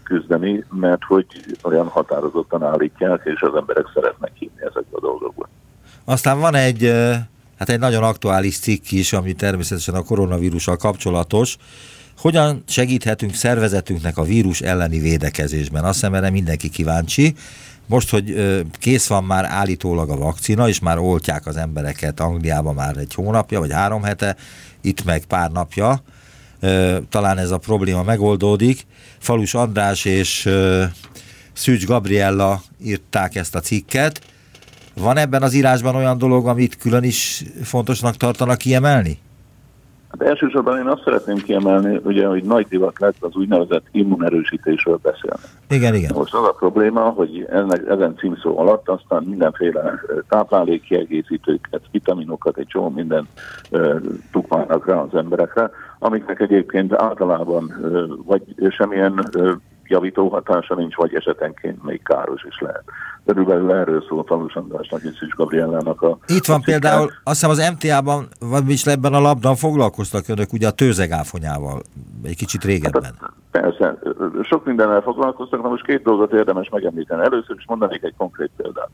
küzdeni, 0.03 0.63
mert 0.69 1.03
hogy 1.03 1.25
olyan 1.63 1.87
határozottan 1.87 2.63
állítják, 2.63 3.21
és 3.23 3.41
az 3.41 3.55
emberek 3.55 3.85
szeretnek 3.93 4.31
hinni 4.33 4.59
ezekbe 4.59 4.97
a 4.97 4.99
dolgokba. 4.99 5.49
Aztán 6.05 6.39
van 6.39 6.55
egy, 6.55 6.91
hát 7.59 7.69
egy 7.69 7.79
nagyon 7.79 8.03
aktuális 8.03 8.59
cikk 8.59 8.91
is, 8.91 9.13
ami 9.13 9.33
természetesen 9.33 9.95
a 9.95 10.03
koronavírussal 10.03 10.77
kapcsolatos, 10.77 11.57
hogyan 12.17 12.63
segíthetünk 12.67 13.33
szervezetünknek 13.33 14.17
a 14.17 14.23
vírus 14.23 14.61
elleni 14.61 14.99
védekezésben? 14.99 15.83
Azt 15.83 15.93
hiszem, 15.93 16.13
erre 16.13 16.29
mindenki 16.29 16.69
kíváncsi. 16.69 17.33
Most, 17.87 18.09
hogy 18.09 18.35
kész 18.71 19.07
van 19.07 19.23
már 19.23 19.45
állítólag 19.45 20.09
a 20.09 20.15
vakcina, 20.15 20.67
és 20.67 20.79
már 20.79 20.97
oltják 20.97 21.45
az 21.45 21.57
embereket 21.57 22.19
Angliában 22.19 22.75
már 22.75 22.97
egy 22.97 23.13
hónapja, 23.13 23.59
vagy 23.59 23.71
három 23.71 24.03
hete, 24.03 24.35
itt 24.81 25.03
meg 25.03 25.25
pár 25.25 25.51
napja, 25.51 26.01
talán 27.09 27.37
ez 27.37 27.51
a 27.51 27.57
probléma 27.57 28.03
megoldódik. 28.03 28.85
Falus 29.19 29.53
András 29.53 30.05
és 30.05 30.49
Szűcs 31.53 31.85
Gabriella 31.85 32.61
írták 32.83 33.35
ezt 33.35 33.55
a 33.55 33.59
cikket. 33.59 34.21
Van 34.93 35.17
ebben 35.17 35.41
az 35.41 35.53
írásban 35.53 35.95
olyan 35.95 36.17
dolog, 36.17 36.47
amit 36.47 36.77
külön 36.77 37.03
is 37.03 37.43
fontosnak 37.63 38.17
tartanak 38.17 38.57
kiemelni? 38.57 39.17
Hát 40.19 40.27
elsősorban 40.27 40.77
én 40.77 40.87
azt 40.87 41.03
szeretném 41.03 41.37
kiemelni, 41.37 41.99
ugye, 42.03 42.27
hogy 42.27 42.43
nagy 42.43 42.67
divat 42.67 42.99
lett 42.99 43.15
az 43.19 43.35
úgynevezett 43.35 43.85
immunerősítésről 43.91 44.99
beszélni. 45.01 45.41
Igen, 45.69 45.95
igen. 45.95 46.11
Most 46.15 46.33
az 46.33 46.43
a 46.43 46.55
probléma, 46.59 47.01
hogy 47.01 47.45
ennek, 47.49 47.87
ezen 47.87 48.15
címszó 48.17 48.59
alatt 48.59 48.89
aztán 48.89 49.23
mindenféle 49.23 50.01
táplálékkiegészítőket, 50.29 51.81
vitaminokat, 51.91 52.57
egy 52.57 52.67
csomó 52.67 52.89
minden 52.89 53.27
tukmálnak 54.31 54.87
rá 54.87 54.95
az 54.95 55.15
emberekre, 55.15 55.69
amiknek 55.99 56.39
egyébként 56.39 56.93
általában 56.93 57.73
vagy 58.25 58.41
semmilyen 58.69 59.29
javító 59.89 60.29
hatása 60.29 60.75
nincs, 60.75 60.95
vagy 60.95 61.15
esetenként 61.15 61.83
még 61.83 62.03
káros 62.03 62.43
is 62.43 62.59
lehet. 62.59 62.83
Körülbelül 63.25 63.71
erről 63.71 64.03
szól 64.07 64.23
Falus 64.23 64.55
Andrásnak 64.55 65.01
és 65.01 65.17
Szűcs 65.17 65.33
Gabriellának 65.35 66.01
a... 66.01 66.17
Itt 66.27 66.45
van 66.45 66.59
a 66.59 66.63
például, 66.65 67.11
azt 67.23 67.45
hiszem 67.45 67.49
az 67.49 67.71
MTA-ban, 67.71 68.27
vagyis 68.39 68.85
ebben 68.85 69.13
a 69.13 69.19
labban 69.19 69.55
foglalkoztak 69.55 70.27
önök 70.27 70.53
ugye 70.53 70.67
a 70.67 70.71
tőzegáfonyával, 70.71 71.81
egy 72.23 72.35
kicsit 72.35 72.63
régebben. 72.63 73.03
Hát, 73.03 73.31
persze, 73.51 73.97
sok 74.43 74.65
mindennel 74.65 75.01
foglalkoztak, 75.01 75.61
na 75.61 75.69
most 75.69 75.85
két 75.85 76.03
dolgot 76.03 76.33
érdemes 76.33 76.69
megemlíteni. 76.69 77.21
Először 77.21 77.55
is 77.57 77.65
mondanék 77.67 78.03
egy 78.03 78.13
konkrét 78.17 78.51
példát. 78.57 78.89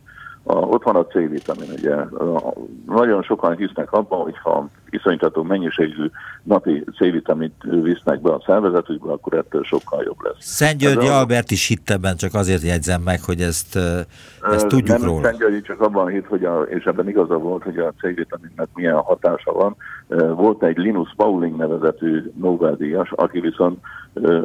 A, 0.46 0.54
ott 0.54 0.84
van 0.84 0.96
a 0.96 1.06
C-vitamin, 1.06 1.70
ugye. 1.78 1.96
A, 1.96 2.54
nagyon 2.86 3.24
sokan 3.24 3.56
hisznek 3.56 3.91
abban, 3.91 4.22
hogy 4.22 4.38
ha 4.38 4.68
iszonytató 4.89 5.44
mennyiségű 5.44 6.10
napi 6.44 6.84
C-vitamint 6.98 7.54
visznek 7.64 8.22
be 8.22 8.32
a 8.32 8.44
szervezetükbe, 8.46 9.12
akkor 9.12 9.34
ettől 9.34 9.64
sokkal 9.64 10.04
jobb 10.04 10.18
lesz. 10.22 10.36
Szent 10.39 10.78
Györgyi 10.78 11.08
a... 11.08 11.18
Albert 11.18 11.52
is 11.52 11.68
hitt 11.68 11.89
ebben, 11.89 12.16
csak 12.16 12.34
azért 12.34 12.62
jegyzem 12.62 13.02
meg, 13.02 13.22
hogy 13.22 13.41
ezt, 13.41 13.76
ezt 14.41 14.68
tudjuk 14.68 14.98
nem, 14.98 15.08
róla. 15.08 15.24
Szent 15.24 15.38
Györgyi 15.38 15.62
csak 15.62 15.82
abban 15.82 16.08
hitt, 16.08 16.26
hogy 16.26 16.44
a, 16.46 16.62
és 16.62 16.84
ebben 16.84 17.10
igaza 17.10 17.38
volt, 17.38 17.64
hogy 17.64 17.78
a 17.78 17.94
C-vitaminnek 18.00 18.68
milyen 18.74 18.96
hatása 18.96 19.52
van. 19.52 19.76
Volt 20.36 20.64
egy 20.64 20.78
Linus 20.78 21.14
Pauling 21.16 21.56
nevezetű 21.56 22.32
Nobel-díjas, 22.39 23.12
aki 23.12 23.39
viszont 23.39 23.80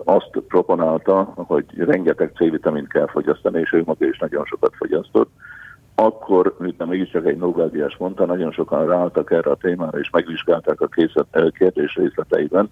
azt 0.04 0.30
proponálta, 0.48 1.32
hogy 1.36 1.64
rengeteg 1.76 2.32
C-vitamint 2.34 2.88
kell 2.88 3.06
fogyasztani, 3.06 3.60
és 3.60 3.72
ő 3.72 3.82
maga 3.86 4.06
is 4.06 4.18
nagyon 4.18 4.44
sokat 4.44 4.72
fogyasztott 4.76 5.30
akkor, 6.00 6.54
mint 6.58 6.86
mégiscsak 6.86 7.26
egy 7.26 7.36
Nobel-díjas 7.36 7.96
mondta, 7.96 8.26
nagyon 8.26 8.52
sokan 8.52 8.86
ráálltak 8.86 9.30
erre 9.30 9.50
a 9.50 9.56
témára, 9.56 9.98
és 9.98 10.10
megvizsgálták 10.10 10.80
a 10.80 10.86
készlet, 10.86 11.26
eh, 11.30 11.50
kérdés 11.50 11.94
részleteiben. 11.94 12.70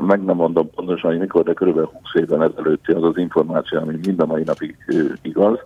Meg 0.00 0.24
nem 0.24 0.36
mondom 0.36 0.70
pontosan, 0.70 1.10
hogy 1.10 1.18
mikor, 1.18 1.42
de 1.42 1.52
kb. 1.52 1.78
20 1.78 1.90
évben 2.14 2.42
ezelőtti 2.42 2.92
az 2.92 3.02
az 3.02 3.16
információ, 3.16 3.78
ami 3.78 3.98
mind 4.06 4.20
a 4.20 4.26
mai 4.26 4.42
napig 4.42 4.76
igaz. 5.22 5.58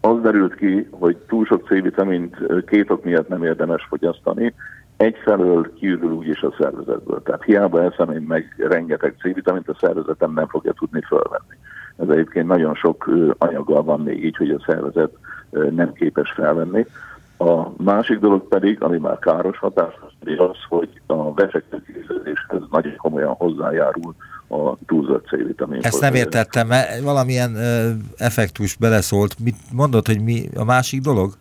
Az 0.00 0.20
derült 0.20 0.54
ki, 0.54 0.88
hogy 0.90 1.16
túl 1.16 1.44
sok 1.44 1.66
C-vitamint 1.66 2.36
két 2.66 2.90
ok 2.90 3.04
miatt 3.04 3.28
nem 3.28 3.44
érdemes 3.44 3.86
fogyasztani. 3.88 4.54
Egyfelől 4.96 5.74
kiürül 5.74 6.12
úgyis 6.12 6.42
a 6.42 6.54
szervezetből. 6.58 7.22
Tehát 7.22 7.44
hiába 7.44 7.82
eszem 7.82 8.10
én 8.10 8.24
meg 8.28 8.54
rengeteg 8.68 9.14
C-vitamint, 9.18 9.68
a 9.68 9.76
szervezetem 9.80 10.32
nem 10.32 10.46
fogja 10.46 10.72
tudni 10.72 11.00
fölvenni. 11.00 11.56
Ez 12.00 12.08
egyébként 12.08 12.46
nagyon 12.46 12.74
sok 12.74 13.10
anyaggal 13.38 13.82
van 13.82 14.00
még 14.00 14.24
így, 14.24 14.36
hogy 14.36 14.50
a 14.50 14.62
szervezet 14.66 15.10
nem 15.50 15.92
képes 15.92 16.30
felvenni. 16.30 16.86
A 17.38 17.82
másik 17.82 18.18
dolog 18.18 18.48
pedig, 18.48 18.82
ami 18.82 18.98
már 18.98 19.18
káros 19.18 19.58
hatás, 19.58 19.94
az, 20.36 20.56
hogy 20.68 20.88
a 21.06 21.34
vesegőkészítéshez 21.34 22.62
nagyon 22.70 22.96
komolyan 22.96 23.32
hozzájárul 23.32 24.14
a 24.48 24.76
túlzott 24.86 25.26
C-vitamin. 25.26 25.80
Ezt 25.82 26.00
nem 26.00 26.14
értettem, 26.14 26.66
mert 26.66 27.00
valamilyen 27.00 27.56
effektus 28.16 28.76
beleszólt. 28.76 29.34
Mit 29.44 29.56
mondod, 29.72 30.06
hogy 30.06 30.22
mi 30.22 30.48
a 30.56 30.64
másik 30.64 31.00
dolog? 31.00 31.32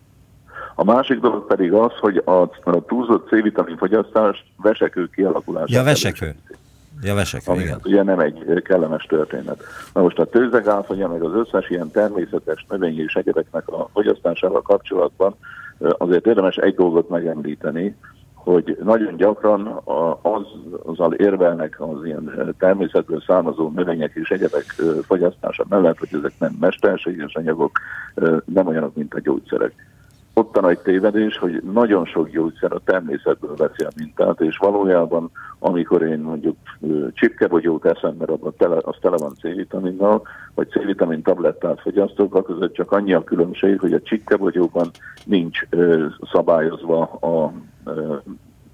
A 0.76 0.84
másik 0.84 1.20
dolog 1.20 1.47
pedig 1.47 1.74
az, 1.74 1.91
hogy 1.99 2.22
a, 2.26 2.41
a 2.64 2.86
túlzott 2.88 3.28
C-vitamin 3.28 3.78
fogyasztás 3.78 4.45
vesekő 4.57 5.10
kialakulása. 5.16 5.78
Ja, 5.78 5.84
vesekő. 5.84 6.26
Előtt. 6.26 6.59
Ja, 7.02 7.14
vesek, 7.14 7.41
ami 7.45 7.62
igen. 7.62 7.80
Ugye 7.84 8.04
nem 8.04 8.20
egy 8.20 8.62
kellemes 8.64 9.04
történet. 9.04 9.64
Na 9.93 10.02
most 10.02 10.20
a 10.20 10.26
tőzegáfonya, 10.26 11.08
meg 11.08 11.24
az 11.24 11.34
összes 11.34 11.70
ilyen 11.70 11.91
természetes 11.91 12.66
növényi 12.70 13.02
és 13.02 13.14
egyebeknek 13.14 13.68
a 13.68 13.89
fogyasztásával 13.93 14.62
kapcsolatban 14.62 15.36
azért 15.97 16.28
érdemes 16.28 16.56
egy 16.56 16.76
dolgot 16.76 17.10
megemlíteni, 17.10 17.95
hogy 18.34 18.78
nagyon 18.84 19.16
gyakran 19.16 19.82
az, 20.22 20.45
azzal 20.84 21.14
érvelnek 21.14 21.76
az 21.82 22.06
ilyen 22.06 22.56
természetből 22.60 23.22
származó 23.28 23.70
növények 23.76 24.12
és 24.14 24.30
egyebek 24.30 24.76
fogyasztása 25.02 25.66
mellett, 25.70 25.97
hogy 25.97 26.10
ezek 26.12 26.34
nem 26.39 26.56
mesterséges 26.60 27.34
anyagok, 27.34 27.80
nem 28.45 28.68
olyanok, 28.68 28.95
mint 28.95 29.14
a 29.14 29.20
gyógyszerek 29.20 29.89
ott 30.40 30.58
a 30.58 30.62
nagy 30.62 30.80
tévedés, 30.80 31.38
hogy 31.38 31.62
nagyon 31.74 32.06
sok 32.06 32.30
gyógyszer 32.30 32.74
a 32.74 32.82
természetből 32.86 33.56
veszi 33.56 33.84
a 33.84 33.90
mintát, 33.96 34.42
és 34.42 34.58
valójában, 34.58 35.32
amikor 35.60 36.02
én 36.02 36.20
mondjuk 36.20 36.56
csipkebogyót 37.14 37.86
eszem, 37.86 38.16
mert 38.18 38.32
abban 38.32 38.54
tele, 38.58 38.78
az 38.82 38.96
tele 39.02 39.18
van 39.18 39.34
C-vitaminnal, 39.34 40.22
vagy 40.56 40.70
C-vitamin 40.70 41.22
tablettát 41.22 41.82
fogyasztok, 41.82 42.36
akkor 42.36 42.72
csak 42.72 42.92
annyi 42.92 43.14
a 43.14 43.24
különbség, 43.24 43.80
hogy 43.80 43.94
a 43.94 44.02
csipkebogyóban 44.02 44.90
nincs 45.26 45.60
ö, 45.70 46.06
szabályozva 46.32 47.02
a 47.04 47.52
ö, 47.84 48.16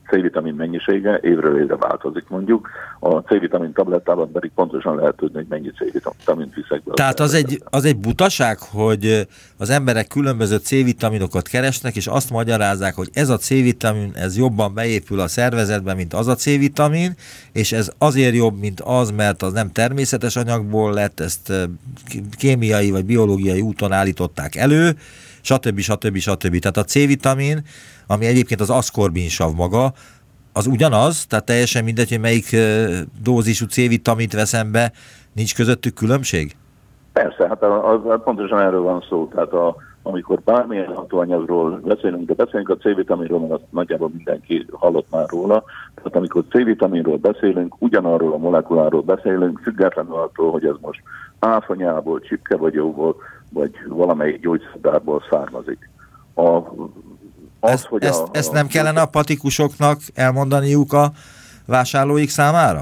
C-vitamin 0.08 0.54
mennyisége 0.54 1.20
évről 1.22 1.60
évre 1.60 1.76
változik 1.76 2.26
mondjuk, 2.28 2.70
a 3.00 3.18
C-vitamin 3.18 3.74
tablettában 3.74 4.32
pedig 4.32 4.52
pontosan 4.56 4.96
lehet 4.96 5.16
tudni, 5.16 5.36
hogy 5.36 5.46
mennyi 5.50 5.72
C-vitamint 5.72 6.54
viszek 6.54 6.84
be. 6.84 6.94
Tehát 6.94 7.20
az 7.20 7.34
egy, 7.34 7.62
az 7.64 7.86
egy 7.86 7.98
butaság, 7.98 8.60
hogy 8.60 9.28
az 9.58 9.70
emberek 9.70 10.08
különböző 10.08 10.58
C-vitaminokat 10.58 11.48
keresnek, 11.48 11.96
és 11.96 12.08
azt 12.08 12.30
magyarázzák, 12.30 12.96
hogy 12.96 13.10
ez 13.14 13.30
a 13.30 13.38
C-vitamin, 13.38 14.12
ez 14.16 14.38
jobban 14.38 14.74
beépül 14.74 15.20
a 15.20 15.28
szervezetbe, 15.28 15.94
mint 15.94 16.14
az 16.14 16.28
a 16.28 16.36
C-vitamin, 16.36 17.14
és 17.52 17.72
ez 17.72 17.92
azért 17.98 18.36
jobb, 18.36 18.60
mint 18.60 18.82
az, 18.82 19.12
mert 19.12 19.42
az 19.42 19.54
nem 19.54 19.72
természetes 19.72 20.36
anyagból 20.36 20.94
lett, 20.94 21.20
ezt 21.20 21.52
kémiai 22.38 22.92
vagy 22.92 23.06
biológiai 23.06 23.62
úton 23.62 23.92
állították 23.92 24.56
elő, 24.56 24.96
stb. 25.46 25.80
stb. 25.80 26.18
stb. 26.18 26.60
Tehát 26.60 26.78
a 26.78 26.84
C-vitamin 26.84 27.64
ami 28.08 28.26
egyébként 28.26 28.62
az 28.62 28.70
aszkorbinsav 28.70 29.54
maga, 29.56 29.92
az 30.54 30.68
ugyanaz, 30.68 31.26
tehát 31.26 31.46
teljesen 31.46 31.84
mindegy, 31.84 32.10
hogy 32.10 32.20
melyik 32.20 32.56
dózisú 33.24 33.66
C-vitamint 33.66 34.34
veszem 34.34 34.72
be, 34.72 34.92
nincs 35.34 35.56
közöttük 35.56 35.94
különbség? 35.94 36.56
Persze, 37.14 37.48
hát 37.48 37.64
az, 37.64 38.02
az, 38.06 38.20
pontosan 38.24 38.60
erről 38.60 38.82
van 38.82 39.06
szó. 39.10 39.28
Tehát 39.34 39.54
a, 39.54 39.76
amikor 40.04 40.40
bármilyen 40.40 40.96
hatóanyagról 40.96 41.80
beszélünk, 41.84 42.28
de 42.28 42.34
beszélünk 42.34 42.70
a 42.70 42.78
C-vitaminról, 42.78 43.40
mert 43.40 43.52
azt 43.52 43.64
nagyjából 43.70 44.10
mindenki 44.16 44.66
hallott 44.72 45.08
már 45.12 45.26
róla. 45.30 45.64
Tehát 45.96 46.16
amikor 46.16 46.44
C-vitaminról 46.50 47.18
beszélünk, 47.18 47.76
ugyanarról 47.80 48.34
a 48.34 48.38
molekuláról 48.38 49.02
beszélünk, 49.02 49.60
függetlenül 49.60 50.16
attól, 50.16 50.52
hogy 50.52 50.66
ez 50.66 50.76
most 50.82 51.02
áfanyából, 51.40 52.20
csipkevagyóból, 52.20 53.16
vagy 53.56 53.72
valamelyik 53.88 54.42
gyógyszertárból 54.42 55.24
származik. 55.30 55.90
A 56.36 56.62
az, 57.60 57.72
ezt, 57.72 57.86
hogy 57.86 58.04
ezt, 58.04 58.22
a, 58.22 58.28
ezt 58.32 58.52
nem 58.52 58.68
kellene 58.68 59.02
a 59.02 59.06
patikusoknak 59.06 60.00
elmondaniuk 60.14 60.94
a 60.94 61.12
vásárlóik 61.66 62.30
számára? 62.30 62.82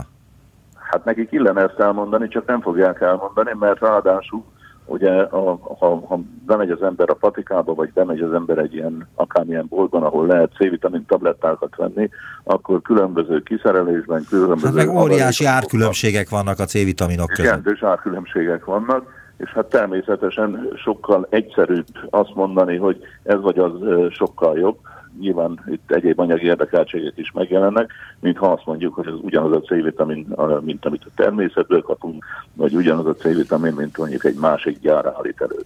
Hát 0.74 1.06
nekik 1.06 1.32
illene 1.32 1.62
ezt 1.62 1.80
elmondani, 1.80 2.28
csak 2.28 2.46
nem 2.46 2.62
fogják 2.62 3.02
elmondani, 3.02 3.52
mert 3.60 3.80
ráadásul 3.80 4.44
ugye 4.86 5.12
a, 5.22 5.60
ha, 5.80 6.06
ha 6.08 6.20
bemegy 6.46 6.70
az 6.70 6.82
ember 6.82 7.10
a 7.10 7.14
patikába, 7.14 7.74
vagy 7.74 7.92
bemegy 7.94 8.22
az 8.22 8.34
ember 8.34 8.58
egy 8.58 8.74
ilyen 8.74 9.08
akármilyen 9.16 9.66
boltban, 9.70 10.04
ahol 10.04 10.28
lehet 10.28 10.52
C-vitamin 10.54 11.06
tablettákat 11.06 11.76
venni, 11.76 12.10
akkor 12.44 12.82
különböző 12.82 13.44
kiszerelésben, 13.44 14.26
különböző... 14.30 14.66
Hát 14.66 14.74
meg 14.86 14.96
óriási 14.96 15.46
árkülönbségek 15.46 16.30
vannak 16.30 16.60
a 16.60 16.66
C-vitaminok 16.66 17.28
között. 17.28 17.46
Jelentős 17.46 17.84
árkülönbségek 17.84 18.66
vannak, 18.66 19.23
és 19.38 19.50
hát 19.50 19.66
természetesen 19.66 20.70
sokkal 20.76 21.28
egyszerűbb 21.30 21.86
azt 22.10 22.36
mondani, 22.36 22.78
hogy 22.78 23.02
ez 23.24 23.42
vagy 23.42 23.58
az 23.58 23.72
sokkal 24.10 24.58
jobb, 24.58 24.78
nyilván 25.20 25.60
itt 25.68 25.92
egyéb 25.92 26.20
anyagi 26.20 26.46
érdekeltségek 26.46 27.18
is 27.18 27.32
megjelennek, 27.32 27.92
mint 28.20 28.38
ha 28.38 28.52
azt 28.52 28.66
mondjuk, 28.66 28.94
hogy 28.94 29.08
ez 29.08 29.14
ugyanaz 29.22 29.52
a 29.52 29.62
C-vitamin, 29.62 30.28
mint 30.62 30.86
amit 30.86 31.06
a 31.06 31.12
természetből 31.16 31.82
kapunk, 31.82 32.26
vagy 32.54 32.76
ugyanaz 32.76 33.06
a 33.06 33.16
C-vitamin, 33.16 33.74
mint 33.74 33.98
mondjuk 33.98 34.26
egy 34.26 34.38
másik 34.40 34.80
gyár 34.80 35.06
állít 35.06 35.42
elő. 35.42 35.60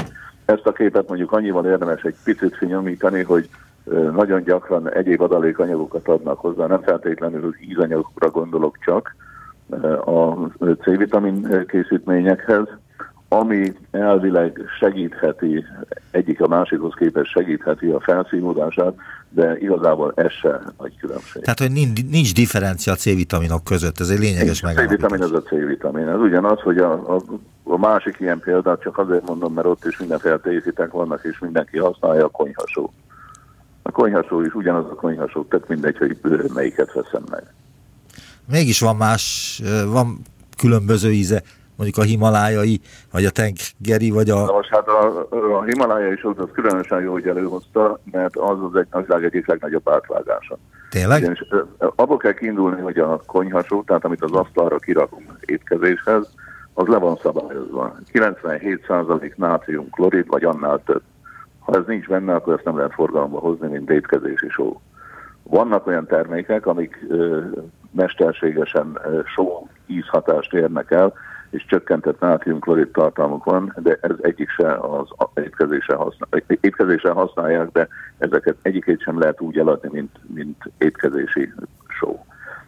Ezt 0.46 0.66
a 0.66 0.72
képet 0.72 1.08
mondjuk 1.08 1.32
annyival 1.32 1.66
érdemes 1.66 2.02
egy 2.02 2.16
picit 2.24 2.56
finyomítani, 2.56 3.24
hogy 3.24 3.50
nagyon 4.12 4.44
gyakran 4.44 4.92
egyéb 4.92 5.22
adalékanyagokat 5.22 6.08
adnak 6.08 6.40
hozzá, 6.40 6.66
nem 6.66 6.82
feltétlenül 6.82 7.56
ízanyagokra 7.70 8.30
gondolok 8.30 8.78
csak 8.86 9.16
a 10.06 10.48
C-vitamin 10.74 11.66
készítményekhez, 11.68 12.68
ami 13.30 13.74
elvileg 13.92 14.62
segítheti, 14.80 15.66
egyik 16.12 16.42
a 16.42 16.48
másikhoz 16.48 16.94
képest 16.98 17.32
segítheti 17.32 17.88
a 17.88 18.00
felszínódását, 18.00 18.96
de 19.30 19.58
igazából 19.58 20.14
ez 20.16 20.32
se 20.32 20.62
nagy 20.78 20.98
különbség. 20.98 21.42
Tehát, 21.42 21.60
hogy 21.60 21.72
nincs, 21.72 22.04
nincs 22.10 22.34
differencia 22.34 22.94
a 22.94 22.96
C-vitaminok 22.96 23.64
között, 23.64 24.00
ez 24.00 24.10
egy 24.10 24.20
lényeges 24.20 24.62
megállapítás. 24.62 25.10
C-vitamin 25.10 25.24
az 25.24 25.44
a 25.44 25.48
C-vitamin. 25.48 26.08
Ez 26.08 26.20
ugyanaz, 26.20 26.60
hogy 26.60 26.78
a, 26.78 27.16
a, 27.16 27.22
a 27.64 27.78
másik 27.78 28.16
ilyen 28.20 28.40
példát 28.40 28.82
csak 28.82 28.98
azért 28.98 29.28
mondom, 29.28 29.54
mert 29.54 29.68
ott 29.68 29.86
is 29.86 29.98
mindenféle 29.98 30.38
tészítek 30.38 30.92
vannak, 30.92 31.22
és 31.24 31.40
mindenki 31.40 31.78
használja 31.78 32.26
a 32.26 32.30
konyhasó. 32.30 32.94
A 33.82 33.92
konyhasó 33.92 34.42
is 34.42 34.54
ugyanaz 34.54 34.86
a 34.86 34.96
konyhasó, 34.96 35.44
tök 35.44 35.68
mindegy, 35.68 35.98
hogy 35.98 36.18
melyiket 36.54 36.94
veszem 36.94 37.24
meg. 37.30 37.44
mégis 38.46 38.80
van 38.80 38.96
más, 38.96 39.62
van 39.88 40.22
különböző 40.58 41.12
íze, 41.12 41.44
mondjuk 41.78 41.98
a 41.98 42.08
himalájai, 42.08 42.80
vagy 43.12 43.26
a 43.26 43.30
tengeri, 43.30 44.10
vagy 44.10 44.30
a... 44.30 44.46
Na 44.46 44.52
most 44.52 44.70
hát 44.70 44.88
a, 44.88 45.28
a 45.58 45.64
himalájai 45.64 46.18
sót 46.18 46.40
az 46.40 46.50
különösen 46.54 47.02
jó, 47.02 47.12
hogy 47.12 47.28
előhozta, 47.28 48.00
mert 48.12 48.36
az 48.36 48.58
az 48.64 48.76
egy 48.76 48.88
nagyság 48.92 49.24
egyik 49.24 49.48
legnagyobb 49.48 49.90
átvágása. 49.90 50.58
Tényleg? 50.90 51.20
Ugyanis 51.20 51.44
abból 51.96 52.18
kell 52.18 52.34
kiindulni, 52.34 52.82
hogy 52.82 52.98
a 52.98 53.22
konyhasó, 53.26 53.84
tehát 53.84 54.06
amit 54.06 54.24
az 54.24 54.32
asztalra 54.32 54.78
kirakunk 54.78 55.32
étkezéshez, 55.46 56.28
az 56.74 56.88
le 56.88 56.98
van 56.98 57.20
szabályozva. 57.22 57.96
97% 58.14 59.36
nátrium 59.36 59.90
klorid, 59.90 60.28
vagy 60.28 60.44
annál 60.44 60.82
több. 60.86 61.02
Ha 61.60 61.78
ez 61.78 61.84
nincs 61.88 62.08
benne, 62.08 62.36
akkor 62.36 62.54
ezt 62.54 62.64
nem 62.64 62.78
lehet 62.78 62.94
forgalomba 62.94 63.40
hozni, 63.40 63.68
mint 63.68 63.90
étkezési 63.90 64.50
só. 64.50 64.82
Vannak 65.44 65.88
olyan 65.88 66.06
termékek, 66.06 66.66
amik 66.66 67.06
ö, 67.10 67.42
mesterségesen 67.92 69.00
ö, 69.04 69.20
só 69.26 69.68
ízhatást 69.86 70.54
érnek 70.54 70.92
el, 70.92 71.14
és 71.50 71.66
csökkentett 71.66 72.20
nátriumklorid 72.20 72.92
tartalmuk 72.92 73.44
van, 73.44 73.74
de 73.78 73.98
ez 74.02 74.16
egyik 74.22 74.50
se 74.50 74.74
az 74.74 75.08
étkezésre, 75.34 75.96
használ, 75.96 76.44
étkezésre 76.62 77.12
használják, 77.12 77.72
de 77.72 77.88
ezeket 78.18 78.56
egyikét 78.62 79.02
sem 79.02 79.20
lehet 79.20 79.42
úgy 79.42 79.58
eladni, 79.58 79.90
mint, 79.92 80.20
mint 80.34 80.64
étkezési 80.78 81.54
só. 81.88 82.26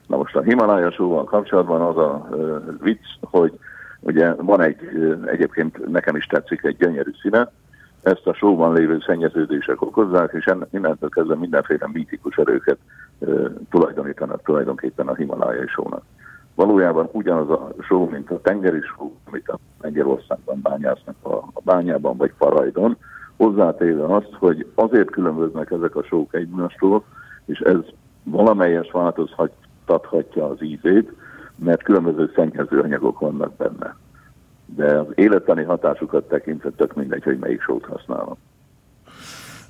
Na 0.08 0.18
most 0.18 0.36
a 0.36 0.42
Himalája 0.42 0.92
sóval 0.92 1.24
kapcsolatban 1.24 1.82
az 1.82 1.98
a 1.98 2.28
uh, 2.32 2.64
vicc, 2.82 3.06
hogy 3.22 3.60
ugye 4.00 4.34
van 4.34 4.62
egy, 4.62 4.82
uh, 4.94 5.24
egyébként 5.26 5.88
nekem 5.88 6.16
is 6.16 6.26
tetszik, 6.26 6.64
egy 6.64 6.78
gyönyörű 6.78 7.12
színe, 7.22 7.52
ezt 8.02 8.28
a 8.28 8.34
sóban 8.34 8.74
lévő 8.74 9.00
szennyeződések 9.06 9.82
okozzák, 9.82 10.32
és 10.34 10.54
innentől 10.72 11.10
kezdve 11.10 11.36
mindenféle 11.36 11.88
mítikus 11.94 12.36
erőket 12.36 12.78
uh, 13.18 13.46
tulajdonítanak 13.70 14.44
tulajdonképpen 14.44 15.08
a 15.08 15.16
Himalájai 15.16 15.68
sónak 15.68 16.04
valójában 16.60 17.10
ugyanaz 17.12 17.50
a 17.50 17.74
só, 17.80 18.10
mint 18.12 18.32
a 18.32 18.42
tengeri 18.42 18.80
só, 18.82 19.16
amit 19.26 19.50
a 19.50 19.60
Lengyelországban 19.82 20.60
bányásznak 20.62 21.16
a, 21.22 21.34
a 21.36 21.62
bányában 21.64 22.18
vagy 22.18 22.34
Farajdon, 22.38 22.98
hozzátéve 23.38 24.16
azt, 24.16 24.34
hogy 24.40 24.66
azért 24.76 25.10
különböznek 25.10 25.72
ezek 25.72 25.96
a 25.96 26.04
sók 26.04 26.34
egymástól, 26.34 27.04
és 27.46 27.60
ez 27.60 27.78
valamelyes 28.24 28.92
változtathatja 28.92 30.46
az 30.50 30.62
ízét, 30.62 31.12
mert 31.56 31.84
különböző 31.84 32.32
szennyezőanyagok 32.36 33.20
vannak 33.20 33.54
benne. 33.56 33.96
De 34.66 35.00
az 35.00 35.08
élettani 35.16 35.64
hatásukat 35.64 36.28
tekintve 36.28 36.70
tök 36.70 36.94
mindegy, 36.94 37.24
hogy 37.24 37.38
melyik 37.40 37.62
sót 37.62 37.86
használom. 37.86 38.38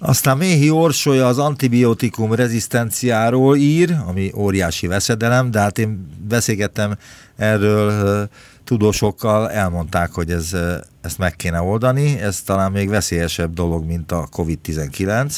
Aztán 0.02 0.38
Méhi 0.38 0.70
Orsolya 0.70 1.28
az 1.28 1.38
antibiotikum 1.38 2.34
rezisztenciáról 2.34 3.58
ír, 3.58 3.96
ami 4.08 4.32
óriási 4.36 4.88
veszedelem, 4.88 5.52
de 5.52 5.60
hát 5.60 5.78
én 5.78 6.08
beszélgettem 6.28 6.98
erről 7.36 8.28
tudósokkal, 8.64 9.52
elmondták, 9.52 10.12
hogy 10.12 10.32
ez, 10.32 10.56
ezt 11.02 11.18
meg 11.18 11.36
kéne 11.36 11.62
oldani, 11.62 12.20
ez 12.20 12.42
talán 12.42 12.72
még 12.72 12.90
veszélyesebb 12.90 13.54
dolog, 13.54 13.86
mint 13.86 14.12
a 14.12 14.28
COVID-19. 14.38 15.34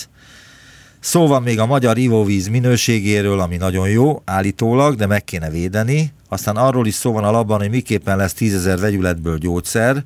Szó 1.00 1.28
van 1.28 1.42
még 1.42 1.60
a 1.60 1.66
magyar 1.66 1.98
ivóvíz 1.98 2.48
minőségéről, 2.48 3.40
ami 3.40 3.58
nagyon 3.58 3.90
jó, 3.90 4.22
állítólag, 4.26 4.96
de 4.96 5.06
meg 5.06 5.24
kéne 5.24 5.50
védeni. 5.50 6.14
Aztán 6.30 6.56
arról 6.56 6.88
is 6.88 6.94
szó 6.94 7.12
van 7.12 7.24
a 7.24 7.32
labban, 7.32 7.60
hogy 7.60 7.70
miképpen 7.70 8.18
lesz 8.18 8.34
tízezer 8.34 8.80
vegyületből 8.80 9.38
gyógyszer, 9.38 10.06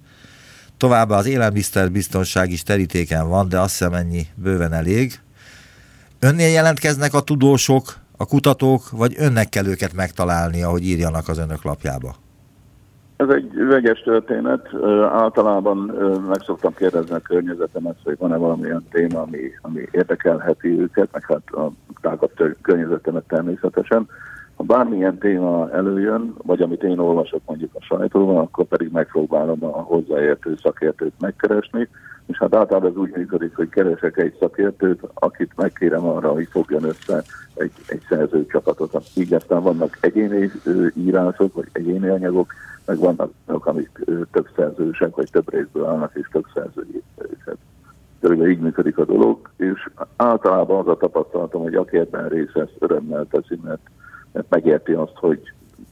Továbbá 0.78 1.18
az 1.18 1.28
élelmiszerbiztonság 1.28 2.50
is 2.50 2.64
terítéken 2.64 3.30
van, 3.30 3.50
de 3.50 3.60
azt 3.60 3.78
hiszem 3.78 3.94
ennyi 3.94 4.22
bőven 4.36 4.74
elég. 4.74 5.20
Önnél 6.20 6.50
jelentkeznek 6.50 7.14
a 7.14 7.22
tudósok, 7.22 7.84
a 8.18 8.26
kutatók, 8.26 8.90
vagy 8.90 9.16
önnek 9.18 9.50
kell 9.50 9.66
őket 9.66 9.94
megtalálni, 9.94 10.64
ahogy 10.64 10.84
írjanak 10.84 11.28
az 11.28 11.38
önök 11.38 11.64
lapjába? 11.64 12.16
Ez 13.18 13.30
egy 13.30 13.52
vegyes 13.68 14.00
történet. 14.00 14.70
Általában 15.12 15.78
meg 16.28 16.42
szoktam 16.46 16.74
kérdezni 16.74 17.16
a 17.16 17.20
környezetemet, 17.20 17.96
hogy 18.04 18.18
van-e 18.18 18.36
valamilyen 18.36 18.86
téma, 18.92 19.22
ami, 19.22 19.38
ami 19.62 19.82
érdekelheti 19.92 20.80
őket, 20.80 21.10
meg 21.12 21.26
hát 21.28 21.50
a 21.52 21.72
tágabb 22.02 22.32
környezetemet 22.62 23.24
természetesen. 23.28 24.08
Ha 24.56 24.64
bármilyen 24.64 25.18
téma 25.18 25.72
előjön, 25.72 26.34
vagy 26.44 26.62
amit 26.62 26.84
én 26.84 27.00
olvasok 27.00 27.42
mondjuk 27.46 27.72
a 27.74 27.82
sajtóban, 27.82 28.38
akkor 28.38 28.66
pedig 28.66 28.92
megpróbálom 28.92 29.64
a 29.64 29.82
hozzáértő 29.82 30.56
szakértőt 30.62 31.14
megkeresni, 31.20 31.90
és 32.26 32.38
hát 32.38 32.56
általában 32.56 32.90
ez 32.90 32.98
úgy 32.98 33.12
működik, 33.16 33.56
hogy 33.56 33.70
keresek 33.70 34.18
egy 34.18 34.36
szakértőt, 34.40 35.00
akit 35.14 35.52
megkérem 35.56 36.06
arra, 36.06 36.32
hogy 36.32 36.48
fogjon 36.50 36.84
össze 36.84 37.24
egy, 37.54 37.72
egy 37.88 38.02
szerzőcsapatot. 38.10 39.04
Így 39.16 39.34
aztán 39.34 39.62
vannak 39.62 39.98
egyéni 40.02 40.52
írások, 40.94 41.54
vagy 41.54 41.68
egyéni 41.72 42.08
anyagok, 42.08 42.54
meg 42.86 42.98
vannak 42.98 43.32
azok, 43.46 43.66
amik 43.66 43.90
több 44.32 44.48
szerzősek, 44.56 45.16
vagy 45.16 45.32
több 45.32 45.54
részből 45.54 45.86
állnak, 45.86 46.12
és 46.16 46.28
több 46.32 46.46
szerzői 46.54 47.04
őket. 47.18 47.58
Körülbelül 48.20 48.52
így 48.52 48.60
működik 48.60 48.98
a 48.98 49.06
dolog, 49.06 49.50
és 49.58 49.90
általában 50.16 50.80
az 50.80 50.88
a 50.88 50.98
tapasztalatom, 50.98 51.62
hogy 51.62 51.76
aki 51.76 51.98
ebben 51.98 52.30
részt 52.30 52.60
örömmel 52.80 53.26
teszi, 53.30 53.60
mert 53.64 53.90
mert 54.36 54.50
megérti 54.50 54.92
azt, 54.92 55.16
hogy 55.16 55.40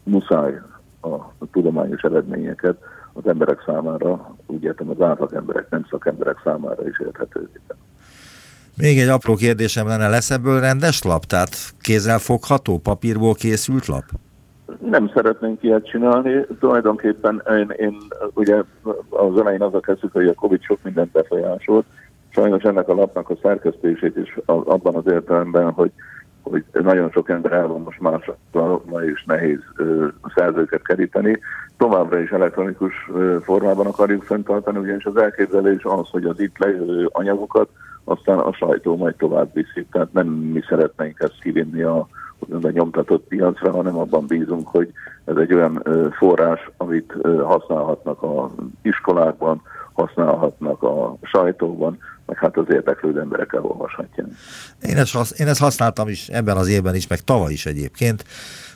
muszáj 0.03 0.53
a, 1.01 1.15
tudományos 1.51 2.01
eredményeket 2.01 2.77
az 3.13 3.27
emberek 3.27 3.63
számára, 3.65 4.35
úgy 4.45 4.63
értem 4.63 4.89
az 4.89 5.01
átlag 5.01 5.33
emberek, 5.33 5.69
nem 5.69 5.85
szakemberek 5.89 6.41
számára 6.43 6.87
is 6.87 6.99
érthetővé. 6.99 7.59
Még 8.77 8.99
egy 8.99 9.07
apró 9.07 9.35
kérdésem 9.35 9.87
lenne, 9.87 10.09
lesz 10.09 10.31
ebből 10.31 10.59
rendes 10.59 11.03
lap? 11.03 11.23
Tehát 11.25 11.55
kézzel 11.81 12.19
fogható, 12.19 12.77
papírból 12.77 13.33
készült 13.33 13.85
lap? 13.85 14.03
Nem 14.81 15.11
szeretnénk 15.15 15.63
ilyet 15.63 15.87
csinálni. 15.87 16.45
Tulajdonképpen 16.59 17.43
én, 17.49 17.69
én 17.77 17.97
ugye 18.33 18.63
az 19.09 19.39
elején 19.39 19.61
a 19.61 19.79
kezdjük, 19.79 20.11
hogy 20.11 20.27
a 20.27 20.33
Covid 20.33 20.61
sok 20.61 20.79
mindent 20.83 21.11
befolyásolt. 21.11 21.85
Sajnos 22.29 22.63
ennek 22.63 22.89
a 22.89 22.93
lapnak 22.93 23.29
a 23.29 23.37
szerkesztését 23.41 24.17
is 24.17 24.37
abban 24.45 24.95
az 24.95 25.07
értelemben, 25.07 25.71
hogy 25.71 25.91
hogy 26.43 26.63
nagyon 26.71 27.11
sok 27.11 27.29
ember 27.29 27.51
el 27.51 27.67
van 27.67 27.81
most 27.81 27.99
másodban, 27.99 29.03
és 29.03 29.23
nehéz 29.23 29.59
a 30.21 30.31
szerzőket 30.35 30.81
keríteni. 30.81 31.39
Továbbra 31.77 32.19
is 32.19 32.29
elektronikus 32.29 32.93
formában 33.41 33.85
akarjuk 33.85 34.23
fenntartani, 34.23 34.77
ugyanis 34.77 35.05
az 35.05 35.17
elképzelés 35.17 35.83
az, 35.83 36.09
hogy 36.09 36.25
az 36.25 36.39
itt 36.39 36.57
lejövő 36.57 37.09
anyagokat 37.11 37.69
aztán 38.03 38.37
a 38.37 38.53
sajtó 38.53 38.97
majd 38.97 39.15
tovább 39.15 39.53
viszi. 39.53 39.85
Tehát 39.91 40.13
nem 40.13 40.27
mi 40.27 40.61
szeretnénk 40.67 41.19
ezt 41.19 41.39
kivinni 41.41 41.81
a, 41.81 42.07
a 42.61 42.69
nyomtatott 42.69 43.27
piacra, 43.27 43.71
hanem 43.71 43.97
abban 43.97 44.25
bízunk, 44.27 44.67
hogy 44.67 44.91
ez 45.25 45.35
egy 45.35 45.53
olyan 45.53 45.83
forrás, 46.17 46.69
amit 46.77 47.13
használhatnak 47.43 48.21
a 48.23 48.51
iskolákban, 48.81 49.61
használhatnak 49.93 50.83
a 50.83 51.17
sajtóban, 51.21 51.97
meg 52.25 52.37
hát 52.37 52.57
az 52.57 52.65
érdeklődő 52.69 53.19
emberek 53.19 53.53
elolvashatják. 53.53 54.27
Én 54.81 54.97
ezt, 54.97 55.39
én 55.39 55.47
ezt 55.47 55.59
használtam 55.59 56.07
is 56.07 56.27
ebben 56.27 56.57
az 56.57 56.67
évben 56.67 56.95
is, 56.95 57.07
meg 57.07 57.19
tavaly 57.19 57.51
is 57.51 57.65
egyébként. 57.65 58.25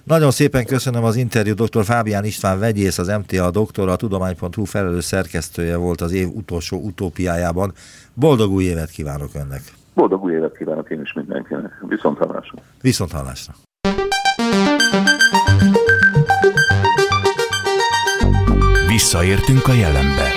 Nagyon 0.04 0.32
szépen 0.32 0.66
köszönöm 0.66 1.04
az 1.04 1.16
interjú, 1.16 1.54
dr. 1.54 1.84
Fábián 1.84 2.26
István 2.26 2.60
vegyész, 2.60 2.98
az 2.98 3.08
MTA 3.08 3.52
doktor, 3.52 3.90
a 3.90 3.96
tudomány.hu 3.96 4.64
felelős 4.64 5.04
szerkesztője 5.04 5.78
volt 5.78 6.02
az 6.02 6.12
év 6.12 6.28
utolsó 6.36 6.78
utópiájában. 6.78 7.72
Boldog 8.14 8.52
új 8.52 8.64
évet 8.64 8.90
kívánok 8.90 9.30
önnek! 9.36 9.62
Boldog 9.94 10.24
új 10.24 10.34
évet 10.34 10.58
kívánok 10.58 10.90
én 10.90 11.02
is 11.02 11.14
mindenkinek. 11.14 11.84
Viszont 11.88 12.18
hallásra! 12.18 12.58
Viszont 12.82 13.12
hallásra! 13.12 13.54
Visszaértünk 18.88 19.68
a 19.68 19.74
jelenbe. 19.74 20.37